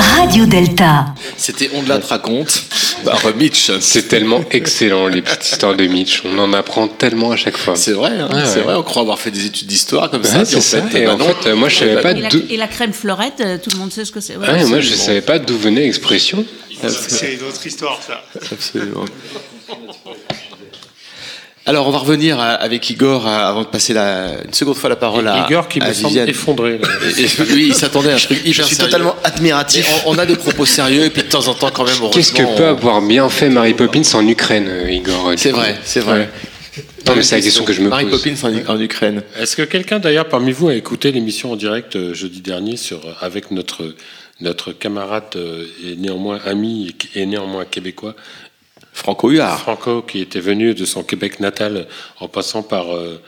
[0.01, 1.15] Radio Delta.
[1.37, 2.63] C'était On de la raconte
[3.05, 3.71] par Mitch.
[3.81, 6.23] C'est tellement excellent, les petites histoires de Mitch.
[6.25, 7.77] On en apprend tellement à chaque fois.
[7.77, 8.63] C'est vrai, hein, Ouais, c'est ouais.
[8.65, 10.45] vrai, on croit avoir fait des études d'histoire comme Ouais, ça.
[10.45, 11.25] c'est puis ça, en fait, et bah en non.
[11.27, 12.19] fait, euh, moi, je savais pas non.
[12.19, 14.37] Et la, et la crème fleurette, euh, tout le monde sait ce que c'est.
[14.37, 16.45] Ouais, moi, je savais pas d'où venait l'expression.
[16.89, 18.23] C'est une autre histoire, ça.
[18.51, 19.05] Absolument.
[21.71, 24.91] Alors, on va revenir à- avec Igor à- avant de passer la, une seconde fois
[24.91, 26.29] la parole à Igor qui me à semble Viviane.
[26.29, 26.89] effondré, là.
[27.17, 28.91] Et- et lui, il s'attendait à un truc hyper Je suis sérieux.
[28.91, 29.89] totalement admiratif.
[30.05, 32.33] On, on a des propos sérieux et puis de temps en temps, quand même, Qu'est-ce
[32.33, 36.01] que peut on- avoir bien fait Mary Poppins en Ukraine, euh, Igor C'est vrai, c'est
[36.01, 36.19] vrai.
[36.19, 36.29] Ouais.
[37.07, 38.21] Non, mais c'est la question que je me Mary pose.
[38.21, 39.23] Poppins en, en Ukraine.
[39.39, 43.01] Est-ce que quelqu'un d'ailleurs parmi vous a écouté l'émission en direct euh, jeudi dernier sur,
[43.21, 43.95] avec notre,
[44.41, 48.15] notre camarade euh, et néanmoins ami et néanmoins québécois
[49.01, 49.59] Franco Huard.
[49.61, 51.87] Franco qui était venu de son Québec natal
[52.21, 53.21] en passant par euh,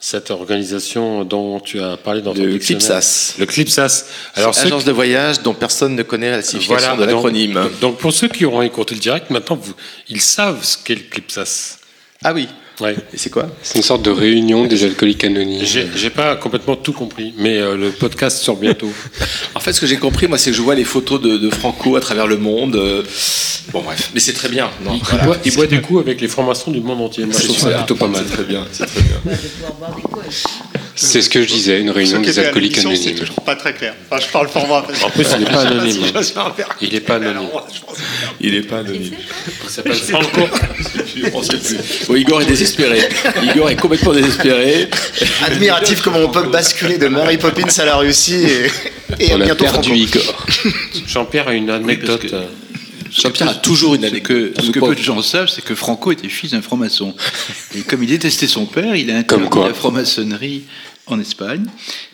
[0.00, 2.86] cette organisation dont tu as parlé dans ton Le dictionnaire.
[2.86, 3.34] CLIPSAS.
[3.38, 4.04] Le CLIPSAS.
[4.36, 7.60] Alors ceux agence de voyage dont personne ne connaît la signification de donc- l'acronyme.
[7.80, 9.74] Donc, pour ceux qui auront écouté le direct, maintenant vous,
[10.08, 11.78] ils savent ce qu'est le CLIPSAS.
[12.24, 12.48] Ah oui.
[12.80, 12.94] Ouais.
[13.12, 13.46] Et c'est quoi?
[13.62, 15.64] C'est une sorte de réunion des alcooliques anonymes.
[15.64, 18.90] J'ai j'ai pas complètement tout compris, mais euh, le podcast sort bientôt.
[19.54, 21.50] En fait, ce que j'ai compris, moi, c'est que je vois les photos de, de
[21.50, 22.76] Franco à travers le monde.
[22.76, 23.02] euh,
[23.72, 24.70] Bon, bref, mais c'est très bien.
[24.84, 25.24] Non, Il, voilà.
[25.24, 27.24] boit, il boit des coups avec les formations du monde entier.
[27.26, 28.24] Moi, je trouve ça plutôt pas mal.
[28.26, 28.64] C'est très bien.
[28.72, 29.36] C'est très bien.
[31.00, 33.00] C'est ce que je disais, une réunion des alcooliques anonymes.
[33.02, 33.94] C'est toujours pas très clair.
[34.10, 34.84] Enfin, je parle format.
[35.04, 36.02] En plus, il n'est pas anonyme.
[36.80, 37.48] Il n'est pas anonyme.
[38.40, 39.14] Il est pas anonyme.
[39.64, 40.40] Il s'appelle Franco.
[42.16, 43.00] Igor est désespéré.
[43.44, 44.88] Igor est complètement désespéré.
[45.46, 49.44] Admiratif comment on peut basculer de Mary Poppins à la Russie et, et On a
[49.44, 50.18] bientôt perdu Franco.
[50.18, 50.46] Igor.
[51.06, 52.26] Jean-Pierre a une anecdote.
[53.10, 54.52] Jean-Pierre a toujours une Ce anecdote.
[54.54, 57.14] que, ce que peu de gens savent, c'est que Franco était fils d'un franc-maçon.
[57.74, 59.68] Et comme il détestait son père, il a quoi.
[59.68, 60.64] la franc-maçonnerie
[61.12, 61.66] en Espagne.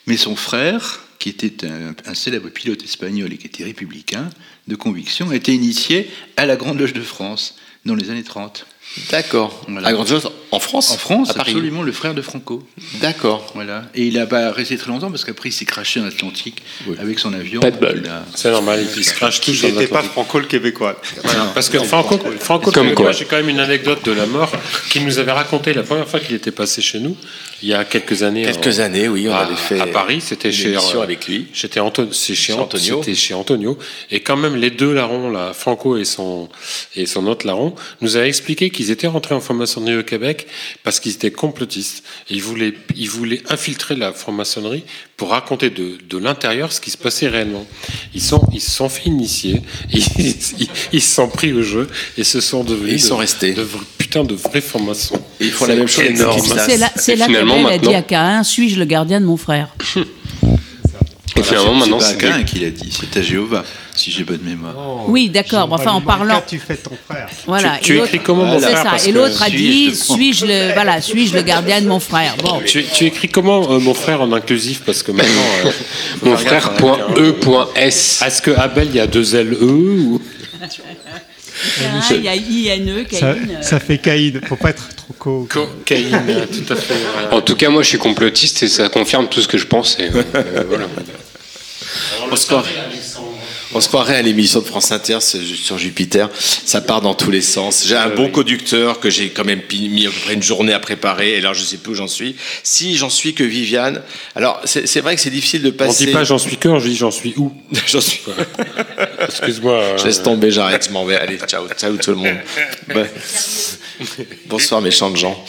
[0.07, 4.31] Mais son frère, qui était un, célèbre pilote espagnol et qui était républicain
[4.69, 8.67] de conviction, a été initié à la Grande Loge de France dans les années 30.
[9.11, 9.65] D'accord.
[9.69, 9.91] Voilà.
[10.07, 11.51] Chose en France En France, à Paris.
[11.51, 12.63] absolument, le frère de Franco.
[13.01, 13.51] D'accord.
[13.57, 13.85] Voilà.
[13.95, 16.63] Et il n'a pas resté très longtemps parce qu'après il s'est craché en Atlantique
[16.99, 17.61] avec son avion.
[17.61, 18.03] Pas de bol.
[18.09, 20.03] A- C'est normal, il se crache tous Il n'était pas.
[20.03, 21.01] Franco le Québécois.
[21.55, 23.13] Parce que Franco, Franco Comme Québécois, quoi.
[23.13, 24.53] j'ai quand même une anecdote de la mort
[24.91, 27.17] qu'il nous avait raconté la première fois qu'il était passé chez nous,
[27.63, 28.43] il y a quelques années.
[28.45, 31.05] Quelques en- années, oui, on à, avait fait à Paris, c'était une chez émission euh,
[31.05, 31.47] avec lui.
[31.53, 33.01] J'étais Anto- c'est chez, Chez Ant- Antonio.
[33.03, 33.77] C'était chez Antonio.
[34.13, 36.49] Et quand même, les deux larrons, là, Franco et son,
[36.95, 40.47] et son autre larron, nous avaient expliqué qu'ils étaient rentrés en franc-maçonnerie au Québec
[40.83, 42.05] parce qu'ils étaient complotistes.
[42.31, 44.85] Et ils voulaient, ils voulaient infiltrer la franc-maçonnerie
[45.17, 47.67] pour raconter de, de l'intérieur ce qui se passait réellement.
[48.15, 49.63] Ils sont, ils se sont fait initier,
[49.93, 51.89] ils, se sont pris au jeu
[52.19, 53.53] et se sont devenus ils sont de- restés.
[53.53, 55.21] de vrais- putain de vrais francs-maçons.
[55.41, 56.05] Et ils font la même chose.
[56.97, 59.75] C'est là, là a dit à Caïn Suis-je le gardien de mon frère?
[61.37, 63.65] Et finalement, maintenant, c'est Cain qui l'a dit, c'est à Jéhovah,
[63.97, 64.75] si j'ai bonne mémoire.
[65.09, 65.67] Oui, d'accord.
[65.69, 66.43] mais Enfin, en parlant.
[66.47, 67.29] tu fais ton frère.
[67.47, 67.79] Voilà.
[67.81, 69.09] Tu- tu écris comment, mon C'est frère, ça.
[69.09, 72.37] Et l'autre a dit suis-je le, voilà, suis-je le gardien de mon frère?
[72.43, 72.61] Bon.
[72.65, 75.71] Tu, tu écris comment euh, mon frère en inclusif parce que maintenant euh,
[76.23, 77.15] Mon frère point hein.
[77.17, 78.23] E point S.
[78.25, 80.23] Est-ce que Abel il y a deux L E ou
[81.79, 83.37] Caïn, il y a I-N-E, Ça, Caïn.
[83.51, 84.41] euh, ça fait Caïd.
[84.47, 85.49] Faut pas être trop co.
[85.51, 86.95] Co- Caïn euh, Tout à fait.
[87.13, 87.35] voilà.
[87.37, 90.11] En tout cas, moi, je suis complotiste et ça confirme tout ce que je pensais.
[90.35, 90.87] Euh, voilà.
[92.31, 92.71] On se croirait,
[93.75, 96.29] on se croirait à l'émission de France Inter c'est sur Jupiter.
[96.35, 97.85] Ça part dans tous les sens.
[97.87, 100.79] J'ai un bon conducteur que j'ai quand même mis à peu près une journée à
[100.79, 101.35] préparer.
[101.35, 102.37] Et là, je sais plus où j'en suis.
[102.63, 104.03] Si j'en suis que Viviane.
[104.37, 106.07] Alors, c'est vrai que c'est difficile de On passer.
[106.07, 107.53] dit pas j'en suis que, je dis j'en suis où
[107.87, 108.21] J'en suis.
[109.29, 109.73] Excuse-moi.
[109.75, 111.17] euh, Je laisse tomber, j'arrête, je m'en vais.
[111.17, 112.37] Allez, ciao, ciao tout le monde.
[114.47, 115.45] Bonsoir, méchants gens.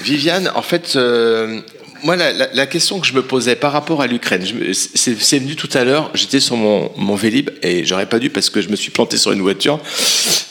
[0.00, 1.60] Viviane, en fait, euh,
[2.02, 5.84] moi, la, question que je me posais par rapport à l'Ukraine, c'est venu tout à
[5.84, 8.90] l'heure, j'étais sur mon, mon Vélib et j'aurais pas dû parce que je me suis
[8.90, 9.80] planté sur une voiture.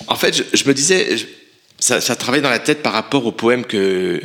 [0.08, 1.16] En fait, je, me disais,
[1.80, 4.22] ça, ça travaillait dans la tête par rapport au poème que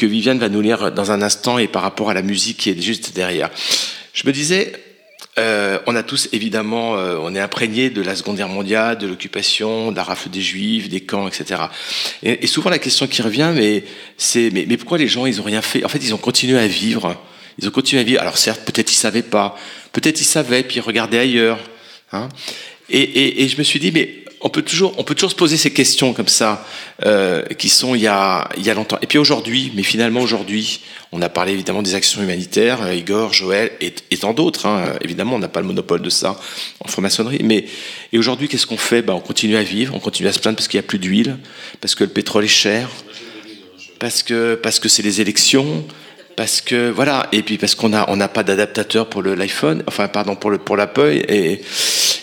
[0.00, 2.80] Viviane va nous lire dans un instant et par rapport à la musique qui est
[2.80, 3.50] juste derrière.
[4.12, 4.72] Je me disais,
[5.38, 9.06] euh, on a tous évidemment, euh, on est imprégné de la Seconde Guerre mondiale, de
[9.06, 11.62] l'occupation, de la rafle des Juifs, des camps, etc.
[12.22, 13.84] Et, souvent la question qui revient, mais
[14.16, 15.84] c'est, mais, mais pourquoi les gens ils ont rien fait?
[15.84, 17.16] En fait, ils ont continué à vivre.
[17.58, 18.20] Ils ont continué à vivre.
[18.20, 19.56] Alors certes, peut-être ils savaient pas,
[19.92, 21.58] peut-être ils savaient puis ils regardaient ailleurs.
[22.12, 22.28] Hein
[22.88, 25.36] et, et, et je me suis dit, mais on peut toujours, on peut toujours se
[25.36, 26.66] poser ces questions comme ça,
[27.04, 28.98] euh, qui sont il y a, il y a longtemps.
[29.02, 30.80] Et puis aujourd'hui, mais finalement aujourd'hui,
[31.12, 34.66] on a parlé évidemment des actions humanitaires, euh, Igor, Joël et, et tant d'autres.
[34.66, 34.94] Hein.
[35.02, 36.40] Évidemment, on n'a pas le monopole de ça
[36.82, 37.40] en franc-maçonnerie.
[37.44, 37.66] Mais
[38.12, 39.02] et aujourd'hui, qu'est-ce qu'on fait?
[39.02, 40.98] Ben, On continue à vivre, on continue à se plaindre parce qu'il n'y a plus
[40.98, 41.36] d'huile,
[41.80, 42.88] parce que le pétrole est cher,
[43.98, 45.84] parce que parce que c'est les élections,
[46.40, 50.08] parce que voilà, et puis parce qu'on a on n'a pas d'adaptateur pour l'iPhone, enfin
[50.08, 51.60] pardon pour le pour l'Apple et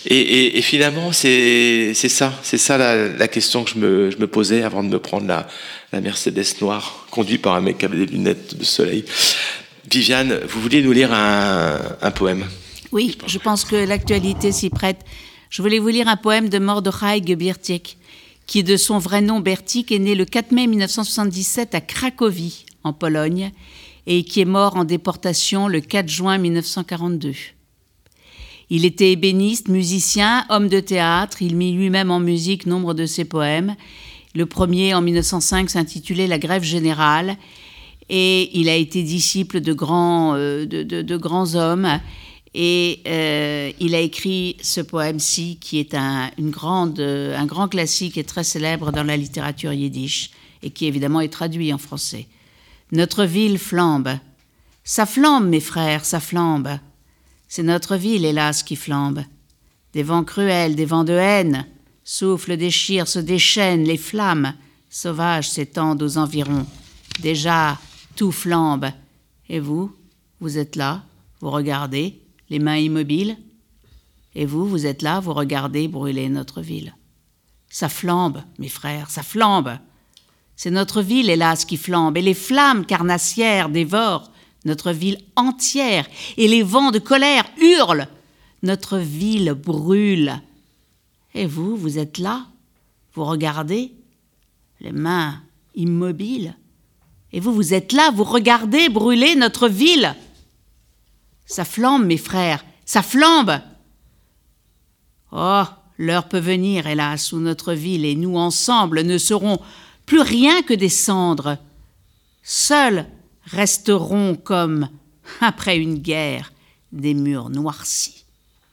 [0.07, 4.26] et, et, finalement c'est c'est ça, c'est ça la, question que je me je me
[4.26, 5.45] posais avant de me prendre la
[5.94, 9.06] la Mercedes noire conduite par un mec avec des lunettes de soleil.
[9.88, 12.44] Viviane, vous vouliez nous lire un, un poème?
[12.91, 14.98] Oui, je pense que l'actualité s'y prête.
[15.52, 17.98] Je voulais vous lire un poème de Mordechai Gebirtiek,
[18.48, 22.94] qui de son vrai nom Bertik est né le 4 mai 1977 à Cracovie, en
[22.94, 23.52] Pologne,
[24.08, 27.34] et qui est mort en déportation le 4 juin 1942.
[28.70, 33.26] Il était ébéniste, musicien, homme de théâtre, il mit lui-même en musique nombre de ses
[33.26, 33.76] poèmes.
[34.34, 37.38] Le premier, en 1905, s'intitulait La grève générale,
[38.10, 42.00] et il a été disciple de grands, euh, de, grands hommes.
[42.54, 48.46] Et euh, il a écrit ce poème-ci, qui est un, un grand classique et très
[48.46, 50.32] célèbre dans la littérature yiddish,
[50.64, 52.28] et qui évidemment est traduit en français.
[52.91, 54.18] Notre ville flambe.
[54.84, 56.80] Ça flambe, mes frères, ça flambe.
[57.47, 59.23] C'est notre ville, hélas, qui flambe.
[59.93, 61.65] Des vents cruels, des vents de haine,
[62.03, 64.53] soufflent, déchirent, se déchaînent, les flammes
[64.89, 66.65] sauvages s'étendent aux environs.
[67.19, 67.77] Déjà,
[68.15, 68.89] tout flambe.
[69.49, 69.93] Et vous,
[70.39, 71.03] vous êtes là,
[71.41, 73.38] vous regardez, les mains immobiles.
[74.35, 76.95] Et vous, vous êtes là, vous regardez brûler notre ville.
[77.69, 79.77] Ça flambe, mes frères, ça flambe.
[80.58, 84.32] C'est notre ville, hélas, qui flambe, et les flammes carnassières dévorent
[84.66, 88.08] notre ville entière, et les vents de colère hurlent.
[88.64, 90.42] Notre ville brûle.
[91.36, 92.48] Et vous, vous êtes là,
[93.14, 93.94] vous regardez,
[94.82, 95.40] les mains
[95.76, 96.56] immobiles.
[97.32, 100.16] Et vous, vous êtes là, vous regardez brûler notre ville.
[101.46, 103.62] Ça flambe, mes frères, ça flambe.
[105.32, 105.64] Oh,
[106.00, 109.60] l'heure peut venir, hélas, où notre ville et nous ensemble ne serons
[110.08, 111.60] plus rien que des cendres.
[112.42, 113.06] Seuls
[113.44, 114.90] resteront comme,
[115.42, 116.52] après une guerre,
[116.92, 118.24] des murs noircis,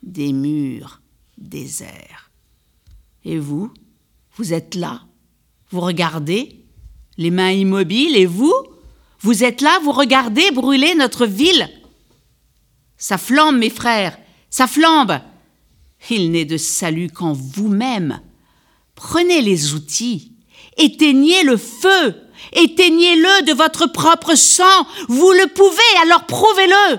[0.03, 1.03] des murs
[1.37, 2.31] déserts.
[3.25, 3.71] Et vous,
[4.37, 5.03] vous êtes là,
[5.71, 6.65] vous regardez,
[7.19, 8.55] les mains immobiles, et vous,
[9.21, 11.69] vous êtes là, vous regardez brûler notre ville.
[12.97, 14.17] Ça flambe, mes frères,
[14.51, 15.21] ça flambe.
[16.11, 18.21] Il n'est de salut qu'en vous-même.
[18.95, 20.34] Prenez les outils,
[20.79, 22.15] éteignez le feu,
[22.53, 24.87] éteignez-le de votre propre sang.
[25.09, 26.99] Vous le pouvez, alors prouvez-le.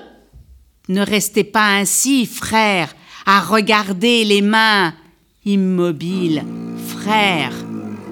[0.87, 2.93] Ne restez pas ainsi, frères,
[3.25, 4.93] à regarder les mains
[5.45, 6.43] immobiles.
[6.87, 7.53] Frères,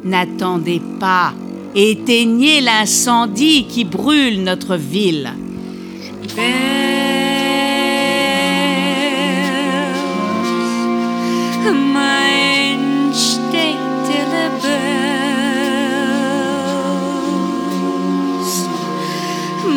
[0.03, 1.33] n'attendez pas.
[1.75, 5.33] Éteignez l'incendie qui brûle notre ville.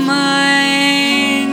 [0.07, 1.47] Meine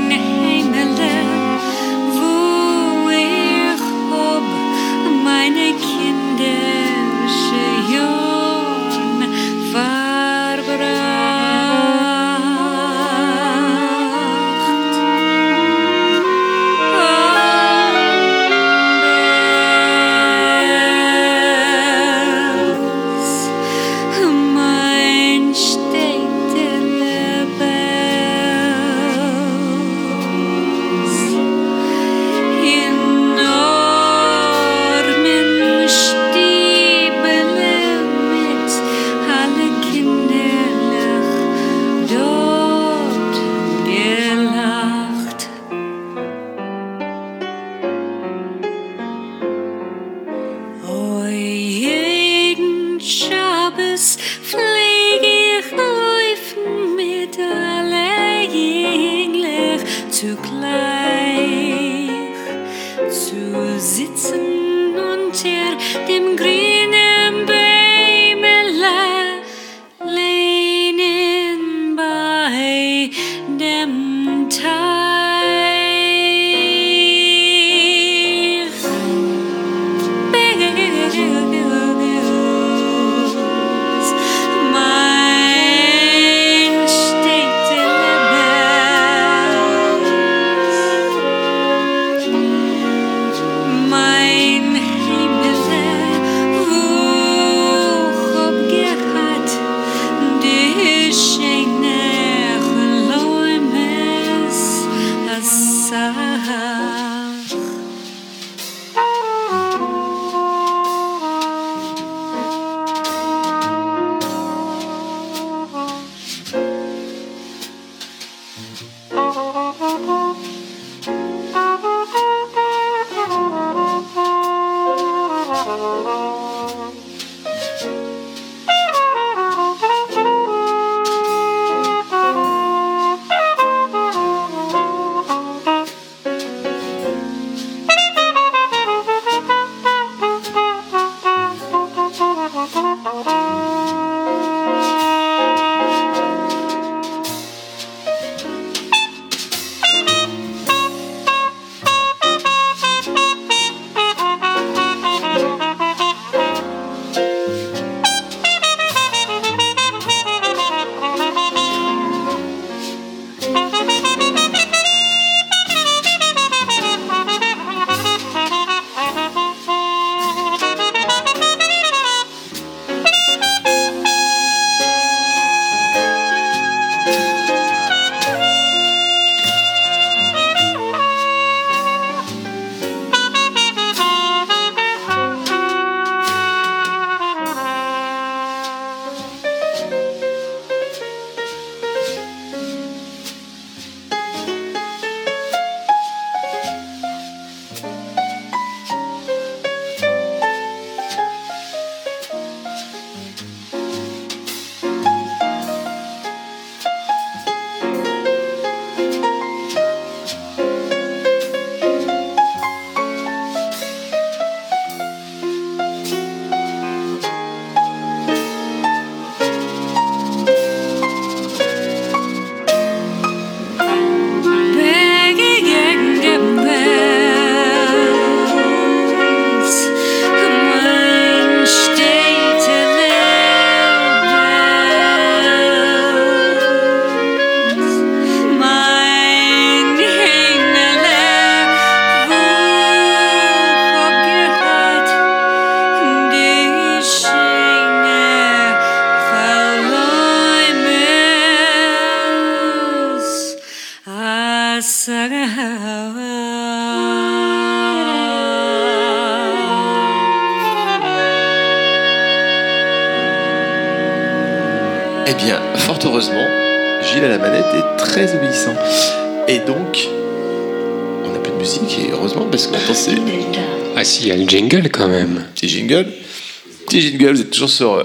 [277.68, 278.03] toujours sur euh,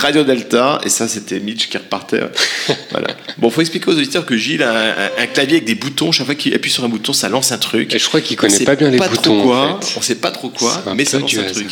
[0.00, 2.20] Radio Delta, et ça c'était Mitch qui repartait.
[2.90, 3.08] voilà.
[3.38, 6.12] Bon, faut expliquer aux auditeurs que Gilles a un, un- un clavier avec des boutons,
[6.12, 7.94] chaque fois qu'il appuie sur un bouton, ça lance un truc.
[7.94, 9.94] Et je crois qu'il On connaît pas bien les boutons, en quoi, fait.
[9.98, 11.52] On sait pas trop quoi, mais ça lance un hasard.
[11.52, 11.68] truc.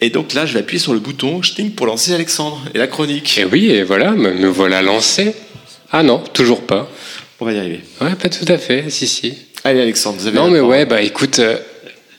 [0.00, 2.86] Et donc là, je vais appuyer sur le bouton Sting pour lancer Alexandre et la
[2.86, 3.38] chronique.
[3.38, 5.34] Et oui, et voilà, me, me voilà lancé.
[5.90, 6.88] Ah non, toujours pas.
[7.40, 7.80] On va y arriver.
[8.00, 9.34] Ouais, pas tout à fait, si, si.
[9.64, 10.70] Allez Alexandre, vous avez Non, mais parole.
[10.70, 11.58] ouais, bah écoute, euh,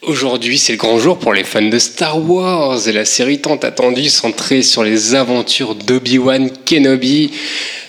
[0.08, 3.58] aujourd'hui c'est le grand jour pour les fans de Star Wars et la série tant
[3.58, 7.32] attendue centrée sur les aventures d'Obi-Wan Kenobi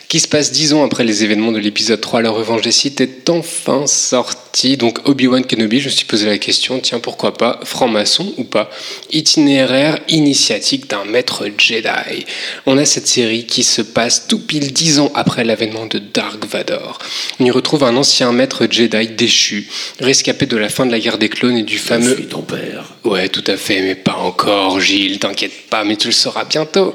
[0.08, 3.02] qui se passe dix ans après les événements de l'épisode 3, La Revanche des Sith,
[3.02, 4.78] est enfin sorti.
[4.78, 8.70] Donc Obi-Wan Kenobi, je me suis posé la question, tiens pourquoi pas, franc-maçon ou pas
[9.12, 12.24] Itinéraire initiatique d'un maître Jedi.
[12.64, 16.46] On a cette série qui se passe tout pile dix ans après l'avènement de Dark
[16.46, 16.98] Vador.
[17.38, 19.68] On y retrouve un ancien maître Jedi déchu,
[20.00, 22.16] rescapé de la fin de la guerre des clones et du fameux...
[22.30, 22.94] ton père.
[23.04, 26.94] Ouais, tout à fait, mais pas encore, Gilles, t'inquiète pas, mais tu le sauras bientôt.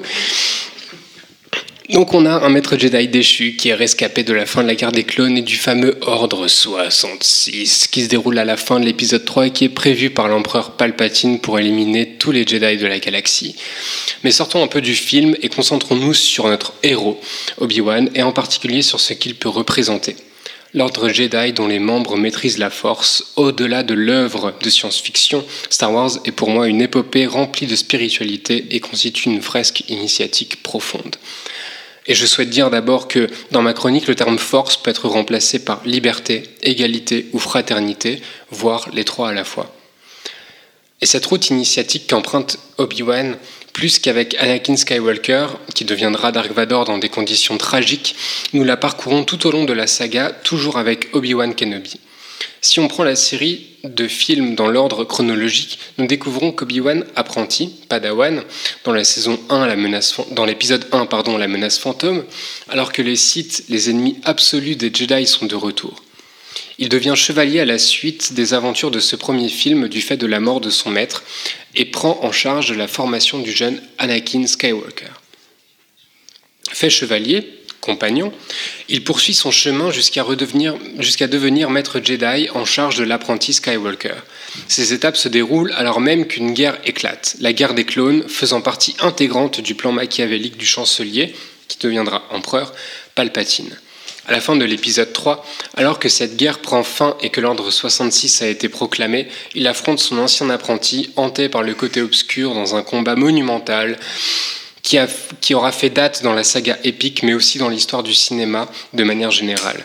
[1.89, 4.75] Donc on a un maître Jedi déchu qui est rescapé de la fin de la
[4.75, 8.85] guerre des clones et du fameux Ordre 66 qui se déroule à la fin de
[8.85, 12.87] l'épisode 3 et qui est prévu par l'empereur Palpatine pour éliminer tous les Jedi de
[12.87, 13.57] la galaxie.
[14.23, 17.19] Mais sortons un peu du film et concentrons-nous sur notre héros,
[17.57, 20.15] Obi-Wan, et en particulier sur ce qu'il peut représenter.
[20.73, 26.11] L'ordre Jedi dont les membres maîtrisent la force, au-delà de l'œuvre de science-fiction, Star Wars
[26.25, 31.17] est pour moi une épopée remplie de spiritualité et constitue une fresque initiatique profonde.
[32.05, 35.63] Et je souhaite dire d'abord que dans ma chronique, le terme force peut être remplacé
[35.63, 38.21] par liberté, égalité ou fraternité,
[38.51, 39.73] voire les trois à la fois.
[41.01, 43.37] Et cette route initiatique qu'emprunte Obi-Wan,
[43.73, 48.15] plus qu'avec Anakin Skywalker, qui deviendra Dark Vador dans des conditions tragiques,
[48.53, 51.99] nous la parcourons tout au long de la saga, toujours avec Obi-Wan Kenobi.
[52.61, 58.43] Si on prend la série de films dans l'ordre chronologique, nous découvrons qu'Obi-Wan, apprenti, Padawan,
[58.83, 62.23] dans la saison 1, la menace, dans l'épisode 1, pardon, la menace fantôme,
[62.69, 66.01] alors que les Sith, les ennemis absolus des Jedi, sont de retour.
[66.79, 70.25] Il devient chevalier à la suite des aventures de ce premier film du fait de
[70.25, 71.23] la mort de son maître
[71.75, 75.11] et prend en charge la formation du jeune Anakin Skywalker.
[76.71, 77.47] Fait chevalier,
[77.83, 78.31] compagnon,
[78.87, 84.15] il poursuit son chemin jusqu'à devenir maître Jedi en charge de l'apprenti Skywalker.
[84.67, 88.95] Ces étapes se déroulent alors même qu'une guerre éclate, la guerre des clones, faisant partie
[89.01, 91.35] intégrante du plan machiavélique du chancelier,
[91.67, 92.73] qui deviendra empereur,
[93.15, 93.77] Palpatine.
[94.25, 95.45] À la fin de l'épisode 3,
[95.75, 99.99] alors que cette guerre prend fin et que l'ordre 66 a été proclamé, il affronte
[99.99, 103.99] son ancien apprenti, hanté par le côté obscur dans un combat monumental
[104.83, 105.07] qui, a-
[105.41, 109.03] qui aura fait date dans la saga épique, mais aussi dans l'histoire du cinéma de
[109.03, 109.83] manière générale.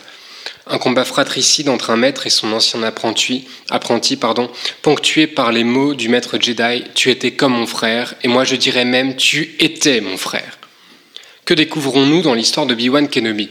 [0.67, 4.51] Un combat fratricide entre un maître et son ancien apprenti, apprenti pardon,
[4.83, 8.55] ponctué par les mots du maître Jedi Tu étais comme mon frère, et moi je
[8.55, 10.58] dirais même Tu étais mon frère.
[11.49, 13.49] Que découvrons-nous dans l'histoire de Obi-Wan Kenobi?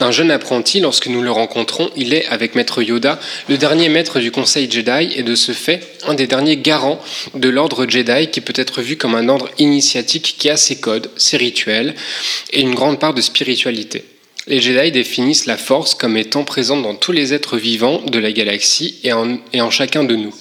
[0.00, 4.18] D'un jeune apprenti, lorsque nous le rencontrons, il est, avec Maître Yoda, le dernier maître
[4.18, 7.00] du Conseil Jedi et de ce fait, un des derniers garants
[7.34, 11.08] de l'ordre Jedi qui peut être vu comme un ordre initiatique qui a ses codes,
[11.16, 11.94] ses rituels
[12.50, 14.02] et une grande part de spiritualité.
[14.48, 18.32] Les Jedi définissent la force comme étant présente dans tous les êtres vivants de la
[18.32, 20.34] galaxie et en, chacun de nous.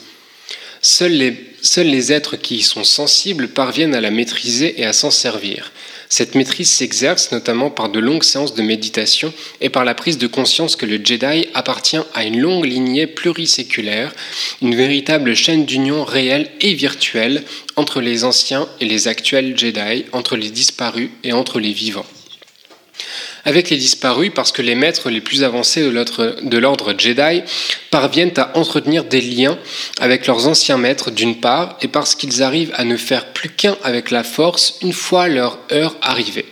[0.82, 5.72] Seuls les êtres qui y sont sensibles parviennent à la maîtriser et à s'en servir.
[6.10, 10.28] Cette maîtrise s'exerce notamment par de longues séances de méditation et par la prise de
[10.28, 14.14] conscience que le Jedi appartient à une longue lignée pluriséculaire,
[14.62, 17.44] une véritable chaîne d'union réelle et virtuelle
[17.76, 22.06] entre les anciens et les actuels Jedi, entre les disparus et entre les vivants
[23.46, 27.44] avec les disparus parce que les maîtres les plus avancés de l'ordre- Jedi
[27.92, 29.58] parviennent à entretenir des liens
[30.00, 33.78] avec leurs anciens maîtres d'une part et parce qu'ils arrivent à ne faire plus qu'un
[33.84, 36.46] avec la force une fois leur heure arrivée.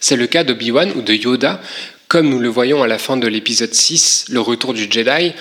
[0.00, 1.60] C'est le cas d'Obi-Wan ou de Yoda,
[2.08, 5.32] comme nous le voyons à la fin de l'épisode 6, le retour du Jedi,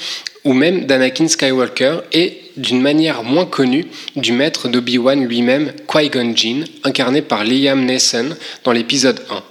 [0.44, 6.66] ou même d'Anakin Skywalker et, d'une manière moins connue, du maître d'Obi-Wan lui-même, Qui-Gon Jinn,
[6.84, 9.44] incarné par Liam Neeson dans l'épisode 1.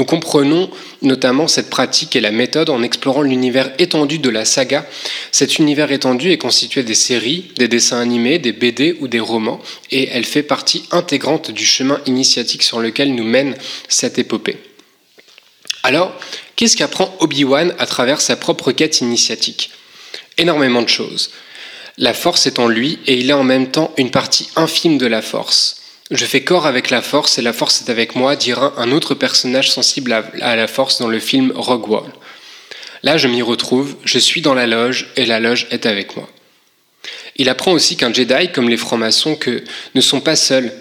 [0.00, 0.70] Nous comprenons
[1.02, 4.86] notamment cette pratique et la méthode en explorant l'univers étendu de la saga.
[5.30, 9.60] Cet univers étendu est constitué des séries, des dessins animés, des BD ou des romans,
[9.90, 13.54] et elle fait partie intégrante du chemin initiatique sur lequel nous mène
[13.88, 14.56] cette épopée.
[15.82, 16.18] Alors,
[16.56, 19.70] qu'est-ce qu'apprend Obi-Wan à travers sa propre quête initiatique?
[20.38, 21.30] Énormément de choses.
[21.98, 25.06] La force est en lui et il est en même temps une partie infime de
[25.06, 25.79] la force.
[26.10, 29.14] Je fais corps avec la force et la force est avec moi, dira un autre
[29.14, 32.12] personnage sensible à, la force dans le film Rogue One.
[33.04, 36.28] Là, je m'y retrouve, je suis dans la loge et la loge est avec moi.
[37.36, 39.62] Il apprend aussi qu'un Jedi, comme les francs-maçons, que
[39.94, 40.72] ne sont pas seuls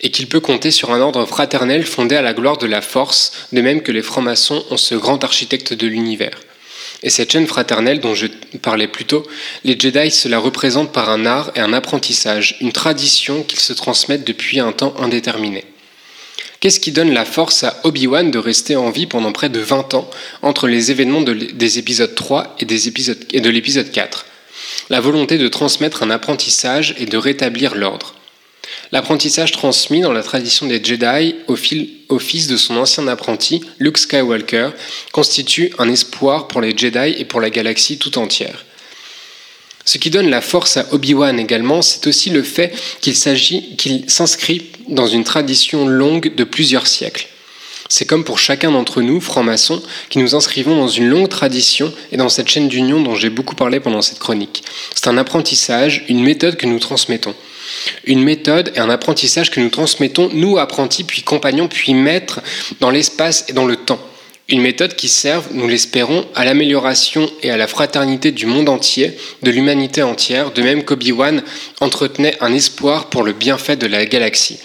[0.00, 3.32] et qu'il peut compter sur un ordre fraternel fondé à la gloire de la force,
[3.52, 6.40] de même que les francs-maçons ont ce grand architecte de l'univers.
[7.02, 8.26] Et cette chaîne fraternelle dont je
[8.60, 9.24] parlais plus tôt,
[9.64, 13.72] les Jedi se la représentent par un art et un apprentissage, une tradition qu'ils se
[13.72, 15.64] transmettent depuis un temps indéterminé.
[16.60, 19.94] Qu'est-ce qui donne la force à Obi-Wan de rester en vie pendant près de 20
[19.94, 20.10] ans
[20.42, 24.26] entre les événements de- des épisodes 3 et, des épisodes, et de l'épisode 4
[24.90, 28.14] La volonté de transmettre un apprentissage et de rétablir l'ordre.
[28.92, 33.62] L'apprentissage transmis dans la tradition des Jedi au, fil- au fils de son ancien apprenti,
[33.78, 34.70] Luke Skywalker,
[35.12, 38.64] constitue un espoir pour les Jedi et pour la galaxie tout entière.
[39.84, 45.06] Ce qui donne la force à Obi-Wan également, c'est aussi le fait qu'il s'inscrit dans
[45.06, 47.28] une tradition longue de plusieurs siècles.
[47.90, 52.18] C'est comme pour chacun d'entre nous, francs-maçons, qui nous inscrivons dans une longue tradition et
[52.18, 54.62] dans cette chaîne d'union dont j'ai beaucoup parlé pendant cette chronique.
[54.94, 57.34] C'est un apprentissage, une méthode que nous transmettons.
[58.04, 62.40] Une méthode et un apprentissage que nous transmettons, nous apprentis, puis compagnons, puis maîtres,
[62.80, 64.00] dans l'espace et dans le temps.
[64.50, 69.12] Une méthode qui serve, nous l'espérons, à l'amélioration et à la fraternité du monde entier,
[69.42, 71.42] de l'humanité entière, de même qu'Obi-Wan
[71.80, 74.58] entretenait un espoir pour le bienfait de la galaxie.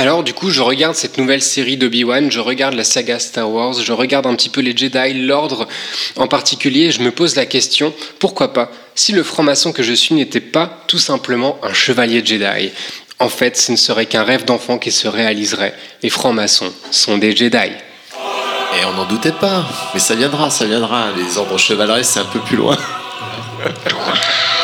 [0.00, 3.74] Alors du coup, je regarde cette nouvelle série d'Obi-Wan, je regarde la saga Star Wars,
[3.74, 5.68] je regarde un petit peu les Jedi, l'ordre
[6.16, 9.92] en particulier, et je me pose la question, pourquoi pas, si le franc-maçon que je
[9.92, 12.72] suis n'était pas tout simplement un chevalier Jedi?
[13.18, 15.74] En fait, ce ne serait qu'un rêve d'enfant qui se réaliserait.
[16.02, 17.58] Les francs-maçons sont des Jedi.
[17.58, 19.66] Et on n'en doutait pas.
[19.92, 21.08] Mais ça viendra, ça viendra.
[21.14, 22.78] Les ordres chevaleresques, c'est un peu plus loin.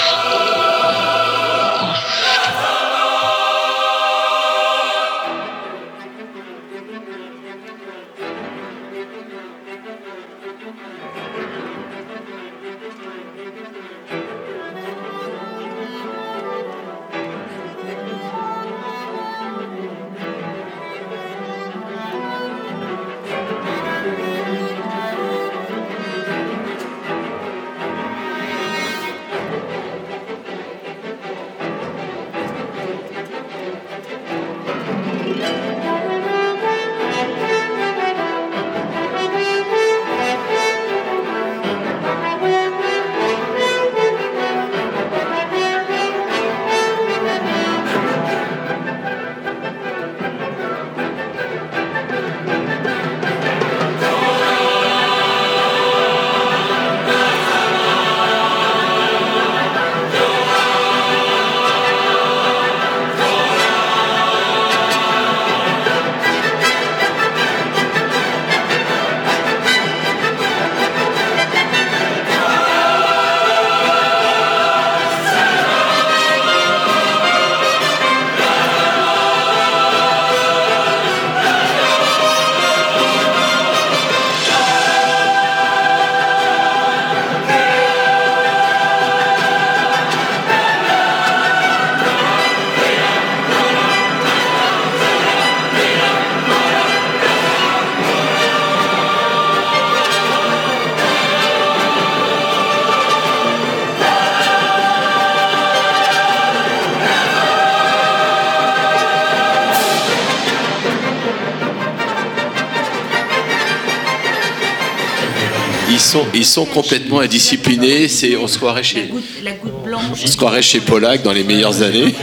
[116.37, 118.09] Ils sont, complètement indisciplinés.
[118.09, 119.11] C'est, on se croirait chez,
[119.43, 120.03] La goutte blanche.
[120.23, 122.15] on se croirait chez Pollack dans les meilleures années.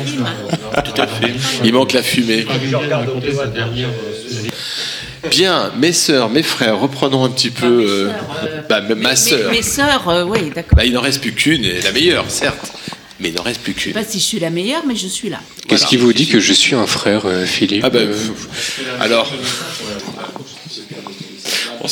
[0.85, 1.33] Tout à fait.
[1.63, 2.45] Il manque la fumée.
[5.29, 7.85] Bien, mes sœurs, mes frères, reprenons un petit peu.
[7.87, 8.11] euh,
[8.69, 9.49] bah, ma sœur.
[9.51, 10.75] Mes, mes sœurs, euh, oui, d'accord.
[10.75, 12.73] Bah, il n'en reste plus qu'une, et la meilleure, certes.
[13.21, 13.93] Mais il n'en reste plus Je sais qu'une.
[13.93, 15.39] pas si je suis la meilleure, mais je suis là.
[15.67, 17.83] Qu'est-ce qui vous dit que je suis un frère, euh, Philippe?
[17.85, 18.13] Ah bah, Euh,
[18.99, 19.31] alors,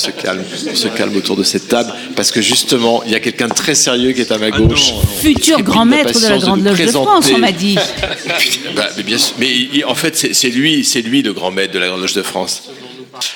[0.02, 3.20] se calme, on se calme autour de cette table parce que justement, il y a
[3.20, 4.92] quelqu'un de très sérieux qui est à ma gauche.
[5.22, 7.78] Futur grand maître de la Grande Loge de France, on m'a dit.
[8.76, 11.74] Bah, mais bien sûr, mais il- en fait, c'est lui, c'est lui le grand maître
[11.74, 12.64] de la Grande Loge de France.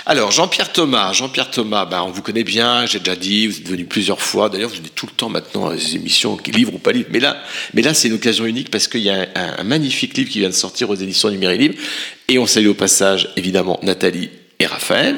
[0.06, 3.68] Alors, Jean-Pierre Thomas, Jean-Pierre Thomas, ben, on vous connaît bien, j'ai déjà dit, vous êtes
[3.68, 4.50] venu plusieurs fois.
[4.50, 7.10] D'ailleurs, vous venez tout le temps maintenant à des émissions, livre ou pas livre.
[7.12, 7.38] Mais là,
[7.74, 10.40] mais là, c'est une occasion unique parce qu'il y a un, un magnifique livre qui
[10.40, 11.76] vient de sortir aux éditions Numérique Libre.
[12.30, 14.30] Et on salue au passage, évidemment, Nathalie
[14.76, 15.16] Raphaël.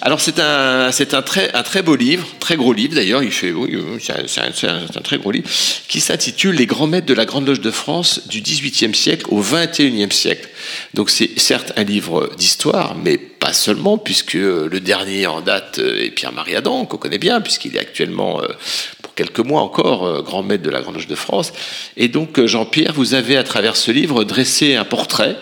[0.00, 3.22] Alors c'est un, c'est un très, un très beau livre, très gros livre d'ailleurs.
[3.22, 5.48] Il fait, oui, c'est un, un- très gros livre
[5.88, 9.40] qui s'intitule Les grands maîtres de la Grande Loge de France du XVIIIe siècle au
[9.42, 10.48] XXIe siècle.
[10.94, 16.10] Donc c'est certes un livre d'histoire, mais pas seulement, puisque le dernier en date est
[16.10, 18.46] Pierre-Marie Adam, qu'on connaît bien, puisqu'il est actuellement euh,
[19.02, 21.52] pour quelques mois encore euh, grand maître de la Grande Loge de France.
[21.96, 25.36] Et donc euh, Jean-Pierre, vous avez à travers ce livre dressé un portrait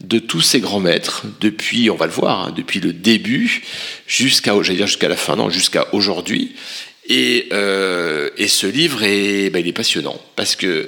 [0.00, 3.62] de tous ces grands maîtres depuis, on va le voir, hein, depuis le début
[4.06, 6.54] jusqu'à, j'allais dire jusqu'à la fin, non, jusqu'à aujourd'hui.
[7.08, 10.86] Et, euh, et ce livre est, ben, il est passionnant parce que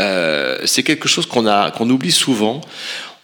[0.00, 2.60] euh, c'est quelque chose qu'on a, qu'on oublie souvent.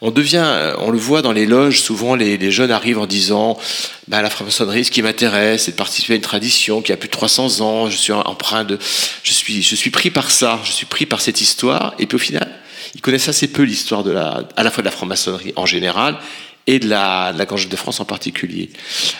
[0.03, 3.59] On devient, euh, on le voit dans les loges, souvent les, jeunes arrivent en disant
[4.07, 7.09] bah, la franc-maçonnerie, ce qui m'intéresse, c'est de participer à une tradition qui a plus
[7.09, 8.79] de 300 ans, je suis empreint de.
[9.23, 12.17] Je suis, je suis pris par ça, je suis pris par cette histoire, et puis
[12.17, 12.60] au final,
[12.95, 16.19] ils connaissent assez peu l'histoire de la, à la fois de la franc-maçonnerie en général
[16.67, 18.71] et de la, de la de France en particulier.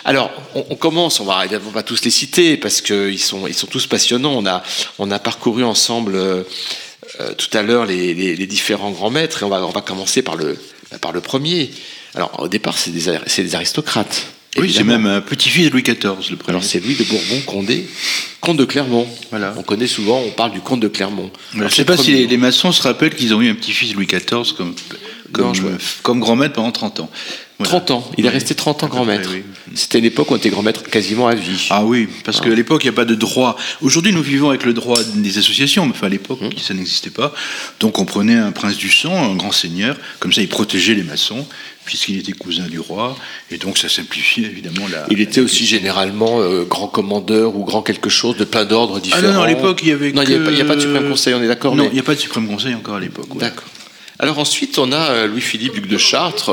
[0.05, 3.53] Alors, on, on commence, on va évidemment pas tous les citer parce qu'ils sont, ils
[3.53, 4.33] sont tous passionnants.
[4.37, 4.61] On a,
[4.99, 6.43] on a parcouru ensemble euh,
[7.19, 10.21] euh, tout à l'heure les, les- différents grands maîtres et on va, on va commencer
[10.21, 10.57] par le,
[11.01, 11.71] par le premier.
[12.13, 14.27] Alors, au départ, c'est des, des aristocrates.
[14.57, 15.95] Oui, c'est même un petit-fils de Louis XIV,
[16.29, 16.49] le premier.
[16.57, 17.87] Alors, c'est Louis de Bourbon-Condé,
[18.41, 19.07] comte de Clermont.
[19.29, 19.53] Voilà.
[19.57, 21.31] On connaît souvent, on parle du comte de Clermont.
[21.55, 23.91] Je ne sais pas si les, les maçons se rappellent qu'ils ont eu un petit-fils
[23.91, 24.75] de Louis XIV comme,
[25.31, 25.63] comme, je-
[26.03, 27.09] comme grand maître pendant 30 ans.
[27.59, 27.79] Voilà.
[27.79, 28.11] 30 ans.
[28.17, 29.29] Il est resté 30 ans grand maître.
[29.75, 31.67] C'était une époque où on était grand maître quasiment à vie.
[31.69, 33.55] Ah oui, parce qu'à l'époque, il n'y a pas de droit.
[33.81, 37.33] Aujourd'hui, nous vivons avec le droit des associations, mais enfin, à l'époque, ça n'existait pas.
[37.79, 41.03] Donc, on prenait un prince du sang, un grand seigneur, comme ça, il protégeait les
[41.03, 41.47] maçons,
[41.91, 43.17] puisqu'il était cousin du roi,
[43.51, 45.05] et donc ça simplifiait évidemment la.
[45.09, 48.99] Il était aussi généralement euh, grand commandeur ou grand quelque chose de plein d'ordres Ah
[49.01, 49.27] différents.
[49.27, 50.13] non, non, à l'époque, il y avait.
[50.13, 51.93] Non, il n'y a, pas- a de suprême conseil, on est d'accord Non, mais- il
[51.95, 53.33] n'y a pas de suprême conseil encore à l'époque.
[53.35, 53.41] ouais.
[53.41, 53.65] D'accord.
[54.19, 56.49] Alors ensuite, on a euh, Louis-Philippe, duc de Chartres.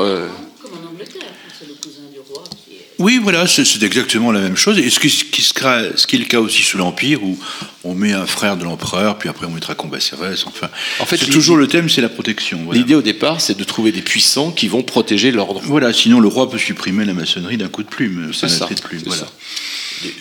[2.99, 4.77] Oui, voilà, c'est exactement la même chose.
[4.77, 7.39] Et ce qui, ce est le cas aussi sous l'Empire, où
[7.85, 10.69] on met un frère de l'empereur, puis après on mettra Combacérès, enfin.
[10.99, 12.59] En fait, toujours le thème, c'est la protection.
[12.65, 12.77] Voilà.
[12.77, 15.61] L'idée au départ, c'est de trouver des puissants qui vont protéger l'ordre.
[15.63, 18.31] Voilà, sinon le roi peut supprimer la maçonnerie d'un coup de plume.
[18.33, 19.21] C'est ça, de plume, voilà.
[19.21, 19.31] ça.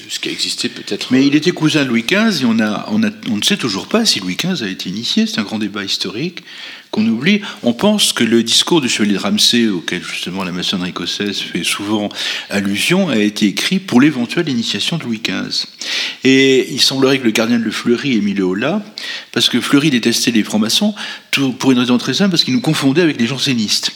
[0.08, 1.12] Ce qui a existé peut-être.
[1.12, 3.56] Mais il était cousin de Louis XV et on, a, on, a, on ne sait
[3.56, 5.26] toujours pas si Louis XV a été initié.
[5.26, 6.42] C'est un grand débat historique
[6.90, 7.40] qu'on oublie.
[7.62, 11.64] On pense que le discours du chevalier de Ramsay, auquel justement la maçonnerie écossaise fait
[11.64, 12.08] souvent
[12.50, 15.66] allusion, a été écrit pour l'éventuelle initiation de Louis XV.
[16.24, 18.82] Et il semblerait que le gardien de Fleury ait mis le haut là,
[19.32, 20.94] parce que Fleury détestait les francs-maçons,
[21.58, 23.92] pour une raison très simple, parce qu'il nous confondait avec les jansénistes.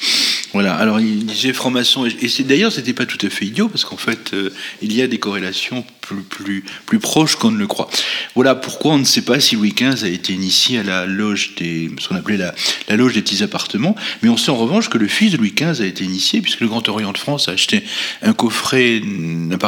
[0.52, 3.96] Voilà, alors il disait franc-maçon, et d'ailleurs c'était pas tout à fait idiot, parce qu'en
[3.96, 4.50] fait euh,
[4.82, 7.88] il y a des corrélations plus, plus, plus proches qu'on ne le croit.
[8.34, 11.54] Voilà pourquoi on ne sait pas si Louis XV a été initié à la loge
[11.56, 12.54] des, ce qu'on appelait la,
[12.88, 15.54] la loge des petits appartements, mais on sait en revanche que le fils de Louis
[15.56, 17.82] XV a été initié, puisque le Grand Orient de France a acheté
[18.20, 19.00] un coffret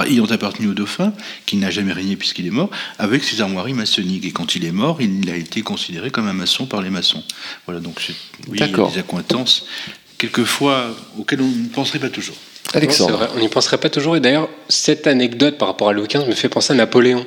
[0.07, 1.13] ayant appartenu au dauphin,
[1.47, 4.27] qui n'a jamais régné puisqu'il est mort, avec ses armoiries maçonniques.
[4.27, 7.23] Et quand il est mort, il a été considéré comme un maçon par les maçons.
[7.67, 8.15] Voilà, donc oui,
[8.55, 9.67] il y a des accointances,
[10.19, 12.37] quelquefois, auxquelles on ne penserait pas toujours.
[12.73, 14.17] Vrai, on n'y penserait pas toujours.
[14.17, 17.25] Et d'ailleurs, cette anecdote par rapport à Louis XV me fait penser à Napoléon.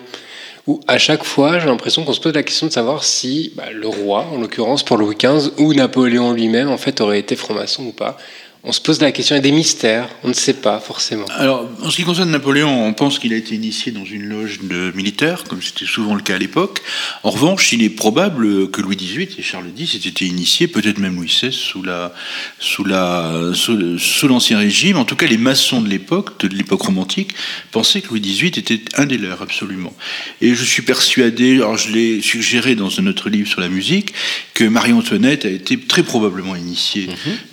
[0.66, 3.72] Où à chaque fois, j'ai l'impression qu'on se pose la question de savoir si bah,
[3.72, 7.86] le roi, en l'occurrence pour Louis XV, ou Napoléon lui-même, en fait, aurait été franc-maçon
[7.86, 8.18] ou pas.
[8.64, 11.26] On se pose la question, il y a des mystères, on ne sait pas forcément.
[11.36, 14.60] Alors, en ce qui concerne Napoléon, on pense qu'il a été initié dans une loge
[14.62, 16.82] de militaires, comme c'était souvent le cas à l'époque.
[17.24, 20.98] En revanche, il est probable que Louis XVIII et Charles X aient été initiés, peut-être
[20.98, 22.14] même Louis XVI, sous la,
[22.60, 24.98] sous la, sous, sous l'ancien régime.
[24.98, 27.34] En tout cas, les maçons de l'époque, de l'époque romantique,
[27.72, 29.94] pensaient que Louis XVIII était un des leurs, absolument.
[30.42, 34.14] Et je suis persuadé, alors je l'ai suggéré dans un autre livre sur la musique,
[34.54, 37.08] que Marie-Antoinette a été très probablement initiée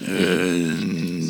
[0.09, 0.73] euh,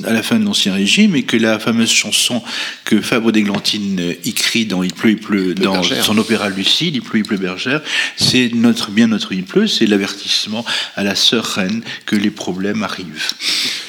[0.04, 2.42] à la fin de l'Ancien Régime et que la fameuse chanson
[2.84, 6.04] que Fabre d'Églantine écrit dans Il pleut, il pleut, dans Bergère.
[6.04, 7.80] son opéra Lucide, Il pleut, il pleut Bergère,
[8.16, 10.64] c'est notre, bien notre Il pleut, c'est l'avertissement
[10.96, 13.32] à la sœur reine que les problèmes arrivent.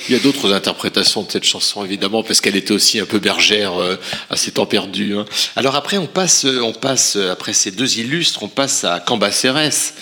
[0.07, 3.19] Il y a d'autres interprétations de cette chanson, évidemment, parce qu'elle était aussi un peu
[3.19, 3.95] bergère euh,
[4.29, 5.15] à ses temps perdus.
[5.17, 5.25] hein.
[5.55, 8.99] Alors après, on passe, euh, on passe, euh, après ces deux illustres, on passe à
[8.99, 9.95] Cambacérès,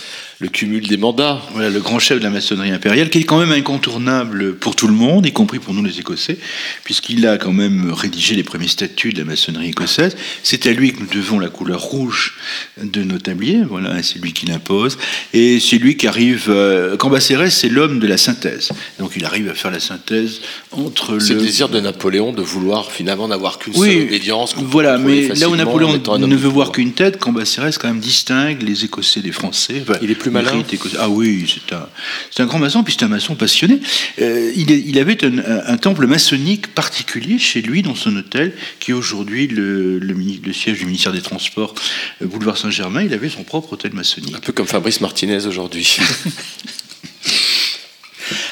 [0.44, 1.42] le cumul des mandats.
[1.54, 4.88] Voilà, le grand chef de la maçonnerie impériale, qui est quand même incontournable pour tout
[4.88, 6.38] le monde, y compris pour nous les Écossais,
[6.84, 10.18] puisqu'il a quand même rédigé les premiers statuts de la maçonnerie écossaise.
[10.44, 12.36] C'est à lui que nous devons la couleur rouge
[12.82, 14.98] de nos tabliers, voilà, c'est lui qui l'impose,
[15.34, 16.48] et c'est lui qui arrive.
[16.50, 20.42] Euh, Cambacérès, c'est l'homme de la synthèse, donc il arrive à faire la synthèse
[20.72, 24.54] entre C'est le le désir de Napoléon de vouloir finalement n'avoir qu'une seule oui, obédience.
[24.54, 28.00] qu'on peut voilà, mais là où Napoléon ne veut voir qu'une tête, Cambacérès quand même
[28.00, 29.82] distingue les Écossais des Français.
[29.82, 30.64] Enfin, Il est plus malin.
[31.00, 31.88] Ah oui, c'est un,
[32.38, 33.80] un grand maçon, puis c'est un maçon passionné.
[34.20, 39.48] Euh, il, avait un, temple maçonnique particulier chez lui, dans son hôtel, qui est aujourd'hui
[39.48, 41.74] le, le siège du ministère des Transports,
[42.22, 43.04] euh, boulevard Saint-Germain.
[43.04, 44.36] Il avait son propre hôtel maçonnique.
[44.36, 45.98] Un peu comme Fabrice Martinez aujourd'hui.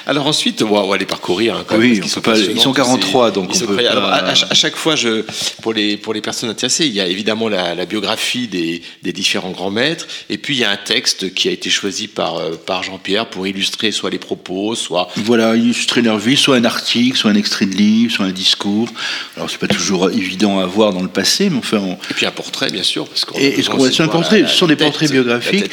[0.08, 1.56] Alors ensuite, on va, les parcourir.
[1.56, 3.60] hein, quand Oui, même, qu'ils peut pas- ils sont tous 43, ces- donc ils on
[3.60, 5.24] sont peut pas- Alors, à, chaque fois, je,
[5.62, 9.14] pour, les, pour les personnes intéressées, il y a évidemment la, la biographie des, des
[9.14, 12.38] différents grands maîtres, et puis il y a un texte qui a été choisi par,
[12.38, 16.66] euh, par Jean-Pierre pour illustrer soit les propos, soit Voilà, illustrer leur vie, soit un
[16.66, 18.90] article, soit un extrait de livre, soit un discours.
[19.38, 21.78] Alors c'est pas toujours évident à voir dans le passé, mais enfin.
[21.78, 23.88] on- et puis un portrait, bien sûr, parce qu'on Et, et ce besoin qu'on voit,
[23.88, 25.66] aussi c'est un portrait, ce sont des portraits biographiques.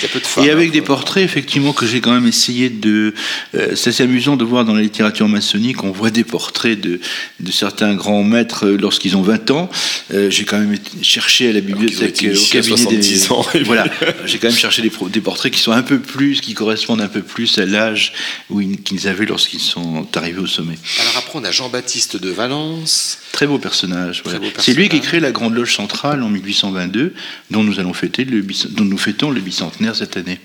[0.42, 3.14] et avec hein, des portraits, effectivement, que j'ai quand même essayé de.
[3.54, 6.98] euh, assez amusant de voir dans la littérature maçonnique, on voit des portraits de,
[7.38, 9.70] de certains grands maîtres euh, lorsqu'ils ont 20 ans.
[10.12, 13.32] Euh, j'ai quand même cherché à la bibliothèque, euh, au cabinet 70 des.
[13.32, 13.46] ans.
[13.64, 13.84] voilà,
[14.26, 17.22] j'ai quand même cherché des, portraits qui sont un peu plus, qui correspondent un peu
[17.22, 18.12] plus à l'âge
[18.84, 20.74] qu'ils avaient lorsqu'ils sont arrivés au sommet.
[21.00, 23.18] Alors après, on a Jean-Baptiste de Valence.
[23.30, 24.22] Très beau personnage.
[24.24, 24.40] voilà.
[24.58, 27.14] C'est lui qui crée la Grande Loge centrale en 1822,
[27.52, 30.40] dont nous allons fêter le dont nous fêtons le bicentenaire cette année.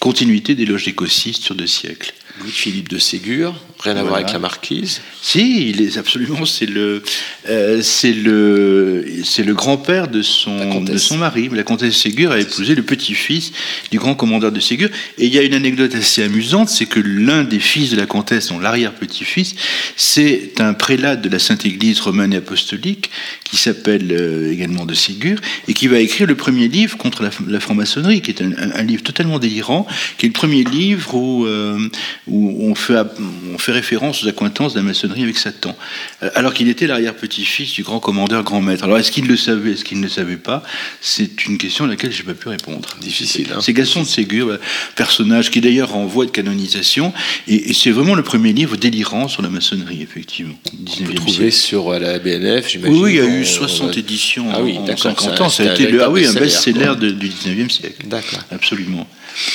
[0.00, 2.12] Continuité des loges écossistes sur deux siècles.
[2.40, 5.02] Louis-Philippe de Ségur, rien à voir avec la marquise.
[5.20, 6.46] Si, il est absolument.
[6.46, 7.02] C'est le,
[7.48, 11.50] euh, c'est le, c'est le grand-père de son, de son mari.
[11.52, 13.52] La comtesse Ségur a épousé le petit-fils
[13.90, 14.88] du grand commandeur de Ségur.
[15.18, 18.06] Et il y a une anecdote assez amusante, c'est que l'un des fils de la
[18.06, 19.54] comtesse, son l'arrière-petit-fils,
[19.96, 23.10] c'est un prélat de la Sainte Église romaine et apostolique
[23.44, 25.38] qui s'appelle euh, également de Ségur
[25.68, 28.72] et qui va écrire le premier livre contre la, la franc-maçonnerie, qui est un, un-
[28.74, 29.86] un livre totalement délirant,
[30.16, 31.78] qui est le premier livre où, euh,
[32.28, 33.18] où on, fait, app-
[33.52, 35.76] on fait référence aux accointances de la maçonnerie avec Satan,
[36.22, 38.84] Euh, alors qu'il était l'arrière-petit-fils du grand commandeur, grand maître.
[38.84, 40.62] Alors est-ce qu'il le savait, est-ce qu'il ne le savait pas?
[41.00, 42.88] C'est une question à laquelle je n'ai pas pu répondre.
[43.00, 43.48] Difficile.
[43.54, 43.58] hein.
[43.60, 44.60] C'est Gaston de Ségur, voilà,
[44.94, 47.12] personnage qui d'ailleurs en voie de canonisation,
[47.48, 50.54] et, et c'est vraiment le premier livre délirant sur la maçonnerie, effectivement.
[51.00, 53.02] On peut trouver sur euh, la BNF, j'imagine.
[53.02, 55.48] Oui, il y a eu 60 on- éditions Ah oui, en d'accord, 50 ça- ans.
[55.48, 58.06] Ça a c'était été le, ah oui, un best-seller, du 19e siècle.
[58.06, 58.40] D'accord.
[58.52, 59.08] Absolument.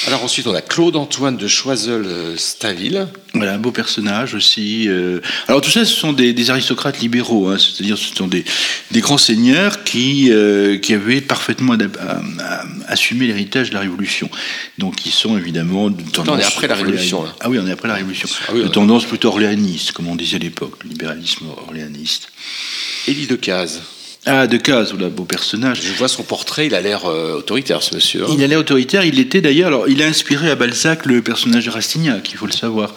[0.08, 3.08] Alors ensuite, on a Claude-Antoine de Choiseul-Stainville.
[3.34, 4.88] Voilà, un beau personnage aussi.
[4.88, 5.20] euh.
[5.48, 8.44] Alors tout ça, ce sont des, des aristocrates libéraux, hein, c'est-à-dire ce sont des,
[8.91, 11.76] des grands seigneurs qui, euh, qui avaient parfaitement
[12.88, 14.30] assumé l'héritage de la Révolution.
[14.78, 16.36] Donc ils sont évidemment de tendance...
[16.38, 17.36] on est après la Révolution, là.
[17.41, 18.28] Ah oui, on est après la Révolution.
[18.48, 22.30] Ah oui, de tendance plutôt orléaniste, comme on disait à l'époque, le libéralisme orléaniste.
[23.08, 23.82] Élie de Cazes.
[24.30, 25.82] Ah, de Cazes, voilà, beau personnage.
[25.82, 28.24] Je vois son portrait, il a l'air euh, autoritaire, ce monsieur.
[28.24, 28.28] hein.
[28.32, 31.70] Il allait autoritaire, il était d'ailleurs, alors il a inspiré à Balzac le personnage de
[31.72, 32.94] Rastignac, il faut le savoir.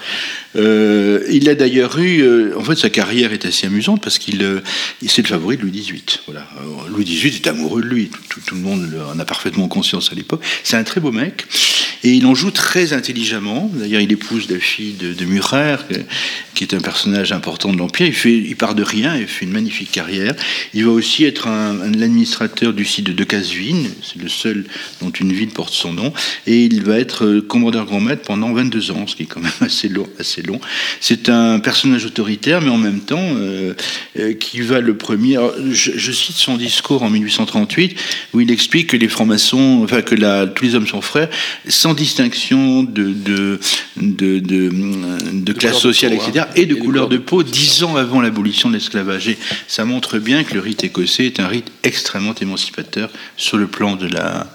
[0.56, 4.42] Euh, il a d'ailleurs eu, euh, en fait sa carrière est assez amusante parce qu'il
[4.42, 4.60] euh,
[5.06, 6.02] c'est le favori de Louis XVIII.
[6.26, 6.48] Voilà.
[6.88, 10.42] Louis XVIII est amoureux de lui, tout, le monde en a parfaitement conscience à l'époque.
[10.64, 11.46] C'est un très beau mec
[12.02, 13.70] et il en joue très intelligemment.
[13.72, 15.24] D'ailleurs il épouse la fille de, de
[16.54, 18.12] qui est un personnage important de l'Empire.
[18.26, 20.34] Il, part de rien et fait une magnifique carrière.
[20.74, 24.66] Il va aussi être un, administrateur du site de Decazeville, c'est le seul
[25.00, 26.12] dont une ville porte son nom,
[26.46, 29.40] et il va être euh, commandeur grand maître pendant 22 ans, ce qui est quand
[29.40, 30.06] même assez long.
[30.42, 30.60] Long.
[31.00, 33.74] C'est un personnage autoritaire, mais en même temps euh,
[34.18, 35.38] euh, qui va le premier.
[35.70, 37.96] je, je cite son discours en 1838
[38.32, 41.28] où il explique que les francs-maçons, enfin que la, tous les hommes sont frères,
[41.68, 43.60] sans distinction de de
[43.96, 44.70] de, de,
[45.32, 46.46] de classe sociale, peau, etc.
[46.48, 46.52] hein.
[46.56, 49.28] et de Et couleur de peau, dix ans avant l'abolition de l'esclavage.
[49.28, 53.66] Et ça montre bien que le rite écossais est un rite extrêmement émancipateur sur le
[53.66, 54.46] plan de la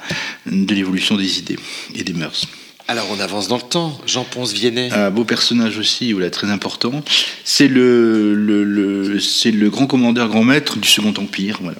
[0.45, 1.59] de l'évolution des idées
[1.95, 2.47] et des mœurs.
[2.87, 3.99] Alors on avance dans le temps.
[4.05, 4.91] Jean-Ponce Viennet.
[4.93, 7.03] Un beau personnage aussi, voilà, très important.
[7.43, 11.77] C'est le, le, le- c'est le grand commandeur, grand maître du Second Empire, voilà,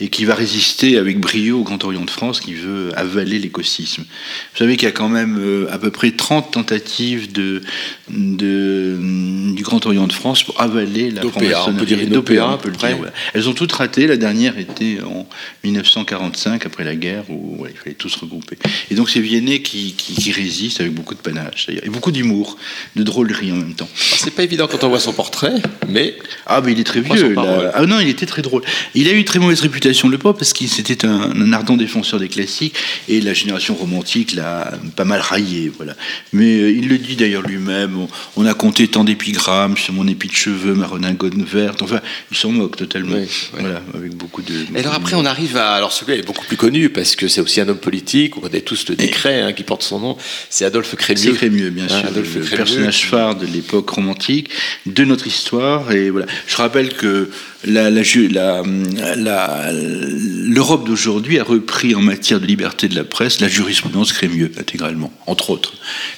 [0.00, 4.04] et qui va résister avec brio au Grand Orient de France, qui veut avaler l'écosystème.
[4.52, 7.62] Vous savez qu'il y a quand même euh, à peu près 30 tentatives de,
[8.10, 8.98] de,
[9.54, 11.38] du Grand Orient de France pour avaler la D'OPA,
[11.68, 13.12] on peut dire D'OPA, OPA, on peut le dire, voilà.
[13.32, 14.06] Elles ont toutes raté.
[14.06, 15.26] La dernière était en
[15.64, 18.58] 1945, après la guerre, où ouais, il fallait tous regrouper.
[18.90, 22.10] Et donc c'est Viennet qui, qui, qui résiste avec beaucoup de panache, d'ailleurs, et beaucoup
[22.12, 22.56] d'humour,
[22.96, 23.88] de drôlerie en même temps.
[24.08, 25.54] Alors, C'est pas évident quand on voit son portrait,
[25.88, 26.16] mais
[26.46, 27.34] Ah, mais il est très vieux.
[27.34, 27.72] là.
[27.74, 28.62] Ah non, il était très drôle.
[28.94, 31.76] Il a eu une très mauvaise réputation, le pauvre, parce qu'il c'était un, un ardent
[31.76, 32.74] défenseur des classiques,
[33.08, 35.70] et la génération romantique l'a pas mal raillé.
[35.76, 35.94] Voilà.
[36.32, 40.06] Mais euh, il le dit d'ailleurs lui-même on, on a compté tant d'épigrammes sur mon
[40.08, 41.82] épi de cheveux, ma redingote verte.
[41.82, 42.00] Enfin,
[42.30, 43.16] il s'en moque totalement.
[43.58, 44.54] Voilà, avec beaucoup de.
[44.74, 45.72] Et alors après, on arrive à.
[45.74, 48.36] Alors celui-là est beaucoup plus connu parce que c'est aussi un homme politique.
[48.36, 50.16] On connaît tous le décret hein, qui porte son nom.
[50.50, 51.22] C'est Adolphe Crémieux.
[51.22, 54.50] C'est Crémieux, bien sûr, Adolphe le Crémieux, personnage phare de l'époque romantique,
[54.86, 55.92] de notre histoire.
[55.92, 56.26] Et voilà.
[56.46, 57.30] Je rappelle que
[57.66, 58.62] la- la ju- la-
[59.16, 64.50] la- l'Europe d'aujourd'hui a repris en matière de liberté de la presse la jurisprudence Crémieux
[64.58, 65.74] intégralement, entre autres.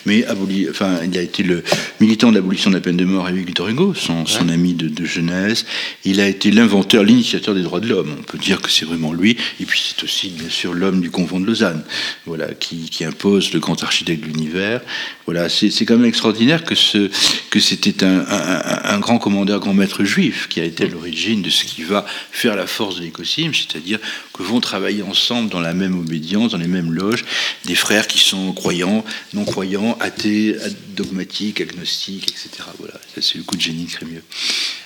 [0.06, 1.62] Mais aboli, enfin, il a été le
[2.00, 4.88] militant de l'abolition de la peine de mort avec Victor Hugo, son, son ami de,
[4.88, 5.64] de jeunesse.
[6.04, 8.14] Il a été l'inventeur, l'initiateur des droits de l'homme.
[8.18, 9.36] On peut dire que c'est vraiment lui.
[9.60, 11.82] Et puis c'est aussi, bien sûr, l'homme du convent de Lausanne,
[12.26, 14.80] voilà, qui, qui impose le grand architecte de l'univers.
[15.26, 17.10] Voilà, c'est quand même extraordinaire que ce
[17.50, 21.42] que c'était un, un- un grand commandeur, grand maître juif qui a été à l'origine
[21.42, 23.98] de ce qui va faire la force de l'écosystème, c'est-à-dire
[24.32, 27.24] que vont travailler ensemble dans la même obédience, dans les mêmes loges,
[27.64, 29.04] des frères qui sont croyants,
[29.34, 30.54] non croyants, athées,
[30.96, 32.48] dogmatiques, agnostiques, etc.
[32.78, 34.22] Voilà, c'est le coup de génie de Crémieux.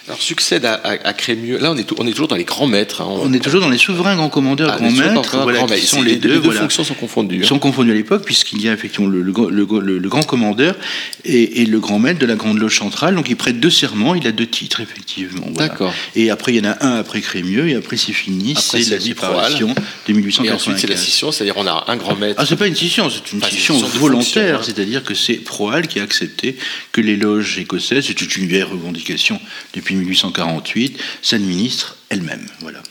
[0.08, 1.58] Alors succède à, à- à Crémieux.
[1.58, 3.02] Là, on est, on est toujours dans les grands maîtres.
[3.02, 3.08] hein.
[3.22, 6.12] On est toujours dans les souverains grands commandeurs, Ah, grands maîtres, voilà, qui sont Les
[6.12, 6.34] les deux- deux.
[6.34, 6.60] les deux voilà.
[6.62, 7.46] fonctions sont confondues, hein.
[7.46, 10.76] Sont confondues à l'époque, puisqu'il y a effectivement le, le, le- le- le grand commandeur
[11.24, 13.14] et, et le grand maître de la Grande Loge centrale.
[13.14, 15.46] Donc il prête deux serments, il a deux titres, effectivement.
[15.52, 15.68] voilà.
[15.68, 15.92] D'accord.
[16.16, 19.00] Et après, il y en a un après Crémieux, et après c'est fini, c'est la
[19.00, 20.54] séparation de Et 1895.
[20.54, 22.36] ensuite, c'est la scission, c'est-à-dire on a un grand maître.
[22.38, 24.62] Ah, c'est pas une scission, c'est une scission volontaire, hein.
[24.64, 26.56] c'est-à-dire que c'est Proal qui a accepté
[26.92, 29.40] que les loges écossaises, c'est une vieille revendication
[29.74, 32.46] depuis 1848, s'administrent elles-mêmes.
[32.60, 32.82] Voilà.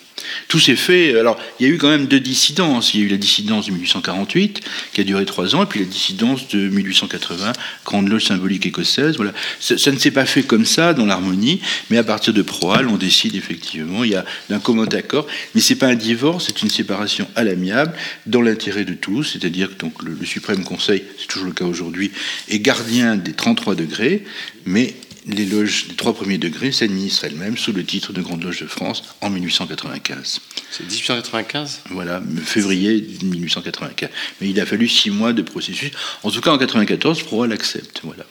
[0.47, 1.17] Tout s'est fait.
[1.17, 2.93] Alors, il y a eu quand même deux dissidences.
[2.93, 4.61] Il y a eu la dissidence de 1848,
[4.93, 7.53] qui a duré trois ans, et puis la dissidence de 1880,
[7.85, 9.15] Grande Loge symbolique écossaise.
[9.17, 9.33] Voilà.
[9.59, 12.87] Ça, ça ne s'est pas fait comme ça, dans l'harmonie, mais à partir de Proal,
[12.87, 16.61] on décide effectivement, il y a d'un commun accord, mais c'est pas un divorce, c'est
[16.61, 17.93] une séparation à l'amiable,
[18.25, 21.65] dans l'intérêt de tous, c'est-à-dire que donc, le, le Suprême Conseil, c'est toujours le cas
[21.65, 22.11] aujourd'hui,
[22.49, 24.23] est gardien des 33 degrés,
[24.65, 24.95] mais
[25.33, 28.67] les loges des trois premiers degrés s'administrent elles-mêmes sous le titre de Grande Loge de
[28.67, 30.41] France en 1895.
[30.71, 34.09] C'est 1895 Voilà, février 1895.
[34.41, 35.91] Mais il a fallu six mois de processus.
[36.23, 38.01] En tout cas, en 94, Proal accepte.
[38.03, 38.25] Voilà.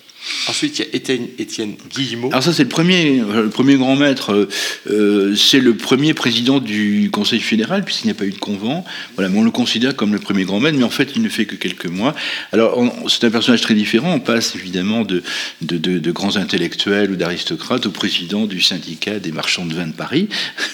[0.48, 2.28] Ensuite, il y a Étienne, Étienne Guillemot.
[2.28, 4.48] Alors ça, c'est le premier, le premier grand maître.
[4.90, 8.84] euh, c'est le premier président du Conseil fédéral, puisqu'il n'y a pas eu de convent.
[9.14, 11.28] Voilà, mais on le considère comme le premier grand maître, mais en fait, il ne
[11.28, 12.14] fait que quelques mois.
[12.52, 14.12] Alors, c'est un personnage très différent.
[14.14, 15.22] On passe évidemment de,
[15.62, 19.86] de, de- de grands intellectuels ou d'aristocrates au président du syndicat des marchands de vin
[19.86, 20.28] de Paris.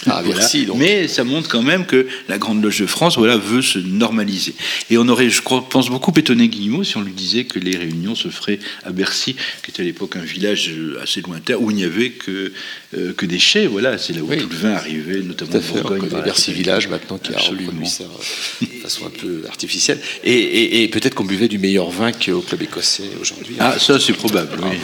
[0.06, 0.78] Ah, merci, donc.
[0.78, 4.54] Mais ça montre quand même que la Grande Loge de France, voilà, veut se normaliser.
[4.90, 8.14] Et on aurait, je pense beaucoup étonné Guillemot si on lui disait que les réunions
[8.14, 11.76] se feraient à Bercy, qui était à l'époque un village euh, assez lointain où il
[11.76, 12.52] n'y avait que,
[12.96, 13.66] euh, que des chais.
[13.66, 15.96] Voilà, c'est là où tout le vin arrivait, notamment Tout à fait, Bourgogne.
[15.96, 17.62] on connaît par Bercy la- Village maintenant qui Absolument.
[17.62, 19.98] a reproduit ça euh, de façon un peu artificielle.
[20.24, 23.56] Et, et- et peut-être qu'on buvait du meilleur vin qu'au club écossais aujourd'hui.
[23.58, 24.78] Ah, ça c'est probable, oui.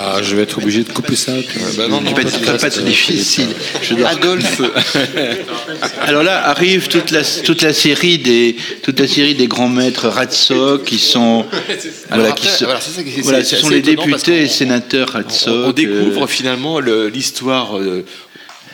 [0.00, 1.32] Ah, je vais être obligé de couper ça.
[1.46, 3.48] puis- bah non, non, pas, pas, pas difficile.
[3.82, 4.60] Je dois- Adolphe.
[6.00, 10.08] Alors là arrive toute la, toute la série des toute la série des grands maîtres
[10.08, 11.44] Ratso qui sont
[12.10, 14.48] voilà, qui sont, voilà, c'est ça qui- c'est- voilà, c'est ce sont les députés et
[14.48, 15.50] sénateurs Ratso.
[15.50, 18.04] on, on découvre finalement le- l'histoire euh,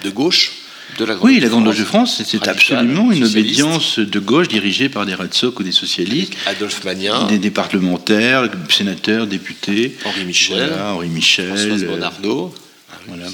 [0.04, 0.52] de gauche
[0.98, 2.18] de la Oui, la Grande Loge de France.
[2.18, 3.60] C'était Radicale, absolument une socialiste.
[3.60, 6.34] obédience de gauche dirigée par des Ratsoc ou des socialistes.
[6.46, 7.26] Adolphe Magnien.
[7.26, 9.96] Des, des parlementaires, sénateurs, députés.
[10.04, 10.68] Henri Michel.
[10.68, 11.48] Voilà, Henri Michel.
[11.56, 12.54] Françoise Bonarnaud.
[13.08, 13.24] voilà.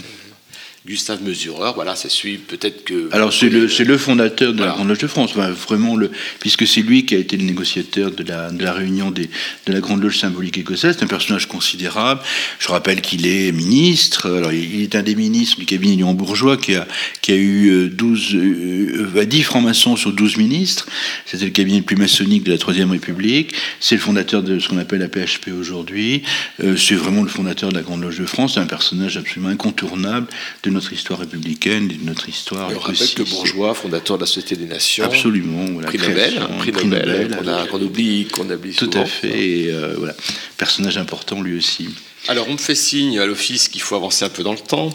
[0.87, 3.09] Gustave Mesureur, voilà, c'est celui peut-être que.
[3.13, 4.73] Alors c'est le, le fondateur de Voilà.
[4.73, 6.11] la Grande Loge de France, Enfin, vraiment le,
[6.41, 9.29] puisque c'est lui qui a été le négociateur de la, de la réunion des,
[9.67, 10.97] de la Grande Loge symbolique écossaise.
[10.99, 12.21] C'est un personnage considérable.
[12.59, 14.31] Je rappelle qu'il est ministre.
[14.31, 16.87] Alors il est un des ministres du cabinet du bourgeois qui a,
[17.21, 20.87] qui a eu euh, 12, euh, euh, 10 francs-maçons sur 12 ministres.
[21.27, 23.53] C'était le cabinet le plus maçonnique de la Troisième République.
[23.81, 26.23] C'est le fondateur de ce qu'on appelle la PHP aujourd'hui.
[26.63, 28.55] Euh, c'est vraiment le fondateur de la Grande Loge de France.
[28.55, 30.29] C'est un personnage absolument incontournable
[30.63, 33.15] de notre histoire républicaine de notre histoire Et on rappelle écossaise.
[33.15, 35.05] que Bourgeois, fondateur de la Société des Nations.
[35.05, 38.73] Absolument, voilà, Prix Nobel, création, prix prix Nobel, Nobel, qu'on a- qu'on oublie, qu'on oublie
[38.75, 39.03] Tout souvent.
[39.03, 40.15] à fait, et euh, voilà,
[40.57, 41.89] personnage important lui aussi.
[42.31, 44.95] Alors, on me fait signe à l'office qu'il faut avancer un peu dans le temps.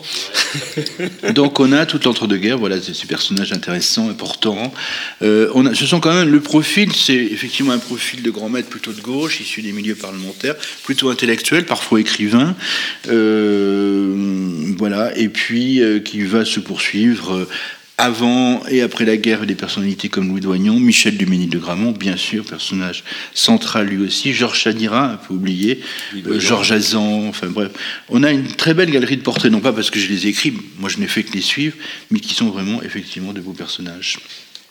[1.34, 4.72] Donc on a toute l'entre-deux-guerres, voilà, ces ces personnages intéressants, importants.
[5.24, 8.50] Euh, on a, ce sont quand même le profil, c'est effectivement un profil de grand
[8.50, 12.56] maître plutôt de gauche, issu des milieux parlementaires, plutôt intellectuel, parfois écrivain,
[13.10, 17.48] euh, voilà, et puis euh, qui va se poursuivre.
[17.98, 22.18] Avant et après la guerre, des personnalités comme Louis Doignon, Michel Duménil de Gramont, bien
[22.18, 23.03] sûr, personnage
[23.34, 25.80] central lui aussi, Georges Chadira, un peu oublié,
[26.15, 27.72] euh, Georges Azan, enfin bref.
[28.10, 30.30] On a une très belle galerie de portraits, non pas parce que je les ai
[30.30, 31.76] écrits, moi je n'ai fait que les suivre,
[32.10, 34.18] mais qui sont vraiment effectivement de beaux personnages.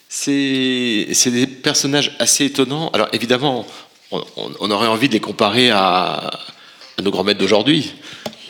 [0.08, 2.90] C'est c'est des personnages assez étonnants.
[2.92, 3.66] Alors, évidemment,
[4.10, 6.30] on, on- on aurait envie de les comparer à,
[6.98, 7.92] à nos grands maîtres d'aujourd'hui.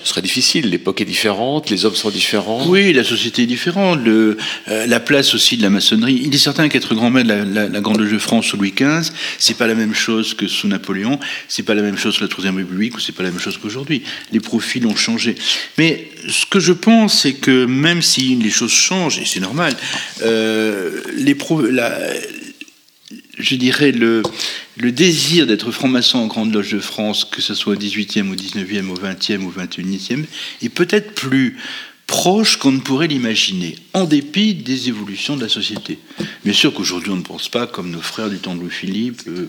[0.03, 0.70] Ce serait difficile.
[0.70, 2.66] L'époque est différente, les hommes sont différents.
[2.66, 4.01] Oui, la société est différente.
[4.07, 6.20] Euh, la place aussi de la maçonnerie.
[6.24, 9.11] Il est certain qu'être grand maître de la, Grande Loge de France sous Louis XV,
[9.39, 11.19] c'est pas la même chose que sous Napoléon,
[11.49, 13.59] c'est pas la même chose sous la Troisième République, ou c'est pas la même chose
[13.59, 14.03] qu'aujourd'hui.
[14.33, 15.35] Les profils ont changé.
[15.79, 19.74] Mais ce que je pense, c'est que même si les choses changent, et c'est normal,
[20.23, 21.62] euh, les pro-
[23.39, 24.23] je dirais, le,
[24.77, 28.35] le désir d'être franc-maçon en Grande Loge de France, que ce soit au 18e, au
[28.35, 30.25] 19e, au 20e, au 21e,
[30.63, 31.57] est peut-être plus
[32.07, 35.99] proche qu'on ne pourrait l'imaginer, en dépit des évolutions de la société.
[36.45, 39.49] Bien sûr qu'aujourd'hui, on ne pense pas comme nos frères du temps de Louis-Philippe, euh,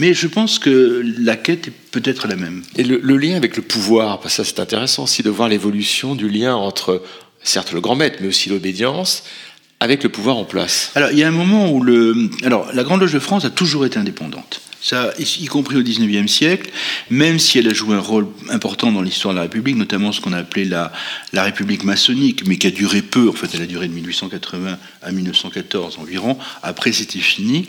[0.00, 2.64] mais je pense que la quête est peut-être la même.
[2.76, 6.56] Et le, lien avec le pouvoir, ça c'est intéressant aussi de voir l'évolution du lien
[6.56, 7.00] entre,
[7.44, 9.22] certes, le grand maître, mais aussi l'obédience,
[9.80, 10.92] avec le pouvoir en place.
[10.94, 12.30] Alors, il y a un moment où le.
[12.44, 14.60] Alors, la Grande Loge de France a toujours été indépendante.
[14.82, 16.70] Ça, y compris au XIXe siècle,
[17.10, 20.20] même si elle a joué un rôle important dans l'histoire de la République, notamment ce
[20.20, 20.90] qu'on a appelé la,
[21.32, 23.28] la République maçonnique, mais qui a duré peu.
[23.28, 26.38] En fait, elle a duré de 1880 à 1914 environ.
[26.62, 27.66] Après, c'était fini.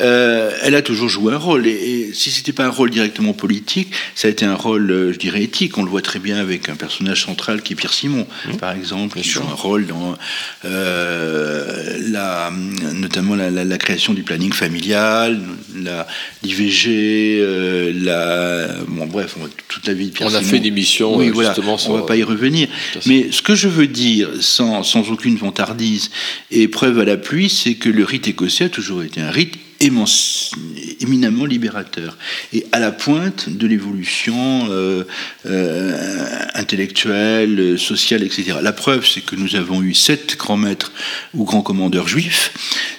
[0.00, 1.66] Euh, elle a toujours joué un rôle.
[1.66, 1.70] Et,
[2.08, 5.18] et si c'était pas un rôle directement politique, ça a été un rôle, euh, je
[5.18, 5.78] dirais, éthique.
[5.78, 8.26] On le voit très bien avec un personnage central qui est Pierre Simon,
[8.58, 10.16] par exemple, qui joue un rôle dans
[10.64, 12.50] euh, la,
[12.94, 15.40] notamment la, la- la création du planning familial,
[15.76, 16.06] la
[16.48, 20.50] l'IVG, euh, la, bon bref, on va- toute la vie de Pierre On a Simon.
[20.50, 22.68] fait une émission, oui, euh, voilà, justement, on sur- va pas y revenir.
[22.96, 23.08] À fait.
[23.10, 26.10] Mais ce que je veux dire, sans, sans aucune vantardise
[26.50, 31.44] et preuve à l'appui, c'est que le rite écossais a toujours été un rite éminemment
[31.44, 32.16] libérateur
[32.52, 35.04] et à la pointe de l'évolution euh,
[35.46, 38.54] euh, intellectuelle, sociale, etc.
[38.62, 40.92] La preuve, c'est que nous avons eu sept grands maîtres
[41.34, 42.52] ou grands commandeurs juifs,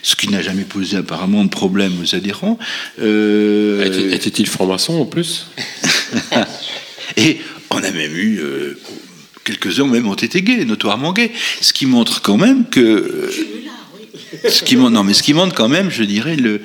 [0.03, 2.57] ce qui n'a jamais posé apparemment de problème aux adhérents.
[3.01, 5.47] Euh, Était- Était-il franc-maçon en plus
[7.18, 7.38] et
[7.72, 8.77] on a même eu euh,
[9.43, 11.31] quelques-uns même ont été gays, notoirement gays,
[11.61, 13.31] ce qui montre quand même que
[14.48, 16.61] ce qui montre, non, mais ce qui montre quand même, je dirais, le,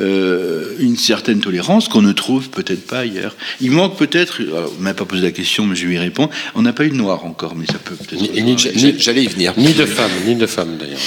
[0.00, 3.34] euh, une certaine tolérance qu'on ne trouve peut-être pas ailleurs.
[3.60, 6.30] Il manque peut-être, alors, on m'a pas posé la question, mais je vais y répondre.
[6.54, 8.98] On n'a pas eu de noir encore, mais ça peut peut-être.
[8.98, 9.54] J'allais y venir.
[9.56, 10.98] Ni de femme, ni de femme d'ailleurs.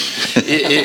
[0.48, 0.84] Et, et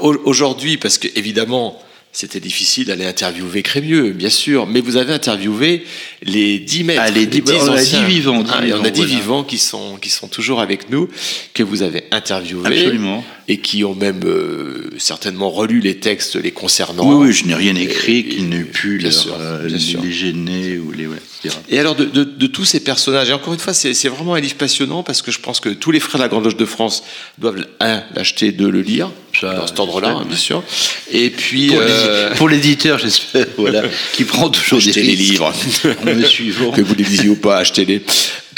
[0.00, 1.80] au- aujourd'hui, parce que évidemment,
[2.12, 5.84] c'était difficile d'aller interviewer Crémieux, bien sûr, mais vous avez interviewé
[6.22, 8.00] les dix maîtres, Ah, les dix- dix on a anciens.
[8.00, 9.06] dix vivants, dix Ah, on a vivants, dix voilà.
[9.14, 11.08] vivants qui sont, qui sont toujours avec nous,
[11.54, 12.66] que vous avez interviewés.
[12.66, 13.24] Absolument.
[13.50, 17.08] Et qui ont même euh, certainement relu les textes les concernant.
[17.08, 20.76] Oui, oui, je n'ai rien écrit qui n'ait pu bien leur, sûr, euh, les gêner
[20.76, 21.56] ou les, ouais, etc.
[21.70, 24.40] Et alors, de, de- de tous ces personnages, et encore une fois, c'est vraiment un
[24.40, 26.66] livre passionnant parce que je pense que tous les frères de la Grande Loge de
[26.66, 27.02] France
[27.38, 29.10] doivent, un, l'acheter, deux, le lire,
[29.40, 30.62] dans cet ordre-là, hein, bien sûr.
[31.10, 31.68] Et puis.
[31.68, 35.54] Pour, euh, pour l'éditeur, j'espère, voilà, qui prend toujours des achetez les livres.
[36.02, 36.70] en me suivant.
[36.72, 38.02] que vous les lisiez ou pas, achetez-les.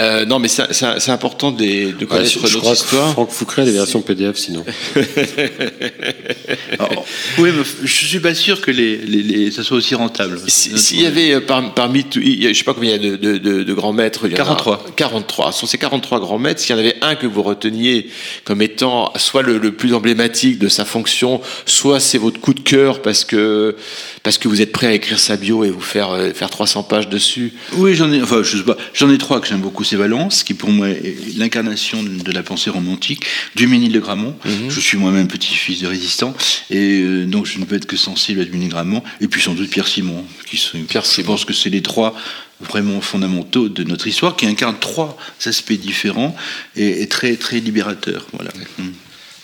[0.01, 3.13] Euh, non, mais c'est important de, de Ouais, connaître je, je notre crois que.
[3.13, 4.65] Franck Foucret a des versions PDF sinon.
[6.79, 7.05] Alors,
[7.39, 10.41] oui, mais je suis pas sûr que les, les, les- ça soit aussi rentable.
[10.47, 13.11] Si- S'il y avait euh, par- parmi, a- je sais pas combien il y a
[13.11, 14.23] de, de- de- de grands maîtres.
[14.25, 14.85] il y en a 43.
[14.97, 15.53] 43.
[15.53, 18.09] Sur ces 43 grands maîtres, s'il y en avait un que vous reteniez
[18.45, 22.61] comme étant soit le, le plus emblématique de sa fonction, soit c'est votre coup de
[22.61, 23.77] cœur parce que,
[24.23, 26.85] parce que vous êtes prêt à écrire sa bio et vous faire, euh, faire 300
[26.85, 27.53] pages dessus.
[27.75, 29.85] Oui, j'en ai, enfin, je sais pas, j'en ai trois que j'aime beaucoup.
[29.97, 33.25] Valence, qui pour moi est l'incarnation de, la pensée romantique,
[33.57, 34.37] du Ménil de Gramont.
[34.45, 34.71] Mhm.
[34.71, 36.35] Je suis moi-même petit-fils de résistant,
[36.71, 39.03] et euh, donc je ne peux être que sensible à du Ménil de Gramont.
[39.21, 42.15] Et puis sans doute Pierre Simon, qui sont, je pense que c'est les trois
[42.61, 46.37] vraiment fondamentaux de notre histoire, qui incarnent trois aspects différents
[46.77, 48.27] et, et très très libérateurs.
[48.33, 48.51] Voilà.
[48.79, 48.89] Mm.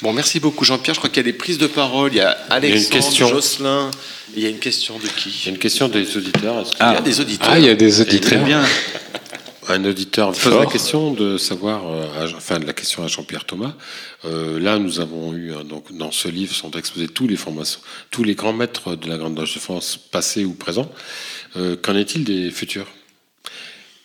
[0.02, 0.94] Bon, merci beaucoup Jean-Pierre.
[0.94, 2.10] Je crois qu'il y a des prises de parole.
[2.12, 3.28] Il y a Alexandre, question.
[3.28, 3.90] Jocelyn.
[4.36, 5.30] Il y a une question de qui?
[5.30, 6.60] Il y a une question des auditeurs.
[6.60, 7.48] Est-ce qu'il Ah, y a des auditeurs.
[7.50, 8.30] Ah, il y a des Et auditeurs.
[8.30, 8.62] très bien.
[9.68, 13.44] Un auditeur pose la question de savoir, euh, à- enfin de la question à Jean-Pierre
[13.44, 13.74] Thomas.
[14.24, 17.80] Euh, là, nous avons eu donc dans ce livre sont exposés tous les formations,
[18.12, 20.90] tous les grands maîtres de la Grande Loge de France, passés ou présents.
[21.56, 22.86] Euh, Qu'en est-il des futurs?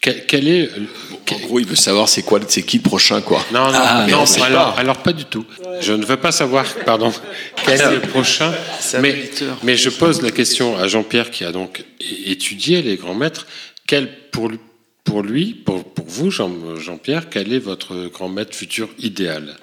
[0.02, 0.88] Quel, quel est le-
[1.32, 3.46] En gros, il veut savoir c'est quoi, c'est qui le prochain, quoi.
[3.54, 4.80] non, non, Ah, non, alors, pas.
[4.82, 5.46] alors pas du tout.
[5.80, 7.14] Je ne veux pas savoir, pardon,
[7.66, 8.52] quel est le prochain.
[8.80, 9.58] C'est un Mais, auditeur.
[9.62, 11.84] mais je pose la question à Jean-Pierre qui a donc
[12.26, 13.46] étudié les grands maîtres.
[13.86, 14.58] Quel pour lui,
[15.04, 19.56] pour lui, pour, pour vous, Jean- Jean-Pierre, quel est votre grand maître futur idéal?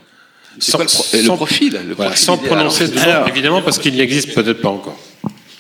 [0.59, 2.51] C'est quoi le pro- le profil, le voilà, profil sans idéal.
[2.55, 4.99] prononcer de nom, Alors- évidemment, parce qu'il n'existe peut-être pas encore.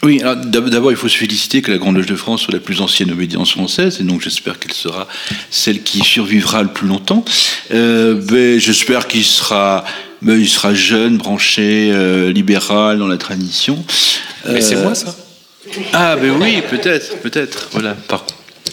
[0.05, 2.61] Oui, alors d'abord, il faut se féliciter que la Grande Loge de France soit la
[2.61, 5.09] plus ancienne obédience française, et donc j'espère qu'elle sera
[5.51, 7.25] celle qui survivra le plus longtemps.
[7.73, 9.85] Euh, ben, j'espère qu'il sera,
[10.23, 13.85] ben, il sera jeune, branché, euh, libéral dans la tradition.
[14.49, 15.17] Mais c'est Euh, moi, ça?
[15.93, 17.69] Ah, ben oui, peut-être, peut-être.
[17.73, 18.25] Voilà, par-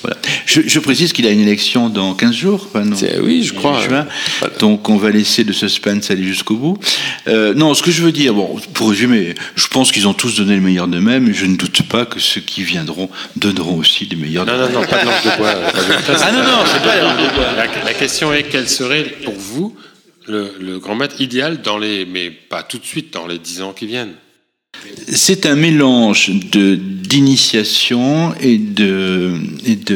[0.05, 0.17] Voilà.
[0.45, 2.67] Je, je précise qu'il a une élection dans 15 jours.
[2.69, 3.81] enfin, non, oui, je crois.
[3.81, 4.05] juin.
[4.59, 6.77] Donc on va laisser le suspense aller jusqu'au bout.
[7.27, 10.35] Euh, non, ce que je veux dire, bon, pour résumer, je pense qu'ils ont tous
[10.37, 11.33] donné le meilleur d'eux-mêmes.
[11.33, 14.73] Je ne doute pas que ceux qui viendront donneront aussi le meilleur Non, non, d'eux-mêmes.
[14.81, 15.53] non, pas de langue de bois.
[16.21, 17.51] Ah non, non, c'est pas langue de bois.
[17.57, 19.75] La, la question est quel serait pour vous
[20.27, 23.61] le, le grand maître idéal dans les, mais pas tout de suite, dans les 10
[23.61, 24.13] ans qui viennent?
[25.07, 29.33] C'est un mélange de d'initiation et de,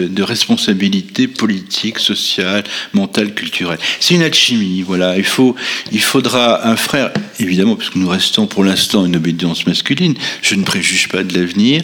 [0.08, 3.80] de, responsabilité politique, sociale, mentale, culturelle.
[4.00, 5.18] C'est une alchimie, voilà.
[5.18, 5.56] Il faut,
[5.92, 10.14] il faudra un frère, évidemment, puisque nous restons pour l'instant une obédience masculine.
[10.42, 11.82] Je ne préjuge pas de l'avenir,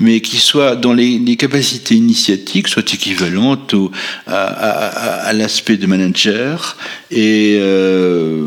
[0.00, 2.94] mais qui soit dans les, les capacités initiatiques, soit
[4.36, 6.76] à- à l'aspect de manager
[7.10, 8.46] et euh,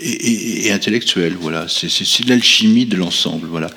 [0.00, 1.36] et, et- et intellectuel.
[1.40, 1.88] Voilà, c'est
[2.26, 3.46] l'alchimie de l'ensemble.
[3.48, 3.70] Voilà,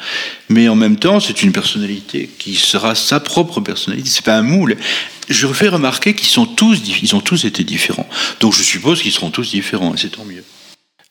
[0.50, 4.10] mais en même temps, c'est une personnalité qui sera sa propre personnalité.
[4.10, 4.78] C'est pas un moule.
[5.30, 8.08] Je fais remarquer qu'ils sont tous, ils ont tous été différents.
[8.40, 10.44] Donc je suppose qu'ils seront tous différents, et c'est tant mieux.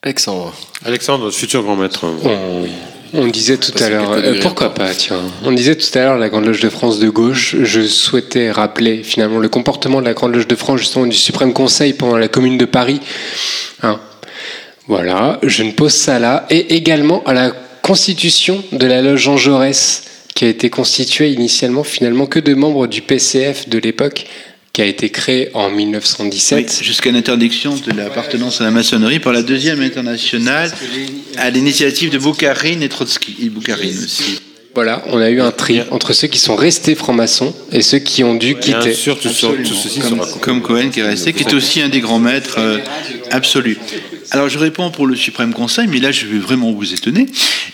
[0.02, 0.52] Alexandre.
[0.84, 2.05] Alexandre, notre futur grand maître.
[2.24, 2.66] On,
[3.14, 5.20] on disait tout à l'heure, euh, pourquoi pas, tiens.
[5.44, 7.55] On disait tout à l'heure la Grande Loge de France de gauche.
[7.62, 11.52] Je souhaitais rappeler finalement le comportement de la Grande Loge de France, justement du Suprême
[11.52, 13.01] Conseil pendant la Commune de Paris.
[13.82, 14.01] Hein.
[14.88, 16.46] Voilà, je ne pose ça là.
[16.50, 17.52] Et également à la
[17.82, 20.04] constitution de la Loge Jean Jaurès,
[20.34, 24.26] qui a été constituée initialement finalement que de membres du PCF de l'époque,
[24.72, 26.59] qui a été créée en 1917.
[26.80, 30.72] Oui, Jusqu'à l'interdiction de l'appartenance à la maçonnerie par la deuxième internationale,
[31.36, 33.36] à l'initiative de Boukharine et Trotsky.
[33.42, 34.40] Et Boukharine aussi.
[34.74, 38.24] Voilà, on a eu un tri entre ceux qui sont restés francs-maçons et ceux qui
[38.24, 38.94] ont dû quitter.
[38.94, 40.24] Absolument.
[40.40, 42.78] comme, comme Cohen qui est resté, qui est aussi un des grands maîtres euh,
[43.30, 43.76] absolus.
[44.34, 47.26] Alors je réponds pour le Suprême Conseil, mais là je vais vraiment vous étonner,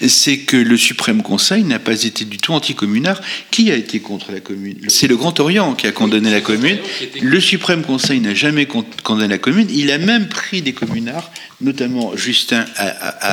[0.09, 3.21] c'est que le Suprême Conseil n'a pas été du tout anticommunard.
[3.53, 4.77] Qui a été contre la commune?
[4.89, 6.79] C'est le Grand Orient qui a condamné la commune.
[7.23, 9.69] Le Suprême Conseil n'a jamais con- condamné la commune.
[9.71, 11.31] Il a même pris des communards,
[11.61, 12.87] notamment Justin à,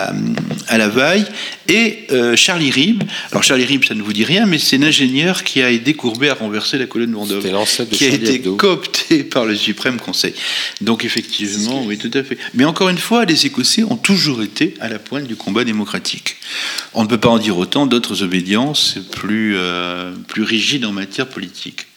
[0.09, 0.13] à,
[0.67, 1.25] à- Lavaille
[1.67, 3.03] et euh, Charlie Ribes.
[3.31, 6.29] Alors Charlie Ribes, ça ne vous dit rien, mais c'est l'ingénieur qui a aidé Courbet
[6.29, 10.33] à renverser la colonne Vendôme, de qui a été coopté par le Suprême Conseil.
[10.81, 12.37] Donc effectivement, oui, tout à fait.
[12.53, 16.37] Mais encore une fois, les Écossais ont toujours été à la pointe du combat démocratique.
[16.93, 21.27] On ne peut pas en dire autant d'autres obédiences plus, euh, plus rigides en matière
[21.27, 21.87] politique.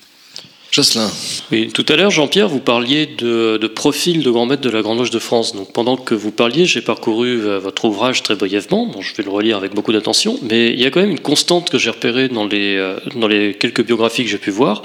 [1.50, 4.80] Oui, tout à l'heure, Jean-Pierre, vous parliez de, de profil de grand maître de la
[4.80, 5.54] Grande Loge de France.
[5.54, 8.88] Donc, pendant que vous parliez, j'ai parcouru euh, votre ouvrage très brièvement.
[9.00, 11.68] Je vais le relire avec beaucoup d'attention, mais il y a quand même une constante
[11.68, 14.82] que j'ai repérée dans les, euh, dans les quelques biographies que j'ai pu voir.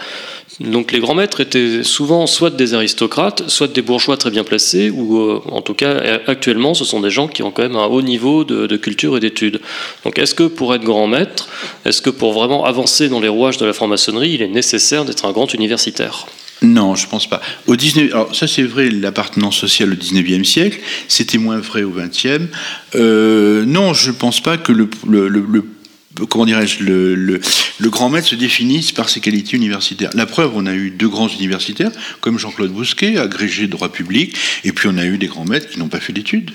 [0.60, 4.90] Donc, les grands maîtres étaient souvent soit des aristocrates, soit des bourgeois très bien placés,
[4.90, 7.86] ou euh, en tout cas, actuellement, ce sont des gens qui ont quand même un
[7.86, 9.62] haut niveau de, de culture et d'études.
[10.06, 11.50] Donc, est-ce que pour être grand maître,
[11.86, 15.26] est-ce que pour vraiment avancer dans les rouages de la franc-maçonnerie, il est nécessaire d'être
[15.26, 15.83] un grand universitaire?
[16.62, 17.42] Non, je pense pas.
[17.68, 18.12] Au 19...
[18.14, 20.80] Alors ça c'est vrai, l'appartenance sociale au 19e siècle,
[21.10, 22.48] c'était moins vrai au 20e.
[22.96, 25.66] Euh, non, je pense pas que le- le- le-
[26.30, 27.42] comment dirais-je, le, le-
[27.80, 30.12] le grand maître se définisse par ses qualités universitaires.
[30.14, 31.92] La preuve, on a eu deux grands universitaires,
[32.22, 35.70] comme Jean-Claude Bousquet, agrégé de droit public, et puis on a eu des grands maîtres
[35.70, 36.52] qui n'ont pas fait d'études,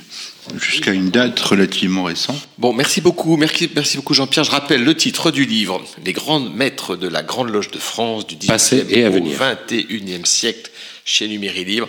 [0.60, 2.48] jusqu'à une date relativement récente.
[2.58, 4.44] Bon, merci beaucoup, merci, merci beaucoup Jean-Pierre.
[4.44, 8.26] Je rappelle le titre du livre, Les grands maîtres de la Grande Loge de France
[8.26, 9.38] du 18e Passé et à au venir.
[9.68, 10.70] 21e siècle
[11.04, 11.88] chez Numéri Libre.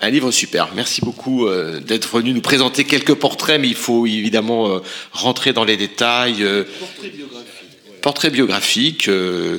[0.00, 0.68] Un livre super.
[0.76, 4.78] Merci beaucoup euh, d'être venu nous présenter quelques portraits, mais il faut évidemment euh,
[5.12, 6.42] rentrer dans les détails.
[6.42, 6.64] euh,
[8.00, 9.08] portrait biographique.
[9.08, 9.58] euh,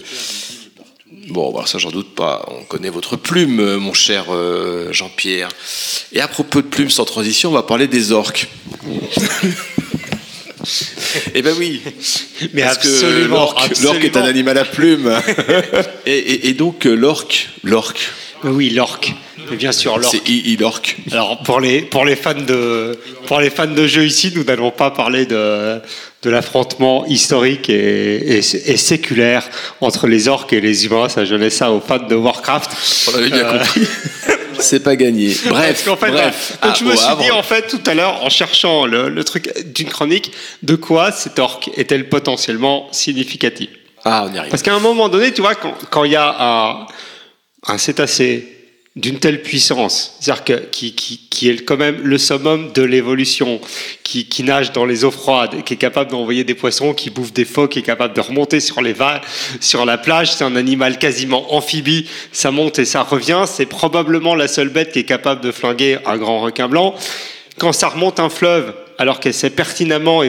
[1.27, 2.47] Bon, bah, ça, j'en doute pas.
[2.49, 4.25] On connaît votre plume, mon cher
[4.91, 5.49] Jean-Pierre.
[6.11, 8.47] Et à propos de plumes, sans transition, on va parler des orques.
[11.33, 11.81] Eh ben oui,
[12.53, 15.09] Mais parce que absolument, l'orque, est un animal à plumes.
[16.05, 18.09] et, et- et donc l'orque, l'orque.
[18.43, 19.13] Oui, l'orque.
[19.51, 20.11] Mais bien sûr, l'orque.
[20.25, 20.97] C'est i- l'orque.
[21.11, 22.97] Alors pour les pour les fans de
[23.27, 25.79] pour les fans de jeux ici, nous n'allons pas parler de
[26.21, 29.47] de l'affrontement historique et, et, et séculaire
[29.79, 31.07] entre les orques et les humains.
[31.09, 32.71] Ça, je laisse ça aux fans de Warcraft.
[33.09, 33.81] On avait bien Euh, compris.
[34.59, 35.29] C'est pas gagné.
[35.33, 36.57] Parce Bref, qu'en fait, bref.
[36.61, 39.07] donc Ah, je me suis avant- dit en fait tout à l'heure en cherchant le,
[39.07, 43.69] le truc d'une chronique, de quoi cet orque est-elle potentiellement significative?
[44.03, 44.51] Ah, on y arrive.
[44.51, 46.87] Parce qu'à un moment donné, tu vois, quand quand il y a un,
[47.67, 48.58] un cétacé
[48.99, 53.61] d'une telle puissance, c'est-à-dire que, qui, qui, qui est quand même le summum de l'évolution,
[54.03, 57.31] qui, qui nage dans les eaux froides, qui est capable d'envoyer des poissons, qui bouffe
[57.31, 59.21] des phoques, qui est capable de remonter sur les vagues,
[59.61, 64.35] sur la plage, c'est un animal quasiment amphibie, ça monte et ça revient, c'est probablement
[64.35, 66.93] la seule bête qui est capable de flinguer un grand requin blanc.
[67.57, 70.23] Quand ça remonte un fleuve, alors qu'elle sait pertinemment,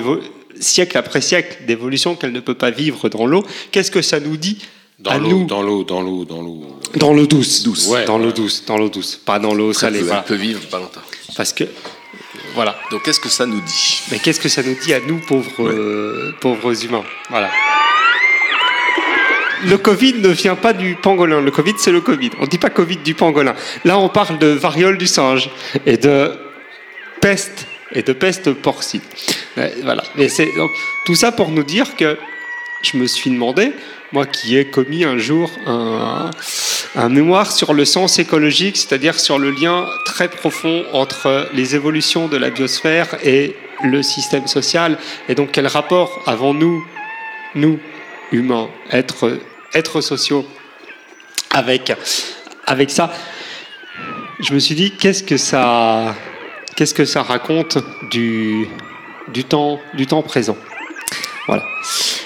[0.60, 4.36] siècle après siècle d'évolution, qu'elle ne peut pas vivre dans l'eau, qu'est-ce que ça nous
[4.36, 4.58] dit
[5.00, 6.62] Dans à l'eau, nous, dans l'eau, dans l'eau, dans l'eau.
[6.96, 10.02] dans l'eau douce, Ouais, dans l'eau douce, dans l'eau douce, pas dans l'eau salée.
[10.02, 10.22] voilà.
[10.22, 11.00] peut vivre pas longtemps.
[11.36, 11.64] Parce que
[12.54, 12.76] voilà.
[12.90, 14.02] Donc qu'est-ce que ça nous dit?
[14.10, 17.04] Mais qu'est-ce que ça nous dit à nous, pauvres, euh, pauvres humains?
[17.30, 17.50] Voilà.
[19.64, 21.40] Le Covid ne vient pas du pangolin.
[21.40, 22.30] Le Covid, c'est le Covid.
[22.38, 23.54] On ne dit pas Covid du pangolin.
[23.84, 25.50] Là, on parle de variole du singe
[25.86, 26.32] et de
[27.20, 29.02] peste et de peste porcine.
[29.82, 30.02] Voilà.
[30.16, 30.70] Mais c'est donc
[31.04, 32.16] tout ça pour nous dire que
[32.82, 33.72] je me suis demandé,
[34.12, 36.30] moi qui ai commis un jour un,
[36.96, 42.28] un mémoire sur le sens écologique, c'est-à-dire sur le lien très profond entre les évolutions
[42.28, 44.98] de la biosphère et le système social,
[45.28, 46.84] et donc quel rapport avons-nous,
[47.54, 47.78] nous,
[48.32, 49.38] humains, êtres,
[49.72, 50.46] êtres sociaux,
[51.50, 51.92] avec,
[52.66, 53.12] avec ça?
[54.40, 56.14] Je me suis dit, qu'est-ce que ça,
[56.76, 57.78] qu'est-ce que ça raconte
[58.10, 58.66] du,
[59.28, 60.56] du, temps, du temps présent?
[61.46, 61.64] Voilà.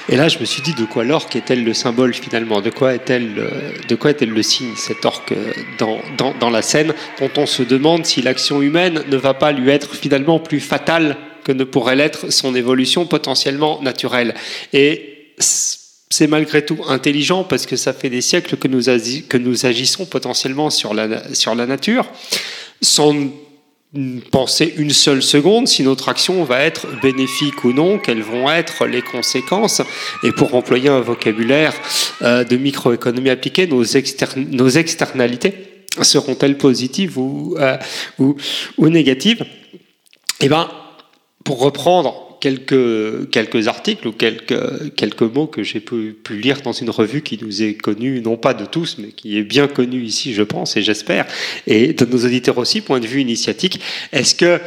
[0.08, 2.60] Et là, je me suis dit, de quoi l'orque est-elle le symbole finalement?
[2.60, 6.50] De quoi est-elle, euh, de quoi est-elle le signe, cette orque euh, dans, dans, dans
[6.50, 10.38] la scène, dont on se demande si l'action humaine ne va pas lui être finalement
[10.38, 14.34] plus fatale que ne pourrait l'être son évolution potentiellement naturelle?
[14.74, 15.32] Et
[16.10, 20.04] c'est malgré tout intelligent parce que ça fait des siècles que nous, que nous agissons
[20.04, 22.06] potentiellement sur la, sur la nature,
[24.30, 28.86] penser une seule seconde si notre action va être bénéfique ou non, quelles vont être
[28.86, 29.82] les conséquences.
[30.22, 31.74] Et pour employer un vocabulaire
[32.22, 33.84] euh, de microéconomie appliquée, nos,
[34.36, 35.54] nos externalités
[36.02, 37.76] seront-elles positives ou, euh,
[38.18, 38.36] ou,
[38.78, 39.44] ou négatives?
[40.40, 40.68] Eh bien,
[41.44, 46.72] pour reprendre quelques, quelques articles ou quelques, quelques mots que j'ai pu, pu lire dans
[46.72, 50.02] une revue qui nous est connue, non pas de tous, mais qui est bien connue
[50.02, 51.24] ici, je pense, et j'espère,
[51.66, 53.80] et de nos auditeurs aussi, point de vue initiatique,
[54.12, 54.60] est-ce que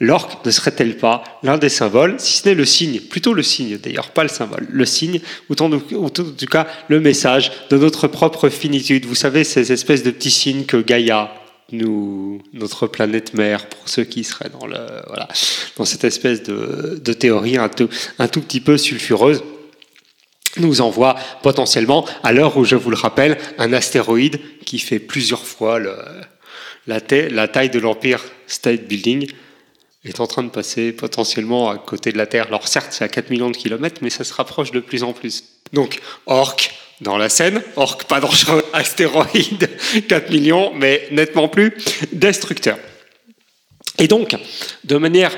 [0.00, 3.76] l'orque ne serait-elle pas l'un des symboles, si ce n'est le signe, plutôt le signe
[3.76, 7.76] d'ailleurs, pas le symbole, le signe, ou en ou en tout cas le message de
[7.76, 9.04] notre propre finitude.
[9.04, 11.30] Vous savez, ces espèces de petits signes que Gaïa,
[11.70, 17.88] notre planète mère, pour ceux qui seraient dans, cette espèce de, théorie un tout,
[18.40, 19.42] petit peu sulfureuse,
[20.56, 25.44] nous envoie potentiellement, à l'heure où je vous le rappelle, un astéroïde qui fait plusieurs
[25.44, 25.78] fois
[26.86, 29.30] la, ta- la taille de l'Empire State Building
[30.04, 32.46] est en train de passer potentiellement à côté de la Terre.
[32.46, 35.12] Alors certes, c'est à 4 millions de kilomètres, mais ça se rapproche de plus en
[35.12, 35.44] plus.
[35.72, 39.68] Donc, orque dans la Seine, orque pas dangereux, astéroïde
[40.08, 41.74] 4 millions, mais nettement plus
[42.12, 42.78] destructeur.
[43.98, 44.36] Et donc,
[44.84, 45.32] de manière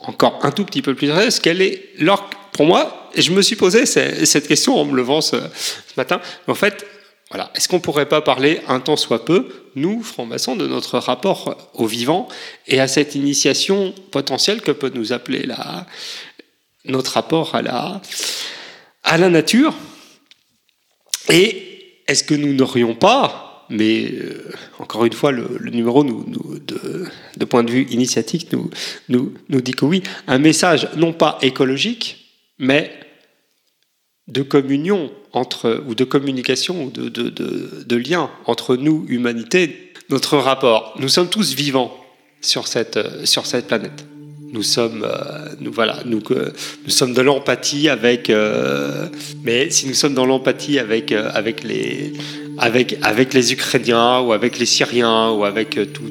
[0.00, 3.54] encore un tout petit peu plus sérieuse, quelle est l'orque pour moi je me suis
[3.56, 6.20] posé ce- cette question en me levant ce, ce matin.
[6.48, 6.84] En fait,
[7.30, 11.70] voilà, est-ce qu'on pourrait pas parler un temps soit peu, nous, francs-maçons, de notre rapport
[11.74, 12.26] au vivant
[12.66, 15.86] et à cette initiation potentielle que peut nous appeler la,
[16.86, 18.00] notre rapport à la,
[19.04, 19.72] à la nature?
[21.30, 26.58] Et est-ce que nous n'aurions pas, mais euh, encore une fois, le, numéro nous, nous-
[26.58, 28.70] de, point de vue initiatique nous,
[29.08, 32.92] nous, nous dit que oui, un message non pas écologique, mais
[34.28, 39.92] de communion entre, ou de communication, ou de, de, de, de lien entre nous, humanité,
[40.10, 40.94] notre rapport.
[40.98, 41.94] Nous sommes tous vivants
[42.40, 44.06] sur cette, euh, sur cette planète.
[44.54, 46.20] Nous sommes, euh, nous, voilà, nous,
[46.86, 49.06] sommes de l'empathie avec, euh,
[49.42, 52.12] mais si nous sommes dans l'empathie avec, euh, avec, les,
[53.52, 56.04] Ukrainiens ou avec les Syriens ou avec tout,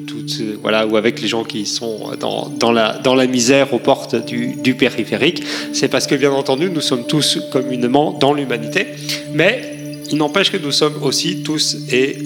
[0.60, 5.42] voilà, ou avec les gens qui sont dans, la, misère aux portes du, périphérique,
[5.72, 8.88] c'est parce que bien entendu nous sommes tous communément dans l'humanité,
[9.32, 9.62] mais
[10.10, 12.18] il n'empêche que nous sommes aussi tous et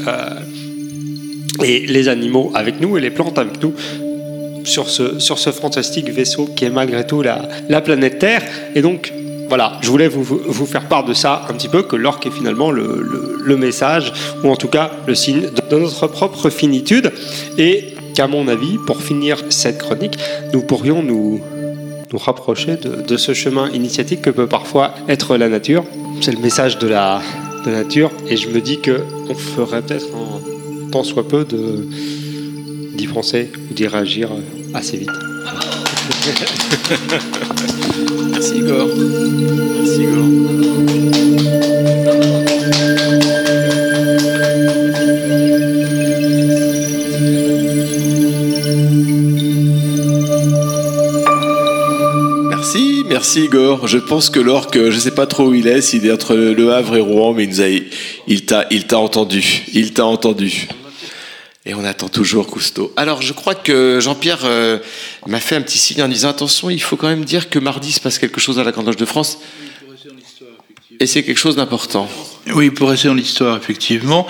[1.62, 3.72] les animaux avec nous et les plantes avec nous
[4.68, 8.42] sur ce, sur ce fantastique vaisseau qui est malgré tout la, la planète Terre.
[8.74, 9.12] Et donc,
[9.48, 12.30] voilà, je voulais vous, vous- faire part de ça un petit peu, que l'orque est
[12.30, 13.02] finalement le,
[13.44, 14.12] le- message,
[14.44, 15.40] ou en tout cas le signe
[15.70, 17.10] de, notre propre finitude.
[17.56, 20.18] Et qu'à mon avis, pour finir cette chronique,
[20.52, 21.40] nous pourrions nous,
[22.12, 25.84] nous rapprocher de, de ce chemin initiatique que peut parfois être la nature.
[26.20, 27.22] C'est le message de la,
[27.64, 31.86] de nature, et je me dis qu'on ferait peut-être un tant soit peu de
[32.98, 34.40] d'y penser ou d'y réagir euh,
[34.74, 35.08] assez vite.
[38.32, 38.88] Merci Igor.
[39.78, 40.24] Merci Igor.
[53.18, 53.88] Merci, Igor.
[53.88, 56.72] Je pense que l'orque, je sais pas trop où il est, s'il est entre Le
[56.72, 57.48] Havre et Rouen, mais
[58.28, 59.64] il t'a, il t'a entendu.
[59.74, 60.68] Il t'a entendu.
[61.68, 62.94] Et on attend toujours Cousteau.
[62.96, 64.78] Alors, je crois que Jean-Pierre euh,
[65.26, 67.92] m'a fait un petit signe en disant attention, il faut quand même dire que mardi
[67.92, 69.38] se passe quelque chose à la Grande Loge de France.
[70.98, 72.08] Et c'est quelque chose d'important.
[72.54, 74.26] Oui, pour rester dans l'histoire, effectivement.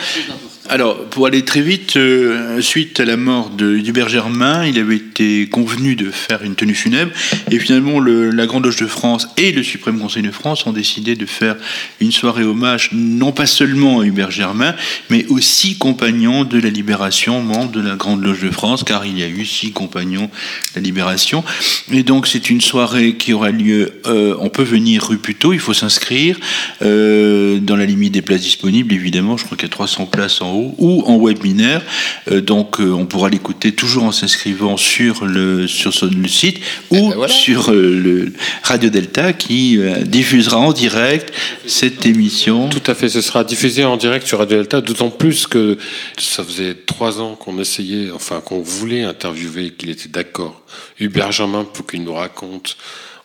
[0.70, 5.48] Alors, pour aller très vite, euh, suite à la mort d'Hubert Germain, il avait été
[5.48, 7.10] convenu de faire une tenue funèbre,
[7.50, 10.72] et finalement, le- la Grande Loge de France et le Suprême Conseil de France ont
[10.72, 11.56] décidé de faire
[12.02, 14.74] une soirée hommage, non pas seulement à Hubert Germain,
[15.08, 19.06] mais aux six compagnons de la Libération, membres de la Grande Loge de France, car
[19.06, 20.30] il y a eu six compagnons de
[20.76, 21.44] la Libération.
[21.90, 25.60] Et donc, c'est une soirée qui aura lieu, euh, on peut venir rue Puteaux, il
[25.60, 26.38] faut s'inscrire,
[26.82, 30.42] euh, dans la limite des places disponibles, évidemment, je crois qu'il y a 300 places
[30.42, 31.82] en haut, ou en webinaire.
[32.30, 36.60] Euh, donc, euh, on pourra l'écouter toujours en s'inscrivant sur le, sur son, le site
[36.90, 38.32] ou sur euh, le
[38.62, 41.32] Radio Delta qui euh, diffusera en direct
[41.66, 42.68] cette émission.
[42.68, 45.78] Tout à fait, ce sera diffusé en direct sur Radio Delta, d'autant plus que
[46.18, 50.62] ça faisait trois ans qu'on essayait, enfin qu'on voulait interviewer, qu'il était d'accord,
[50.98, 52.76] Hubert Germain, pour qu'il nous raconte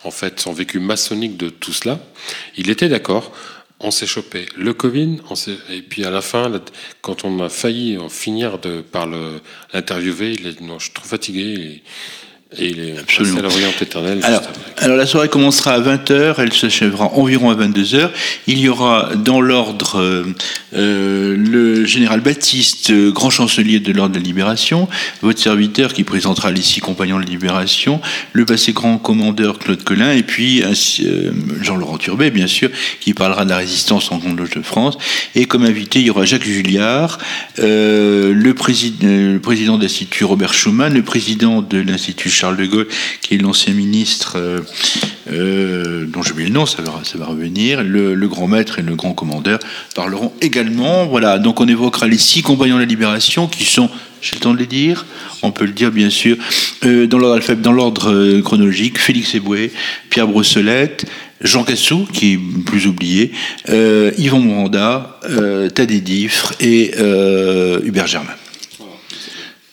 [0.04, 2.00] en fait son vécu maçonnique de tout cela.
[2.58, 3.32] Il était d'accord.
[3.86, 5.36] On s'est chopé le Covid, on
[5.70, 6.50] et puis à la fin,
[7.02, 9.08] quand on a failli finir de par
[9.74, 11.84] l'interviewer, il a dit non, je suis trop fatigué
[12.58, 13.34] et il est à juste
[14.24, 14.42] Alors,
[14.78, 18.10] alors la soirée commencera à 20h, elle s'achèvera environ à 22h.
[18.48, 20.24] Il y aura dans l'ordre euh,
[20.76, 24.88] euh, le général Baptiste, euh, grand chancelier de l'ordre de la Libération,
[25.22, 28.02] votre serviteur qui présentera les six compagnons de la Libération,
[28.34, 31.32] le passé grand commandeur Claude Collin, et puis euh,
[31.62, 32.70] Jean-Laurent Turbet, bien sûr,
[33.00, 34.98] qui parlera de la résistance en Grande Loge de France.
[35.36, 37.20] Et comme invité, il y aura Jacques Julliard,
[37.60, 42.66] euh, le, président, le président de l'Institut Robert Schuman, le président de l'Institut Charles de
[42.66, 42.88] Gaulle,
[43.22, 44.60] qui est l'ancien ministre, euh,
[45.32, 49.14] euh, dont j'ai oublié le nom, ça va, revenir, le, grand maître et le grand
[49.14, 49.60] commandeur
[49.96, 51.06] parleront également.
[51.06, 53.90] Voilà, donc on évoquera les six compagnons de la Libération qui sont,
[54.22, 55.06] j'ai le temps de les dire,
[55.42, 56.36] on peut le dire bien sûr,
[56.84, 59.72] euh, dans l'ordre chronologique, Félix Eboué,
[60.10, 61.06] Pierre Brossolette,
[61.40, 63.32] Jean Cassou, qui est plus oublié,
[64.18, 66.92] Yvon Moranda, euh, Thaddée Diffre et
[67.86, 68.36] Hubert Germain.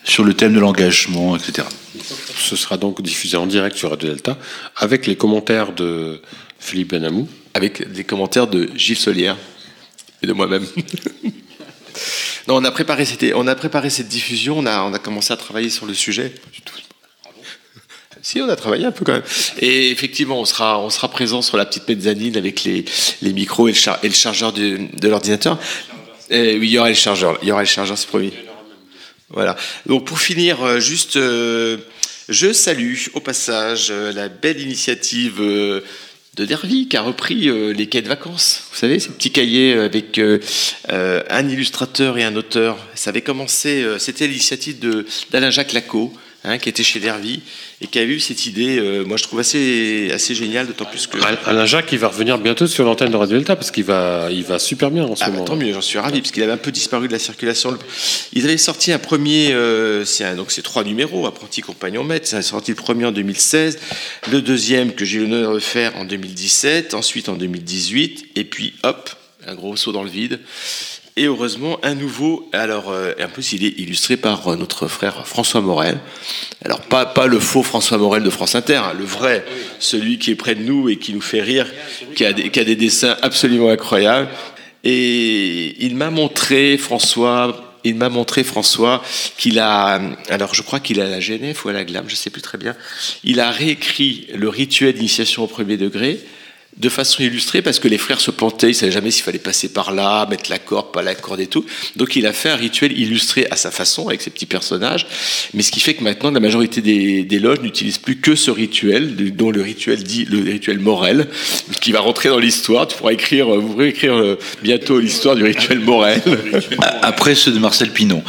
[0.05, 1.65] Sur le thème de l'engagement, etc.
[2.39, 4.39] Ce sera donc diffusé en direct sur Radio Delta
[4.77, 6.21] avec les commentaires de
[6.59, 7.29] Philippe Benamou.
[7.55, 9.37] Avec des commentaires de Gilles Solière
[10.23, 10.65] et de moi-même.
[12.49, 15.33] non, on a, préparé cette, on a préparé cette diffusion, on a, on a commencé
[15.33, 16.33] à travailler sur le sujet.
[18.23, 19.23] Si, on a travaillé un peu quand même.
[19.59, 22.85] Et effectivement, on sera, on sera présent sur la petite mezzanine avec les,
[23.23, 25.59] les micros et le, char- et le chargeur de, de l'ordinateur.
[26.31, 27.39] Oui, il y aura le chargeur.
[27.43, 28.33] Il y aura le chargeur, c'est promis.
[29.31, 29.57] Voilà.
[29.87, 31.79] Donc pour finir, euh, juste, euh,
[32.29, 35.85] je salue au passage euh, la belle initiative de
[36.45, 38.65] Dervy qui a repris les cahiers de vacances.
[38.73, 40.19] Vous savez, ces petits cahiers avec
[40.89, 42.79] un illustrateur et un auteur.
[42.95, 44.79] Ça avait commencé, c'était l'initiative
[45.31, 46.15] d'Alain Jacques Lacot.
[46.45, 47.41] Hein, qui était chez Dervy
[47.83, 51.07] et qui a eu cette idée, euh, moi je trouve assez, assez géniale, d'autant plus
[51.07, 51.19] que.
[51.47, 54.45] Alain Jacques, il va revenir bientôt sur l'antenne de Radio Delta parce qu'il va, il
[54.45, 55.45] va super bien en ce Ah bah, moment.
[55.45, 57.77] tant mieux, j'en suis ravi, parce qu'il avait un peu disparu de la circulation.
[58.33, 62.35] Ils avaient sorti un premier, euh, c'est un- donc c'est trois numéros, Apprenti Compagnon Maître.
[62.35, 63.79] A sorti le premier en 2016,
[64.31, 68.75] le deuxième que j'ai eu l'honneur de faire en 2017, ensuite en 2018, et puis
[68.83, 69.11] hop,
[69.47, 70.39] un gros saut dans le vide.
[71.17, 75.27] Et heureusement, un nouveau, alors euh, en plus il est illustré par euh, notre frère
[75.27, 75.99] François Morel.
[76.65, 79.45] Alors pas, pas le faux François Morel de France Inter, hein, le vrai,
[79.81, 81.67] celui qui est près de nous et qui nous fait rire,
[82.15, 84.29] qui a des, qui a des dessins absolument incroyables.
[84.85, 89.03] Et il m'a montré, François, il m'a montré, François,
[89.37, 92.31] qu'il a, alors je crois qu'il à la Genève ou à la Glame, je sais
[92.31, 92.77] plus très bien,
[93.25, 96.21] il a réécrit le rituel d'initiation au premier degré
[96.79, 99.39] de façon illustrée parce que les frères se plantaient, ils ne savaient jamais s'il fallait
[99.39, 101.65] passer par là, mettre la corde, pas la corde et tout.
[101.97, 105.07] Donc il a fait un rituel illustré à sa façon avec ses petits personnages,
[105.53, 108.51] mais ce qui fait que maintenant la majorité des, des loges n'utilisent plus que ce
[108.51, 111.29] rituel, dont le rituel dit le rituel Morel,
[111.83, 112.87] qui va rentrer dans l'histoire.
[112.89, 116.23] Tu pourras écrire, vous pourrez écrire euh, bientôt l'histoire du rituel Morel.
[117.03, 118.23] Après ceux de Marcel Pinon.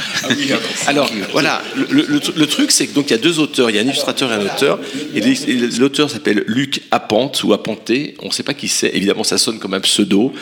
[0.88, 3.76] Alors voilà, le, le- le truc c'est que donc il y a deux auteurs, il
[3.76, 4.80] y a un illustrateur et un auteur,
[5.16, 5.22] et
[5.78, 9.60] l'auteur s'appelle Luc Apante ou Apanté, on ne sait pas qui c'est, évidemment ça sonne
[9.60, 10.34] comme un pseudo.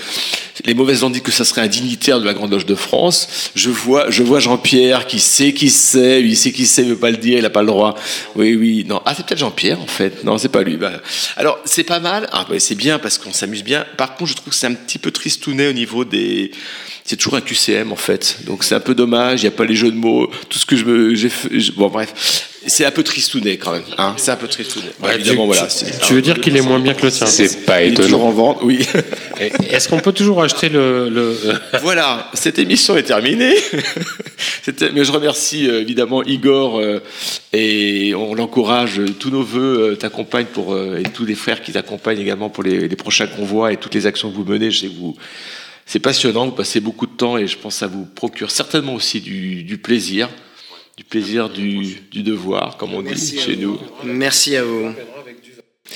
[0.65, 3.51] Les mauvaises langues disent que ça serait un dignitaire de la Grande Loge de France.
[3.55, 6.97] Je vois, je vois Jean-Pierre qui sait qui c'est, il sait qui c'est, il veut
[6.97, 7.95] pas le dire, il n'a pas le droit.
[8.35, 9.01] Oui, oui, non.
[9.05, 10.23] Ah, c'est peut-être Jean-Pierre en fait.
[10.23, 10.77] Non, c'est pas lui.
[10.77, 11.01] Bah,
[11.37, 12.27] alors c'est pas mal.
[12.31, 13.85] Ah, bah, c'est bien parce qu'on s'amuse bien.
[13.97, 16.51] Par contre, je trouve que c'est un petit peu tristounet au niveau des
[17.09, 18.37] c'est toujours un QCM en fait.
[18.45, 20.65] Donc c'est un peu dommage, il n'y a pas les jeux de mots, tout ce
[20.67, 21.71] que je me.
[21.75, 22.48] bon bref.
[22.67, 23.83] C'est un peu tristounet quand même.
[23.97, 24.87] Hein c'est un peu tristounet.
[25.01, 25.67] Ouais, évidemment, tu, voilà.
[26.01, 28.25] tu- veux dire qu'il est moins bien que le tien C'est pas Il est toujours
[28.25, 28.85] en vente, oui.
[29.69, 31.09] Est-ce qu'on peut toujours acheter le.
[31.09, 31.37] le-
[31.81, 33.55] voilà, cette émission est terminée.
[34.93, 36.99] Mais je remercie euh, évidemment Igor euh,
[37.53, 38.99] et on l'encourage.
[38.99, 42.87] euh, Tous nos voeux t'accompagnent pour et tous les frères qui t'accompagnent également pour les,
[42.87, 44.69] les prochains convois et toutes les actions que vous menez.
[44.69, 45.15] Je sais que vous,
[45.85, 46.45] c'est passionnant.
[46.45, 49.63] Vous passez beaucoup de temps et je pense que ça vous procure certainement aussi du,
[49.63, 50.29] du plaisir,
[50.99, 53.79] du plaisir du, du devoir, comme on dit chez nous.
[54.03, 54.91] Merci à vous.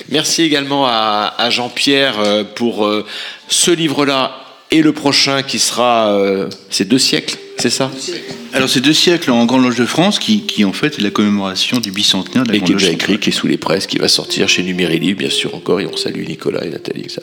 [0.07, 3.05] Merci également à, à Jean-Pierre euh, pour euh,
[3.49, 4.43] ce livre-là
[4.73, 7.91] et le prochain qui sera euh, ces deux siècles, c'est ça?
[8.53, 11.11] Alors, c'est deux siècles en Grande Loge de France qui, qui en fait, est la
[11.11, 13.45] commémoration du bicentenaire de la Et Grande qui est Loge déjà écrit, qui est sous
[13.45, 16.69] les presses, qui va sortir chez Numérili, bien sûr encore, et on salue Nicolas et
[16.69, 17.05] Nathalie.
[17.07, 17.21] ça.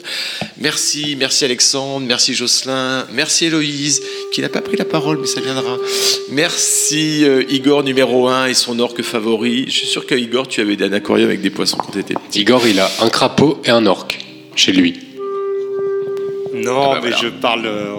[0.61, 4.01] Merci, merci Alexandre, merci Jocelyn, merci Héloïse,
[4.31, 5.77] qui n'a pas pris la parole, mais ça viendra.
[6.31, 9.65] Merci euh, Igor numéro 1 et son orque favori.
[9.67, 12.13] Je suis sûr que Igor, tu avais un aquarium avec des poissons quand tu étais
[12.13, 12.41] petit.
[12.41, 14.19] Igor, il a un crapaud et un orque
[14.55, 15.10] chez lui.
[16.53, 17.17] Non, Ah bah mais voilà.
[17.23, 17.93] je parle, euh,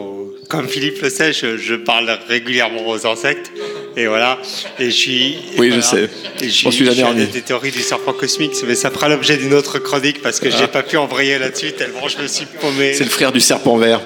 [0.48, 3.50] comme Philippe le sait, je, je parle régulièrement aux insectes.
[3.96, 4.38] Et voilà.
[4.78, 5.36] Et je suis.
[5.58, 6.08] Oui, je sais.
[6.40, 7.26] Et je suis la dernière.
[7.28, 10.64] des théories du serpent cosmique, mais ça fera l'objet d'une autre chronique parce que j'ai
[10.64, 10.68] Ah.
[10.68, 12.94] pas pu embrayer là-dessus tellement je me suis paumé.
[12.94, 14.00] C'est le frère du serpent vert.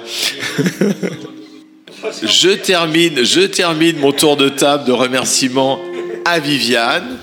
[2.22, 5.78] je termine, je termine mon tour de table de remerciements
[6.24, 7.18] à Viviane.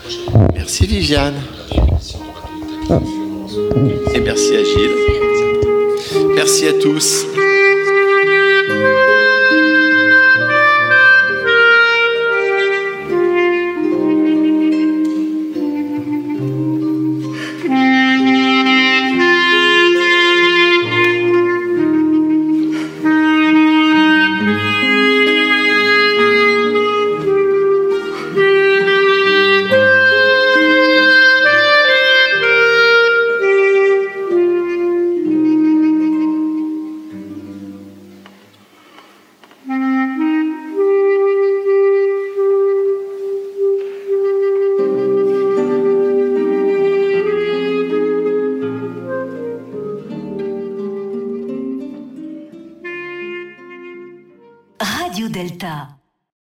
[0.53, 1.35] Merci Viviane.
[4.13, 5.12] Et merci à Gilles.
[6.43, 7.25] Merci à tous.